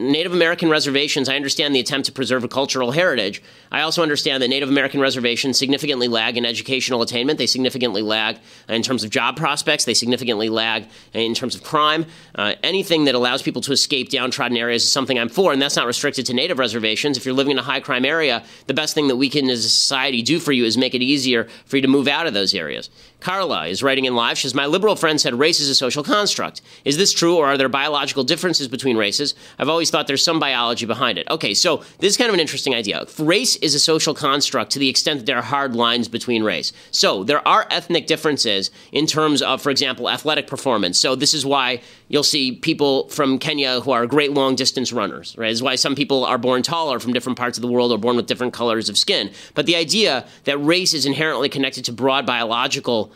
Native 0.00 0.32
American 0.32 0.70
reservations, 0.70 1.28
I 1.28 1.36
understand 1.36 1.72
the 1.72 1.78
attempt 1.78 2.06
to 2.06 2.12
preserve 2.12 2.42
a 2.42 2.48
cultural 2.48 2.90
heritage. 2.90 3.40
I 3.70 3.82
also 3.82 4.02
understand 4.02 4.42
that 4.42 4.48
Native 4.48 4.68
American 4.68 5.00
reservations 5.00 5.56
significantly 5.56 6.08
lag 6.08 6.36
in 6.36 6.44
educational 6.44 7.00
attainment. 7.00 7.38
They 7.38 7.46
significantly 7.46 8.02
lag 8.02 8.38
in 8.68 8.82
terms 8.82 9.04
of 9.04 9.10
job 9.10 9.36
prospects. 9.36 9.84
They 9.84 9.94
significantly 9.94 10.48
lag 10.48 10.86
in 11.12 11.32
terms 11.32 11.54
of 11.54 11.62
crime. 11.62 12.06
Uh, 12.34 12.54
anything 12.64 13.04
that 13.04 13.14
allows 13.14 13.40
people 13.40 13.62
to 13.62 13.72
escape 13.72 14.10
downtrodden 14.10 14.56
areas 14.56 14.82
is 14.82 14.90
something 14.90 15.16
I'm 15.16 15.28
for, 15.28 15.52
and 15.52 15.62
that's 15.62 15.76
not 15.76 15.86
restricted 15.86 16.26
to 16.26 16.34
Native 16.34 16.58
reservations. 16.58 17.16
If 17.16 17.24
you're 17.24 17.34
living 17.34 17.52
in 17.52 17.58
a 17.58 17.62
high 17.62 17.80
crime 17.80 18.04
area, 18.04 18.42
the 18.66 18.74
best 18.74 18.96
thing 18.96 19.06
that 19.06 19.16
we 19.16 19.28
can 19.28 19.48
as 19.48 19.64
a 19.64 19.70
society 19.70 20.22
do 20.22 20.40
for 20.40 20.50
you 20.50 20.64
is 20.64 20.76
make 20.76 20.96
it 20.96 21.02
easier 21.02 21.44
for 21.66 21.76
you 21.76 21.82
to 21.82 21.88
move 21.88 22.08
out 22.08 22.26
of 22.26 22.34
those 22.34 22.52
areas. 22.52 22.90
Carla 23.24 23.66
is 23.68 23.82
writing 23.82 24.04
in 24.04 24.14
live. 24.14 24.36
She 24.36 24.42
says, 24.42 24.54
My 24.54 24.66
liberal 24.66 24.96
friend 24.96 25.18
said 25.18 25.34
race 25.34 25.58
is 25.58 25.70
a 25.70 25.74
social 25.74 26.04
construct. 26.04 26.60
Is 26.84 26.98
this 26.98 27.10
true, 27.10 27.36
or 27.36 27.46
are 27.46 27.56
there 27.56 27.70
biological 27.70 28.22
differences 28.22 28.68
between 28.68 28.98
races? 28.98 29.34
I've 29.58 29.70
always 29.70 29.88
thought 29.88 30.06
there's 30.06 30.22
some 30.22 30.38
biology 30.38 30.84
behind 30.84 31.16
it. 31.16 31.26
Okay, 31.30 31.54
so 31.54 31.78
this 32.00 32.10
is 32.10 32.16
kind 32.18 32.28
of 32.28 32.34
an 32.34 32.40
interesting 32.40 32.74
idea. 32.74 33.06
Race 33.18 33.56
is 33.56 33.74
a 33.74 33.78
social 33.80 34.12
construct 34.12 34.72
to 34.72 34.78
the 34.78 34.90
extent 34.90 35.20
that 35.20 35.26
there 35.26 35.38
are 35.38 35.42
hard 35.42 35.74
lines 35.74 36.06
between 36.06 36.42
race. 36.42 36.74
So 36.90 37.24
there 37.24 37.46
are 37.48 37.66
ethnic 37.70 38.06
differences 38.06 38.70
in 38.92 39.06
terms 39.06 39.40
of, 39.40 39.62
for 39.62 39.70
example, 39.70 40.10
athletic 40.10 40.46
performance. 40.46 40.98
So 40.98 41.14
this 41.16 41.32
is 41.32 41.46
why 41.46 41.80
you'll 42.08 42.22
see 42.22 42.52
people 42.52 43.08
from 43.08 43.38
Kenya 43.38 43.80
who 43.80 43.90
are 43.90 44.06
great 44.06 44.32
long 44.32 44.54
distance 44.54 44.92
runners, 44.92 45.34
right? 45.38 45.50
Is 45.50 45.62
why 45.62 45.74
some 45.74 45.94
people 45.94 46.24
are 46.24 46.38
born 46.38 46.62
taller 46.62 46.98
from 46.98 47.12
different 47.12 47.38
parts 47.38 47.58
of 47.58 47.62
the 47.62 47.68
world 47.68 47.92
or 47.92 47.98
born 47.98 48.16
with 48.16 48.26
different 48.26 48.52
colors 48.52 48.88
of 48.88 48.98
skin. 48.98 49.30
But 49.54 49.66
the 49.66 49.76
idea 49.76 50.26
that 50.44 50.58
race 50.58 50.94
is 50.94 51.06
inherently 51.06 51.48
connected 51.48 51.84
to 51.86 51.92
broad 51.92 52.26
biological 52.26 53.12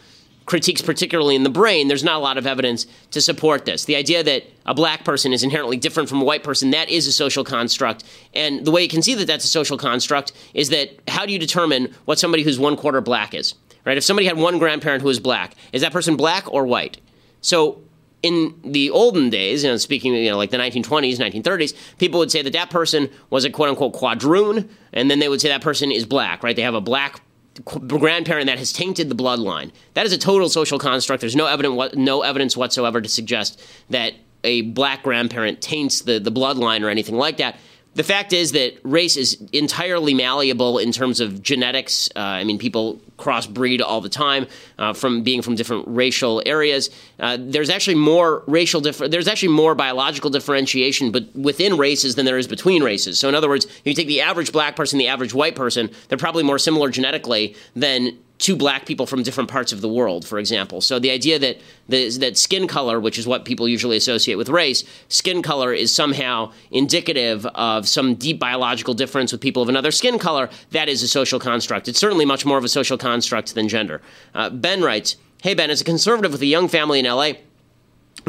critiques, 0.48 0.80
particularly 0.80 1.36
in 1.36 1.42
the 1.42 1.50
brain, 1.50 1.88
there's 1.88 2.02
not 2.02 2.16
a 2.16 2.20
lot 2.20 2.38
of 2.38 2.46
evidence 2.46 2.86
to 3.10 3.20
support 3.20 3.66
this. 3.66 3.84
The 3.84 3.96
idea 3.96 4.22
that 4.22 4.44
a 4.64 4.74
black 4.74 5.04
person 5.04 5.34
is 5.34 5.42
inherently 5.42 5.76
different 5.76 6.08
from 6.08 6.22
a 6.22 6.24
white 6.24 6.42
person, 6.42 6.70
that 6.70 6.88
is 6.88 7.06
a 7.06 7.12
social 7.12 7.44
construct. 7.44 8.02
And 8.32 8.64
the 8.64 8.70
way 8.70 8.82
you 8.82 8.88
can 8.88 9.02
see 9.02 9.14
that 9.14 9.26
that's 9.26 9.44
a 9.44 9.48
social 9.48 9.76
construct 9.76 10.32
is 10.54 10.70
that 10.70 10.98
how 11.06 11.26
do 11.26 11.34
you 11.34 11.38
determine 11.38 11.94
what 12.06 12.18
somebody 12.18 12.42
who's 12.42 12.58
one 12.58 12.76
quarter 12.76 13.02
black 13.02 13.34
is? 13.34 13.54
Right? 13.84 13.98
If 13.98 14.04
somebody 14.04 14.26
had 14.26 14.38
one 14.38 14.58
grandparent 14.58 15.02
who 15.02 15.08
was 15.08 15.20
black, 15.20 15.54
is 15.72 15.82
that 15.82 15.92
person 15.92 16.16
black 16.16 16.52
or 16.52 16.66
white? 16.66 16.98
So 17.42 17.82
in 18.22 18.54
the 18.64 18.90
olden 18.90 19.30
days, 19.30 19.62
you 19.62 19.70
know, 19.70 19.76
speaking, 19.76 20.14
you 20.14 20.30
know, 20.30 20.36
like 20.36 20.50
the 20.50 20.56
1920s, 20.56 21.18
1930s, 21.18 21.74
people 21.98 22.18
would 22.18 22.30
say 22.30 22.42
that 22.42 22.52
that 22.52 22.70
person 22.70 23.08
was 23.30 23.44
a 23.44 23.50
quote 23.50 23.68
unquote 23.68 23.94
quadroon, 23.94 24.68
and 24.92 25.10
then 25.10 25.18
they 25.18 25.28
would 25.28 25.40
say 25.40 25.48
that 25.48 25.62
person 25.62 25.92
is 25.92 26.04
black, 26.04 26.42
right? 26.42 26.56
They 26.56 26.62
have 26.62 26.74
a 26.74 26.80
black 26.80 27.20
grandparent 27.64 28.46
that 28.46 28.58
has 28.58 28.72
tainted 28.72 29.08
the 29.08 29.14
bloodline. 29.14 29.72
That 29.94 30.06
is 30.06 30.12
a 30.12 30.18
total 30.18 30.48
social 30.48 30.78
construct. 30.78 31.20
There's 31.20 31.36
no 31.36 31.46
evidence, 31.46 31.94
no 31.94 32.22
evidence 32.22 32.56
whatsoever 32.56 33.00
to 33.00 33.08
suggest 33.08 33.62
that 33.90 34.14
a 34.44 34.62
black 34.62 35.02
grandparent 35.02 35.60
taints 35.60 36.02
the, 36.02 36.18
the 36.18 36.30
bloodline 36.30 36.84
or 36.84 36.88
anything 36.88 37.16
like 37.16 37.38
that. 37.38 37.56
The 37.94 38.04
fact 38.04 38.32
is 38.32 38.52
that 38.52 38.78
race 38.84 39.16
is 39.16 39.42
entirely 39.52 40.14
malleable 40.14 40.78
in 40.78 40.92
terms 40.92 41.18
of 41.18 41.42
genetics. 41.42 42.08
Uh, 42.14 42.20
I 42.20 42.44
mean, 42.44 42.56
people 42.56 43.00
crossbreed 43.18 43.80
all 43.84 44.00
the 44.00 44.08
time 44.08 44.46
uh, 44.78 44.92
from 44.92 45.22
being 45.22 45.42
from 45.42 45.56
different 45.56 45.84
racial 45.88 46.40
areas. 46.46 46.90
Uh, 47.18 47.36
there's 47.40 47.70
actually 47.70 47.96
more 47.96 48.44
racial 48.46 48.80
differ- 48.80 49.08
There's 49.08 49.26
actually 49.26 49.48
more 49.54 49.74
biological 49.74 50.30
differentiation, 50.30 51.10
but 51.10 51.34
within 51.34 51.76
races 51.76 52.14
than 52.14 52.24
there 52.24 52.38
is 52.38 52.46
between 52.46 52.84
races. 52.84 53.18
So, 53.18 53.28
in 53.28 53.34
other 53.34 53.48
words, 53.48 53.64
if 53.64 53.82
you 53.84 53.94
take 53.94 54.06
the 54.06 54.20
average 54.20 54.52
black 54.52 54.76
person, 54.76 54.98
the 54.98 55.08
average 55.08 55.34
white 55.34 55.56
person, 55.56 55.90
they're 56.08 56.18
probably 56.18 56.44
more 56.44 56.58
similar 56.58 56.90
genetically 56.90 57.56
than 57.74 58.16
two 58.38 58.54
black 58.56 58.86
people 58.86 59.04
from 59.04 59.22
different 59.22 59.50
parts 59.50 59.72
of 59.72 59.80
the 59.80 59.88
world, 59.88 60.26
for 60.26 60.38
example. 60.38 60.80
So 60.80 60.98
the 60.98 61.10
idea 61.10 61.38
that 61.38 61.58
the, 61.88 62.08
that 62.18 62.38
skin 62.38 62.68
color, 62.68 63.00
which 63.00 63.18
is 63.18 63.26
what 63.26 63.44
people 63.44 63.68
usually 63.68 63.96
associate 63.96 64.36
with 64.36 64.48
race, 64.48 64.84
skin 65.08 65.42
color 65.42 65.72
is 65.72 65.94
somehow 65.94 66.52
indicative 66.70 67.44
of 67.46 67.88
some 67.88 68.14
deep 68.14 68.38
biological 68.38 68.94
difference 68.94 69.32
with 69.32 69.40
people 69.40 69.62
of 69.62 69.68
another 69.68 69.90
skin 69.90 70.18
color, 70.18 70.48
that 70.70 70.88
is 70.88 71.02
a 71.02 71.08
social 71.08 71.40
construct. 71.40 71.88
It's 71.88 71.98
certainly 71.98 72.24
much 72.24 72.46
more 72.46 72.58
of 72.58 72.64
a 72.64 72.68
social 72.68 72.96
construct 72.96 73.54
than 73.54 73.68
gender. 73.68 74.00
Uh, 74.34 74.50
ben 74.50 74.82
writes, 74.82 75.16
Hey 75.42 75.54
Ben, 75.54 75.70
as 75.70 75.80
a 75.80 75.84
conservative 75.84 76.32
with 76.32 76.42
a 76.42 76.46
young 76.46 76.66
family 76.66 76.98
in 76.98 77.04
LA, 77.04 77.32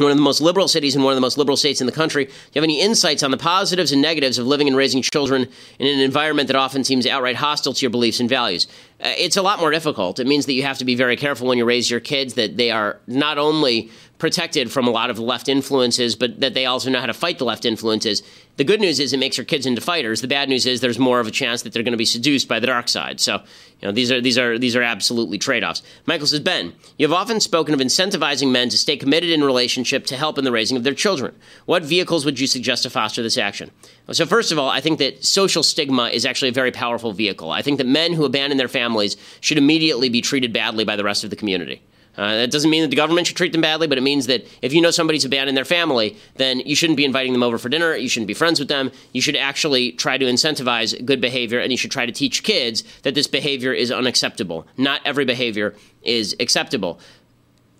one 0.02 0.10
of 0.10 0.16
the 0.16 0.22
most 0.22 0.40
liberal 0.40 0.68
cities 0.68 0.94
and 0.94 1.04
one 1.04 1.12
of 1.12 1.16
the 1.16 1.20
most 1.20 1.38
liberal 1.38 1.56
states 1.56 1.80
in 1.80 1.86
the 1.86 1.92
country. 1.92 2.24
Do 2.24 2.30
you 2.30 2.60
have 2.60 2.64
any 2.64 2.80
insights 2.80 3.22
on 3.22 3.30
the 3.30 3.36
positives 3.36 3.92
and 3.92 4.02
negatives 4.02 4.38
of 4.38 4.46
living 4.46 4.68
and 4.68 4.76
raising 4.76 5.02
children 5.02 5.48
in 5.78 5.86
an 5.86 6.00
environment 6.00 6.48
that 6.48 6.56
often 6.56 6.84
seems 6.84 7.06
outright 7.06 7.36
hostile 7.36 7.72
to 7.72 7.80
your 7.82 7.90
beliefs 7.90 8.20
and 8.20 8.28
values? 8.28 8.66
Uh, 9.02 9.12
it's 9.16 9.36
a 9.36 9.42
lot 9.42 9.60
more 9.60 9.70
difficult. 9.70 10.18
It 10.18 10.26
means 10.26 10.46
that 10.46 10.52
you 10.52 10.62
have 10.62 10.78
to 10.78 10.84
be 10.84 10.94
very 10.94 11.16
careful 11.16 11.46
when 11.46 11.58
you 11.58 11.64
raise 11.64 11.90
your 11.90 12.00
kids 12.00 12.34
that 12.34 12.56
they 12.56 12.70
are 12.70 12.98
not 13.06 13.38
only 13.38 13.90
protected 14.18 14.70
from 14.70 14.86
a 14.86 14.90
lot 14.90 15.10
of 15.10 15.18
left 15.18 15.48
influences, 15.48 16.14
but 16.14 16.40
that 16.40 16.54
they 16.54 16.66
also 16.66 16.90
know 16.90 17.00
how 17.00 17.06
to 17.06 17.14
fight 17.14 17.38
the 17.38 17.44
left 17.44 17.64
influences. 17.64 18.22
The 18.56 18.64
good 18.64 18.80
news 18.80 19.00
is 19.00 19.12
it 19.12 19.18
makes 19.18 19.38
your 19.38 19.46
kids 19.46 19.64
into 19.64 19.80
fighters. 19.80 20.20
The 20.20 20.28
bad 20.28 20.48
news 20.48 20.66
is 20.66 20.80
there's 20.80 20.98
more 20.98 21.18
of 21.18 21.26
a 21.26 21.30
chance 21.30 21.62
that 21.62 21.72
they're 21.72 21.82
going 21.82 21.92
to 21.92 21.98
be 21.98 22.04
seduced 22.04 22.46
by 22.46 22.60
the 22.60 22.66
dark 22.66 22.88
side. 22.88 23.18
So, 23.18 23.36
you 23.80 23.88
know, 23.88 23.92
these 23.92 24.12
are 24.12 24.20
these 24.20 24.36
are 24.36 24.58
these 24.58 24.76
are 24.76 24.82
absolutely 24.82 25.38
trade-offs. 25.38 25.82
Michael 26.04 26.26
says, 26.26 26.40
Ben, 26.40 26.74
you 26.98 27.08
have 27.08 27.16
often 27.16 27.40
spoken 27.40 27.72
of 27.72 27.80
incentivizing 27.80 28.50
men 28.50 28.68
to 28.68 28.76
stay 28.76 28.98
committed 28.98 29.30
in 29.30 29.42
relationship 29.42 30.04
to 30.06 30.16
help 30.16 30.36
in 30.36 30.44
the 30.44 30.52
raising 30.52 30.76
of 30.76 30.84
their 30.84 30.92
children. 30.92 31.34
What 31.64 31.84
vehicles 31.84 32.26
would 32.26 32.38
you 32.38 32.46
suggest 32.46 32.82
to 32.82 32.90
foster 32.90 33.22
this 33.22 33.38
action? 33.38 33.70
So, 34.12 34.26
first 34.26 34.52
of 34.52 34.58
all, 34.58 34.68
I 34.68 34.82
think 34.82 34.98
that 34.98 35.24
social 35.24 35.62
stigma 35.62 36.08
is 36.08 36.26
actually 36.26 36.50
a 36.50 36.52
very 36.52 36.72
powerful 36.72 37.12
vehicle. 37.12 37.50
I 37.52 37.62
think 37.62 37.78
that 37.78 37.86
men 37.86 38.12
who 38.12 38.26
abandon 38.26 38.58
their 38.58 38.68
families 38.68 39.16
should 39.40 39.56
immediately 39.58 40.10
be 40.10 40.20
treated 40.20 40.52
badly 40.52 40.84
by 40.84 40.96
the 40.96 41.04
rest 41.04 41.24
of 41.24 41.30
the 41.30 41.36
community. 41.36 41.82
Uh, 42.16 42.34
that 42.34 42.50
doesn't 42.50 42.70
mean 42.70 42.82
that 42.82 42.90
the 42.90 42.96
government 42.96 43.26
should 43.26 43.36
treat 43.36 43.52
them 43.52 43.60
badly, 43.60 43.86
but 43.86 43.96
it 43.96 44.02
means 44.02 44.26
that 44.26 44.44
if 44.62 44.72
you 44.72 44.80
know 44.80 44.90
somebody's 44.90 45.24
abandoned 45.24 45.56
their 45.56 45.64
family, 45.64 46.16
then 46.34 46.60
you 46.60 46.74
shouldn't 46.74 46.96
be 46.96 47.04
inviting 47.04 47.32
them 47.32 47.42
over 47.42 47.56
for 47.56 47.68
dinner. 47.68 47.94
You 47.96 48.08
shouldn't 48.08 48.26
be 48.26 48.34
friends 48.34 48.58
with 48.58 48.68
them. 48.68 48.90
You 49.12 49.22
should 49.22 49.36
actually 49.36 49.92
try 49.92 50.18
to 50.18 50.24
incentivize 50.24 51.04
good 51.04 51.20
behavior, 51.20 51.60
and 51.60 51.70
you 51.70 51.78
should 51.78 51.90
try 51.90 52.06
to 52.06 52.12
teach 52.12 52.42
kids 52.42 52.82
that 53.02 53.14
this 53.14 53.26
behavior 53.26 53.72
is 53.72 53.92
unacceptable. 53.92 54.66
Not 54.76 55.00
every 55.04 55.24
behavior 55.24 55.74
is 56.02 56.34
acceptable. 56.40 57.00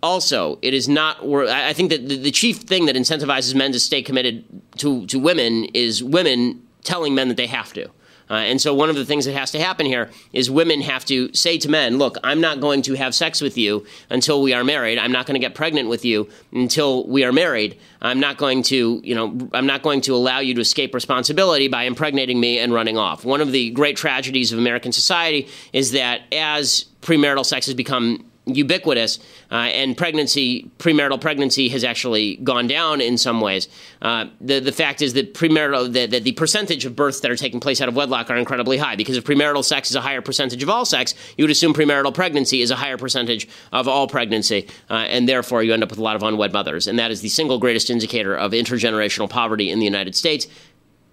Also, 0.03 0.59
it 0.62 0.72
is 0.72 0.89
not. 0.89 1.22
I 1.22 1.72
think 1.74 1.91
that 1.91 2.09
the 2.09 2.31
chief 2.31 2.59
thing 2.59 2.87
that 2.87 2.97
incentivizes 2.97 3.55
men 3.55 3.72
to 3.72 3.81
stay 3.81 4.01
committed 4.01 4.45
to 4.78 5.07
to 5.07 5.18
women 5.18 5.64
is 5.74 6.03
women 6.03 6.62
telling 6.85 7.14
men 7.14 7.28
that 7.28 7.37
they 7.37 7.47
have 7.47 7.72
to. 7.74 7.91
Uh, 8.31 8.35
and 8.35 8.61
so, 8.61 8.72
one 8.72 8.89
of 8.89 8.95
the 8.95 9.05
things 9.05 9.24
that 9.24 9.35
has 9.35 9.51
to 9.51 9.61
happen 9.61 9.85
here 9.85 10.09
is 10.33 10.51
women 10.51 10.81
have 10.81 11.05
to 11.05 11.35
say 11.35 11.59
to 11.59 11.68
men, 11.68 11.99
Look, 11.99 12.16
I'm 12.22 12.41
not 12.41 12.61
going 12.61 12.83
to 12.83 12.95
have 12.95 13.14
sex 13.14 13.41
with 13.41 13.59
you 13.59 13.85
until 14.09 14.41
we 14.41 14.55
are 14.55 14.62
married. 14.62 14.99
I'm 14.99 15.11
not 15.11 15.26
going 15.26 15.35
to 15.35 15.41
get 15.41 15.55
pregnant 15.55 15.89
with 15.89 16.05
you 16.05 16.28
until 16.53 17.07
we 17.09 17.24
are 17.24 17.33
married. 17.33 17.76
I'm 18.01 18.20
not 18.20 18.37
going 18.37 18.62
to, 18.64 19.01
you 19.03 19.14
know, 19.14 19.51
I'm 19.53 19.66
not 19.66 19.83
going 19.83 20.01
to 20.03 20.14
allow 20.14 20.39
you 20.39 20.55
to 20.55 20.61
escape 20.61 20.95
responsibility 20.95 21.66
by 21.66 21.83
impregnating 21.83 22.39
me 22.39 22.61
and 22.61 22.72
running 22.72 22.97
off. 22.97 23.24
One 23.24 23.41
of 23.41 23.51
the 23.51 23.70
great 23.70 23.97
tragedies 23.97 24.53
of 24.53 24.59
American 24.59 24.93
society 24.93 25.49
is 25.72 25.93
that 25.93 26.22
as 26.33 26.85
premarital 27.03 27.45
sex 27.45 27.66
has 27.66 27.74
become 27.74 28.30
ubiquitous, 28.55 29.18
uh, 29.51 29.55
and 29.55 29.96
pregnancy, 29.96 30.70
premarital 30.78 31.20
pregnancy, 31.20 31.68
has 31.68 31.84
actually 31.84 32.36
gone 32.36 32.66
down 32.66 33.01
in 33.01 33.18
some 33.18 33.40
ways. 33.40 33.68
Uh, 34.03 34.26
the 34.40 34.61
the 34.61 34.72
fact 34.72 35.03
is 35.03 35.14
that 35.14 35.34
premarital 35.34 35.92
that, 35.92 36.11
that 36.11 36.24
the 36.24 36.32
percentage 36.32 36.84
of 36.84 36.94
births 36.96 37.20
that 37.20 37.30
are 37.30 37.36
taking 37.36 37.61
place 37.61 37.80
out 37.80 37.88
of 37.88 37.96
wedlock 37.96 38.30
are 38.30 38.36
incredibly 38.36 38.78
high. 38.78 38.96
Because 38.96 39.16
if 39.16 39.24
premarital 39.24 39.64
sex 39.64 39.90
is 39.90 39.96
a 39.96 40.01
higher 40.01 40.22
percentage 40.22 40.62
of 40.62 40.70
all 40.70 40.84
sex, 40.84 41.14
you 41.36 41.44
would 41.44 41.51
assume 41.51 41.74
premarital 41.74 42.14
pregnancy 42.14 42.62
is 42.62 42.70
a 42.70 42.76
higher 42.76 42.96
percentage 42.96 43.48
of 43.72 43.88
all 43.88 44.07
pregnancy, 44.07 44.68
uh, 44.88 44.94
and 44.94 45.28
therefore 45.28 45.62
you 45.62 45.72
end 45.72 45.82
up 45.82 45.90
with 45.90 45.98
a 45.98 46.03
lot 46.03 46.16
of 46.16 46.22
unwed 46.22 46.53
mothers, 46.53 46.86
and 46.86 46.98
that 46.98 47.11
is 47.11 47.20
the 47.20 47.28
single 47.28 47.59
greatest 47.59 47.90
indicator 47.90 48.34
of 48.36 48.53
intergenerational 48.53 49.28
poverty 49.28 49.70
in 49.70 49.78
the 49.78 49.84
United 49.84 50.14
States 50.14 50.46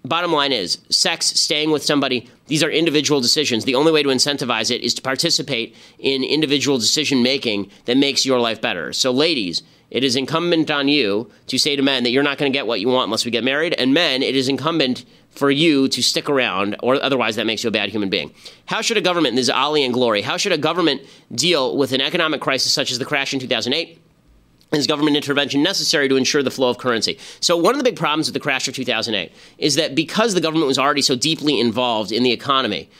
bottom 0.08 0.32
line 0.32 0.52
is 0.52 0.78
sex, 0.88 1.26
staying 1.26 1.70
with 1.70 1.84
somebody, 1.84 2.28
these 2.46 2.62
are 2.62 2.70
individual 2.70 3.20
decisions. 3.20 3.64
The 3.64 3.74
only 3.74 3.92
way 3.92 4.02
to 4.02 4.08
incentivize 4.08 4.70
it 4.70 4.82
is 4.82 4.94
to 4.94 5.02
participate 5.02 5.76
in 5.98 6.24
individual 6.24 6.78
decision 6.78 7.22
making 7.22 7.70
that 7.84 7.96
makes 7.96 8.24
your 8.24 8.40
life 8.40 8.60
better. 8.60 8.92
So, 8.92 9.10
ladies, 9.10 9.62
it 9.90 10.04
is 10.04 10.16
incumbent 10.16 10.70
on 10.70 10.88
you 10.88 11.30
to 11.46 11.58
say 11.58 11.76
to 11.76 11.82
men 11.82 12.04
that 12.04 12.10
you're 12.10 12.22
not 12.22 12.38
going 12.38 12.52
to 12.52 12.56
get 12.56 12.66
what 12.66 12.80
you 12.80 12.88
want 12.88 13.04
unless 13.04 13.24
we 13.24 13.30
get 13.30 13.44
married. 13.44 13.74
And 13.74 13.94
men, 13.94 14.22
it 14.22 14.36
is 14.36 14.48
incumbent 14.48 15.04
for 15.30 15.50
you 15.50 15.88
to 15.88 16.02
stick 16.02 16.28
around, 16.28 16.76
or 16.82 17.02
otherwise 17.02 17.36
that 17.36 17.46
makes 17.46 17.62
you 17.62 17.68
a 17.68 17.70
bad 17.70 17.88
human 17.90 18.08
being. 18.08 18.32
How 18.66 18.80
should 18.80 18.96
a 18.96 19.00
government, 19.00 19.36
this 19.36 19.44
is 19.44 19.50
Ali 19.50 19.84
and 19.84 19.94
Glory, 19.94 20.22
how 20.22 20.36
should 20.36 20.52
a 20.52 20.58
government 20.58 21.02
deal 21.32 21.76
with 21.76 21.92
an 21.92 22.00
economic 22.00 22.40
crisis 22.40 22.72
such 22.72 22.90
as 22.90 22.98
the 22.98 23.04
crash 23.04 23.32
in 23.32 23.40
2008? 23.40 24.00
Is 24.72 24.86
government 24.86 25.16
intervention 25.16 25.62
necessary 25.62 26.08
to 26.08 26.16
ensure 26.16 26.42
the 26.42 26.50
flow 26.50 26.68
of 26.68 26.78
currency. 26.78 27.18
So, 27.40 27.56
one 27.56 27.74
of 27.74 27.78
the 27.78 27.84
big 27.84 27.96
problems 27.96 28.26
with 28.26 28.34
the 28.34 28.40
crash 28.40 28.68
of 28.68 28.74
2008 28.74 29.32
is 29.58 29.76
that 29.76 29.94
because 29.94 30.34
the 30.34 30.40
government 30.40 30.66
was 30.66 30.78
already 30.78 31.02
so 31.02 31.16
deeply 31.16 31.58
involved 31.58 32.12
in 32.12 32.22
the 32.22 32.32
economy, 32.32 32.90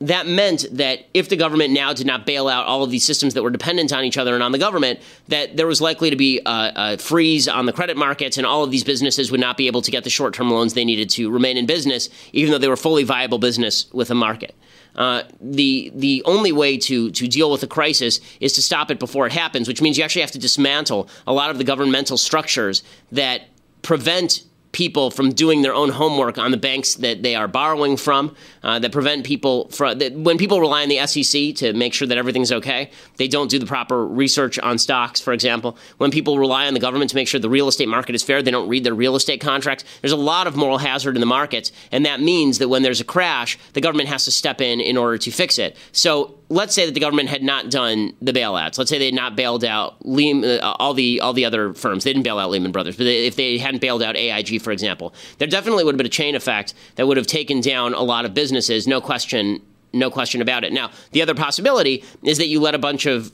that 0.00 0.28
meant 0.28 0.64
that 0.70 1.06
if 1.12 1.28
the 1.28 1.36
government 1.36 1.72
now 1.72 1.92
did 1.92 2.06
not 2.06 2.24
bail 2.24 2.46
out 2.46 2.66
all 2.66 2.84
of 2.84 2.90
these 2.90 3.04
systems 3.04 3.34
that 3.34 3.42
were 3.42 3.50
dependent 3.50 3.92
on 3.92 4.04
each 4.04 4.16
other 4.16 4.34
and 4.34 4.44
on 4.44 4.52
the 4.52 4.58
government, 4.58 5.00
that 5.26 5.56
there 5.56 5.66
was 5.66 5.80
likely 5.80 6.10
to 6.10 6.16
be 6.16 6.40
a, 6.46 6.72
a 6.76 6.98
freeze 6.98 7.48
on 7.48 7.66
the 7.66 7.72
credit 7.72 7.96
markets, 7.96 8.36
and 8.36 8.46
all 8.46 8.62
of 8.62 8.70
these 8.70 8.84
businesses 8.84 9.32
would 9.32 9.40
not 9.40 9.56
be 9.56 9.66
able 9.66 9.82
to 9.82 9.90
get 9.90 10.04
the 10.04 10.10
short-term 10.10 10.50
loans 10.50 10.74
they 10.74 10.84
needed 10.84 11.10
to 11.10 11.30
remain 11.30 11.56
in 11.56 11.66
business, 11.66 12.08
even 12.32 12.52
though 12.52 12.58
they 12.58 12.68
were 12.68 12.76
fully 12.76 13.02
viable 13.02 13.38
business 13.38 13.92
with 13.92 14.10
a 14.10 14.14
market. 14.14 14.54
Uh, 14.98 15.22
the 15.40 15.92
the 15.94 16.22
only 16.24 16.50
way 16.50 16.76
to 16.76 17.10
to 17.12 17.28
deal 17.28 17.52
with 17.52 17.62
a 17.62 17.68
crisis 17.68 18.20
is 18.40 18.52
to 18.52 18.60
stop 18.60 18.90
it 18.90 18.98
before 18.98 19.26
it 19.26 19.32
happens, 19.32 19.68
which 19.68 19.80
means 19.80 19.96
you 19.96 20.02
actually 20.02 20.22
have 20.22 20.32
to 20.32 20.40
dismantle 20.40 21.08
a 21.24 21.32
lot 21.32 21.50
of 21.50 21.58
the 21.58 21.64
governmental 21.64 22.18
structures 22.18 22.82
that 23.12 23.42
prevent 23.82 24.42
people 24.78 25.10
from 25.10 25.32
doing 25.32 25.62
their 25.62 25.74
own 25.74 25.88
homework 25.88 26.38
on 26.38 26.52
the 26.52 26.56
banks 26.56 26.94
that 26.94 27.20
they 27.24 27.34
are 27.34 27.48
borrowing 27.48 27.96
from, 27.96 28.32
uh, 28.62 28.78
that 28.78 28.92
prevent 28.92 29.26
people 29.26 29.68
from 29.70 29.98
that 29.98 30.12
when 30.12 30.38
people 30.38 30.60
rely 30.60 30.84
on 30.84 30.88
the 30.88 31.04
SEC 31.04 31.52
to 31.56 31.72
make 31.72 31.92
sure 31.92 32.06
that 32.06 32.16
everything's 32.16 32.52
okay, 32.52 32.88
they 33.16 33.26
don't 33.26 33.50
do 33.50 33.58
the 33.58 33.66
proper 33.66 34.06
research 34.06 34.56
on 34.60 34.78
stocks, 34.78 35.20
for 35.20 35.32
example. 35.32 35.76
When 35.96 36.12
people 36.12 36.38
rely 36.38 36.68
on 36.68 36.74
the 36.74 36.80
government 36.80 37.10
to 37.10 37.16
make 37.16 37.26
sure 37.26 37.40
the 37.40 37.50
real 37.50 37.66
estate 37.66 37.88
market 37.88 38.14
is 38.14 38.22
fair, 38.22 38.40
they 38.40 38.52
don't 38.52 38.68
read 38.68 38.84
their 38.84 38.94
real 38.94 39.16
estate 39.16 39.40
contracts. 39.40 39.84
There's 40.00 40.12
a 40.12 40.16
lot 40.16 40.46
of 40.46 40.54
moral 40.54 40.78
hazard 40.78 41.16
in 41.16 41.20
the 41.20 41.26
markets, 41.26 41.72
and 41.90 42.06
that 42.06 42.20
means 42.20 42.58
that 42.58 42.68
when 42.68 42.82
there's 42.84 43.00
a 43.00 43.04
crash, 43.04 43.58
the 43.72 43.80
government 43.80 44.08
has 44.08 44.26
to 44.26 44.30
step 44.30 44.60
in 44.60 44.80
in 44.80 44.96
order 44.96 45.18
to 45.18 45.32
fix 45.32 45.58
it. 45.58 45.76
So 45.90 46.38
let's 46.50 46.74
say 46.74 46.86
that 46.86 46.92
the 46.92 47.00
government 47.00 47.28
had 47.28 47.42
not 47.42 47.70
done 47.70 48.14
the 48.22 48.32
bailouts. 48.32 48.78
Let's 48.78 48.90
say 48.90 48.98
they 48.98 49.06
had 49.06 49.14
not 49.14 49.36
bailed 49.36 49.64
out 49.64 49.96
Lehman, 50.06 50.60
uh, 50.60 50.76
all 50.78 50.94
the 50.94 51.20
all 51.20 51.32
the 51.32 51.44
other 51.44 51.74
firms. 51.74 52.04
They 52.04 52.12
didn't 52.12 52.24
bail 52.24 52.38
out 52.38 52.50
Lehman 52.50 52.72
Brothers, 52.72 52.96
but 52.96 53.04
they, 53.04 53.26
if 53.26 53.36
they 53.36 53.58
hadn't 53.58 53.80
bailed 53.80 54.02
out 54.02 54.16
AIG, 54.16 54.62
for 54.62 54.70
example, 54.70 55.14
there 55.38 55.48
definitely 55.48 55.84
would 55.84 55.94
have 55.94 55.98
been 55.98 56.06
a 56.06 56.10
chain 56.10 56.34
effect 56.34 56.74
that 56.96 57.06
would 57.06 57.16
have 57.16 57.26
taken 57.26 57.60
down 57.60 57.94
a 57.94 58.02
lot 58.02 58.24
of 58.24 58.34
businesses. 58.34 58.86
No 58.86 59.00
question, 59.00 59.60
no 59.92 60.10
question 60.10 60.40
about 60.40 60.64
it. 60.64 60.72
Now, 60.72 60.90
the 61.12 61.22
other 61.22 61.34
possibility 61.34 62.04
is 62.22 62.38
that 62.38 62.46
you 62.46 62.60
let 62.60 62.74
a 62.74 62.78
bunch 62.78 63.06
of 63.06 63.32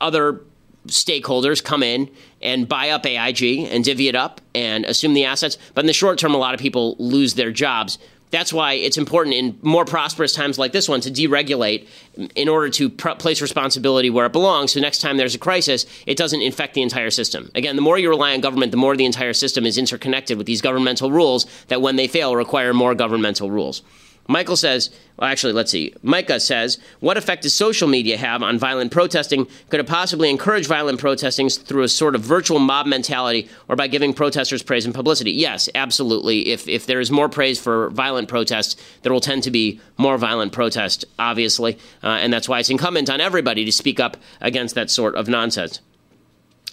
other 0.00 0.40
stakeholders 0.86 1.62
come 1.62 1.82
in 1.82 2.08
and 2.40 2.68
buy 2.68 2.90
up 2.90 3.04
AIG 3.04 3.66
and 3.70 3.84
divvy 3.84 4.08
it 4.08 4.14
up 4.14 4.40
and 4.54 4.84
assume 4.84 5.14
the 5.14 5.24
assets. 5.24 5.58
But 5.74 5.80
in 5.80 5.86
the 5.86 5.92
short 5.92 6.18
term, 6.18 6.34
a 6.34 6.38
lot 6.38 6.54
of 6.54 6.60
people 6.60 6.94
lose 6.98 7.34
their 7.34 7.50
jobs 7.50 7.98
that's 8.30 8.52
why 8.52 8.74
it's 8.74 8.96
important 8.96 9.34
in 9.34 9.58
more 9.62 9.84
prosperous 9.84 10.32
times 10.32 10.58
like 10.58 10.72
this 10.72 10.88
one 10.88 11.00
to 11.02 11.10
deregulate 11.10 11.86
in 12.34 12.48
order 12.48 12.68
to 12.70 12.90
pr- 12.90 13.10
place 13.10 13.40
responsibility 13.40 14.10
where 14.10 14.26
it 14.26 14.32
belongs. 14.32 14.72
So 14.72 14.80
next 14.80 15.00
time 15.00 15.16
there's 15.16 15.34
a 15.34 15.38
crisis, 15.38 15.86
it 16.06 16.16
doesn't 16.16 16.42
infect 16.42 16.74
the 16.74 16.82
entire 16.82 17.10
system. 17.10 17.50
Again, 17.54 17.76
the 17.76 17.82
more 17.82 17.98
you 17.98 18.08
rely 18.08 18.34
on 18.34 18.40
government, 18.40 18.72
the 18.72 18.76
more 18.76 18.96
the 18.96 19.04
entire 19.04 19.32
system 19.32 19.64
is 19.64 19.78
interconnected 19.78 20.38
with 20.38 20.46
these 20.46 20.60
governmental 20.60 21.10
rules 21.10 21.46
that, 21.68 21.80
when 21.80 21.96
they 21.96 22.08
fail, 22.08 22.34
require 22.34 22.74
more 22.74 22.94
governmental 22.94 23.50
rules. 23.50 23.82
Michael 24.28 24.56
says, 24.56 24.90
well, 25.16 25.30
actually, 25.30 25.52
let's 25.52 25.70
see. 25.70 25.94
Micah 26.02 26.40
says, 26.40 26.78
what 27.00 27.16
effect 27.16 27.42
does 27.42 27.54
social 27.54 27.88
media 27.88 28.16
have 28.16 28.42
on 28.42 28.58
violent 28.58 28.90
protesting? 28.92 29.46
Could 29.70 29.80
it 29.80 29.86
possibly 29.86 30.28
encourage 30.28 30.66
violent 30.66 30.98
protesting 30.98 31.48
through 31.48 31.84
a 31.84 31.88
sort 31.88 32.14
of 32.14 32.22
virtual 32.22 32.58
mob 32.58 32.86
mentality 32.86 33.48
or 33.68 33.76
by 33.76 33.86
giving 33.86 34.12
protesters 34.12 34.62
praise 34.62 34.84
and 34.84 34.94
publicity? 34.94 35.32
Yes, 35.32 35.68
absolutely. 35.74 36.48
If, 36.48 36.68
if 36.68 36.86
there 36.86 37.00
is 37.00 37.10
more 37.10 37.28
praise 37.28 37.58
for 37.58 37.90
violent 37.90 38.28
protests, 38.28 38.76
there 39.02 39.12
will 39.12 39.20
tend 39.20 39.42
to 39.44 39.50
be 39.50 39.80
more 39.96 40.18
violent 40.18 40.52
protest, 40.52 41.04
obviously. 41.18 41.78
Uh, 42.02 42.08
and 42.08 42.32
that's 42.32 42.48
why 42.48 42.58
it's 42.58 42.70
incumbent 42.70 43.08
on 43.08 43.20
everybody 43.20 43.64
to 43.64 43.72
speak 43.72 44.00
up 44.00 44.16
against 44.40 44.74
that 44.74 44.90
sort 44.90 45.14
of 45.14 45.28
nonsense. 45.28 45.80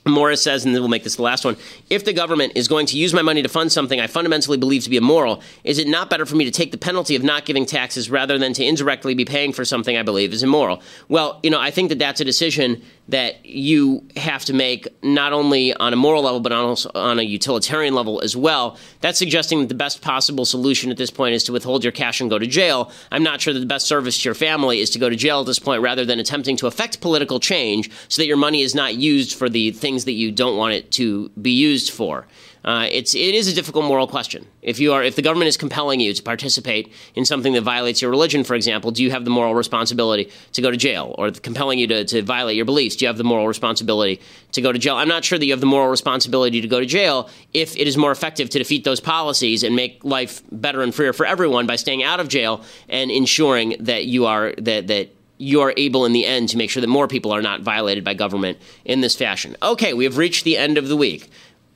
Morris 0.06 0.44
says, 0.44 0.66
and 0.66 0.76
then 0.76 0.82
we'll 0.82 0.90
make 0.90 1.04
this 1.04 1.16
the 1.16 1.22
last 1.22 1.46
one 1.46 1.56
if 1.90 2.04
the 2.04 2.14
government 2.14 2.54
is 2.56 2.68
going 2.68 2.86
to 2.88 2.98
use 2.98 3.14
my 3.14 3.22
money 3.22 3.42
to 3.42 3.50
fund 3.50 3.72
something 3.72 4.00
I 4.00 4.08
fundamentally 4.08 4.58
believe 4.58 4.84
to 4.84 4.90
be 4.90 4.98
immoral, 4.98 5.42
is 5.64 5.78
it 5.78 5.88
not 5.88 6.10
better 6.10 6.26
for 6.26 6.36
me 6.36 6.46
to 6.46 6.52
take 6.52 6.72
the 6.72 6.78
penalty 6.78 7.16
of 7.16 7.24
not 7.24 7.46
giving 7.46 7.66
taxes 7.66 8.10
rather 8.10 8.38
than 8.38 8.54
to 8.54 8.66
indirectly 8.66 9.14
be 9.14 9.26
paying 9.26 9.54
for 9.54 9.64
something 9.64 9.98
I 9.98 10.04
believe 10.04 10.34
is 10.34 10.44
immoral? 10.44 10.82
Well, 11.08 11.40
you 11.42 11.50
know, 11.50 11.60
I 11.60 11.72
think 11.72 11.90
that 11.90 12.00
that's 12.00 12.20
a 12.20 12.26
decision 12.26 12.82
that 13.10 13.46
you 13.46 14.04
have 14.16 14.46
to 14.46 14.54
make 14.54 14.88
not 15.04 15.34
only 15.34 15.74
on 15.74 15.92
a 15.92 15.96
moral 15.96 16.24
level, 16.24 16.40
but 16.40 16.52
also 16.52 16.90
on 16.96 17.20
a 17.20 17.24
utilitarian 17.24 17.94
level 17.94 18.22
as 18.22 18.36
well. 18.36 18.78
That's 19.02 19.20
suggesting 19.20 19.60
that 19.60 19.70
the 19.70 19.76
best 19.76 20.02
possible 20.02 20.46
solution 20.46 20.90
at 20.90 20.98
this 20.98 21.12
point 21.12 21.36
is 21.36 21.44
to 21.46 21.52
withhold 21.52 21.84
your 21.84 21.92
cash 21.92 22.22
and 22.22 22.30
go 22.30 22.40
to 22.40 22.48
jail. 22.48 22.92
I'm 23.12 23.24
not 23.24 23.42
sure 23.42 23.54
that 23.54 23.60
the 23.60 23.66
best 23.66 23.88
service 23.88 24.18
to 24.20 24.30
your 24.30 24.36
family 24.36 24.80
is 24.80 24.90
to 24.92 25.00
go 25.00 25.10
to 25.10 25.16
jail 25.16 25.42
at 25.42 25.46
this 25.46 25.60
point 25.60 25.82
rather 25.82 26.06
than 26.06 26.20
attempting 26.20 26.56
to 26.58 26.68
affect 26.68 27.02
political 27.02 27.40
change 27.40 27.92
so 28.08 28.22
that 28.22 28.28
your 28.28 28.38
money 28.38 28.62
is 28.62 28.74
not 28.74 28.96
used 28.96 29.36
for 29.36 29.50
the 29.50 29.72
things 29.72 30.06
that 30.06 30.14
you 30.14 30.32
don't 30.32 30.58
want 30.58 30.74
it 30.74 30.92
to 30.92 31.30
be 31.42 31.52
used 31.52 31.92
for. 31.92 32.26
Uh, 32.64 32.88
it's 32.92 33.14
it 33.14 33.36
is 33.36 33.48
a 33.50 33.54
difficult 33.54 33.84
moral 33.84 34.08
question. 34.08 34.48
If 34.62 34.80
you 34.80 34.94
are 34.94 35.04
if 35.04 35.16
the 35.18 35.22
government 35.22 35.50
is 35.50 35.58
compelling 35.58 36.00
you 36.00 36.14
to 36.14 36.24
participate 36.24 36.94
in 37.14 37.26
something 37.26 37.52
that 37.54 37.62
violates 37.62 38.02
your 38.02 38.10
religion, 38.10 38.44
for 38.46 38.56
example, 38.56 38.92
do 38.92 39.04
you 39.04 39.12
have 39.12 39.26
the 39.26 39.30
moral 39.32 39.54
responsibility 39.54 40.32
to 40.54 40.62
go 40.62 40.72
to 40.72 40.78
jail, 40.78 41.14
or 41.18 41.32
compelling 41.32 41.78
you 41.78 41.88
to, 41.88 42.06
to 42.06 42.22
violate 42.22 42.56
your 42.56 42.66
beliefs? 42.66 42.96
Do 42.96 43.04
you 43.04 43.08
have 43.08 43.18
the 43.18 43.24
moral 43.26 43.48
responsibility 43.48 44.22
to 44.54 44.62
go 44.62 44.72
to 44.72 44.80
jail? 44.80 44.96
I'm 44.96 45.10
not 45.10 45.26
sure 45.26 45.38
that 45.38 45.46
you 45.46 45.52
have 45.52 45.60
the 45.60 45.66
moral 45.66 45.90
responsibility 45.90 46.62
to 46.62 46.68
go 46.68 46.80
to 46.80 46.86
jail 46.86 47.30
if 47.54 47.76
it 47.76 47.86
is 47.86 47.98
more 47.98 48.12
effective 48.12 48.50
to 48.52 48.60
defeat 48.60 48.86
those 48.86 49.02
policies 49.02 49.64
and 49.64 49.76
make 49.76 50.04
life 50.06 50.42
better 50.52 50.82
and 50.82 50.96
freer 50.96 51.12
for 51.12 51.26
everyone 51.26 51.68
by 51.68 51.76
staying 51.76 52.02
out 52.02 52.22
of 52.22 52.30
jail 52.30 52.64
and 52.88 53.12
ensuring 53.12 53.76
that 53.82 54.06
you 54.06 54.26
are 54.26 54.54
that 54.58 54.88
that 54.88 55.10
you 55.38 55.60
are 55.60 55.74
able 55.76 56.06
in 56.06 56.14
the 56.14 56.26
end 56.26 56.48
to 56.48 56.58
make 56.58 56.70
sure 56.70 56.80
that 56.80 56.88
more 56.88 57.08
people 57.08 57.32
are 57.32 57.42
not 57.42 57.60
violated 57.60 58.04
by 58.04 58.14
government 58.14 58.58
in 58.86 59.02
this 59.02 59.16
fashion. 59.16 59.58
Okay, 59.62 59.94
we 59.94 60.06
have 60.06 60.18
reached 60.18 60.46
the 60.46 60.58
end 60.58 60.78
of 60.78 60.88
the 60.88 60.96
week. 60.96 61.30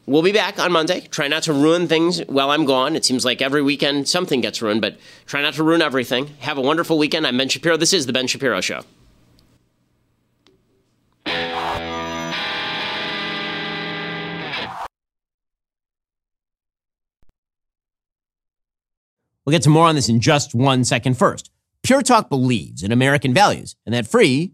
We'll 0.09 0.21
be 0.21 0.31
back 0.31 0.57
on 0.57 0.71
Monday. 0.71 1.01
Try 1.01 1.27
not 1.27 1.43
to 1.43 1.53
ruin 1.53 1.89
things 1.89 2.19
while 2.27 2.49
I'm 2.49 2.63
gone. 2.63 2.95
It 2.95 3.03
seems 3.03 3.25
like 3.25 3.41
every 3.41 3.61
weekend 3.61 4.07
something 4.07 4.39
gets 4.39 4.61
ruined, 4.61 4.79
but 4.79 4.97
try 5.25 5.41
not 5.41 5.55
to 5.55 5.63
ruin 5.63 5.81
everything. 5.81 6.27
Have 6.39 6.57
a 6.57 6.61
wonderful 6.61 6.97
weekend. 6.97 7.27
I'm 7.27 7.37
Ben 7.37 7.49
Shapiro. 7.49 7.75
This 7.75 7.91
is 7.91 8.05
The 8.05 8.13
Ben 8.13 8.25
Shapiro 8.25 8.61
Show. 8.61 8.83
We'll 19.45 19.51
get 19.51 19.63
to 19.63 19.69
more 19.69 19.87
on 19.87 19.95
this 19.95 20.07
in 20.07 20.21
just 20.21 20.55
one 20.55 20.85
second. 20.85 21.17
First, 21.17 21.51
Pure 21.83 22.03
Talk 22.03 22.29
believes 22.29 22.81
in 22.81 22.93
American 22.93 23.33
values, 23.33 23.75
and 23.85 23.93
that 23.93 24.07
free 24.07 24.53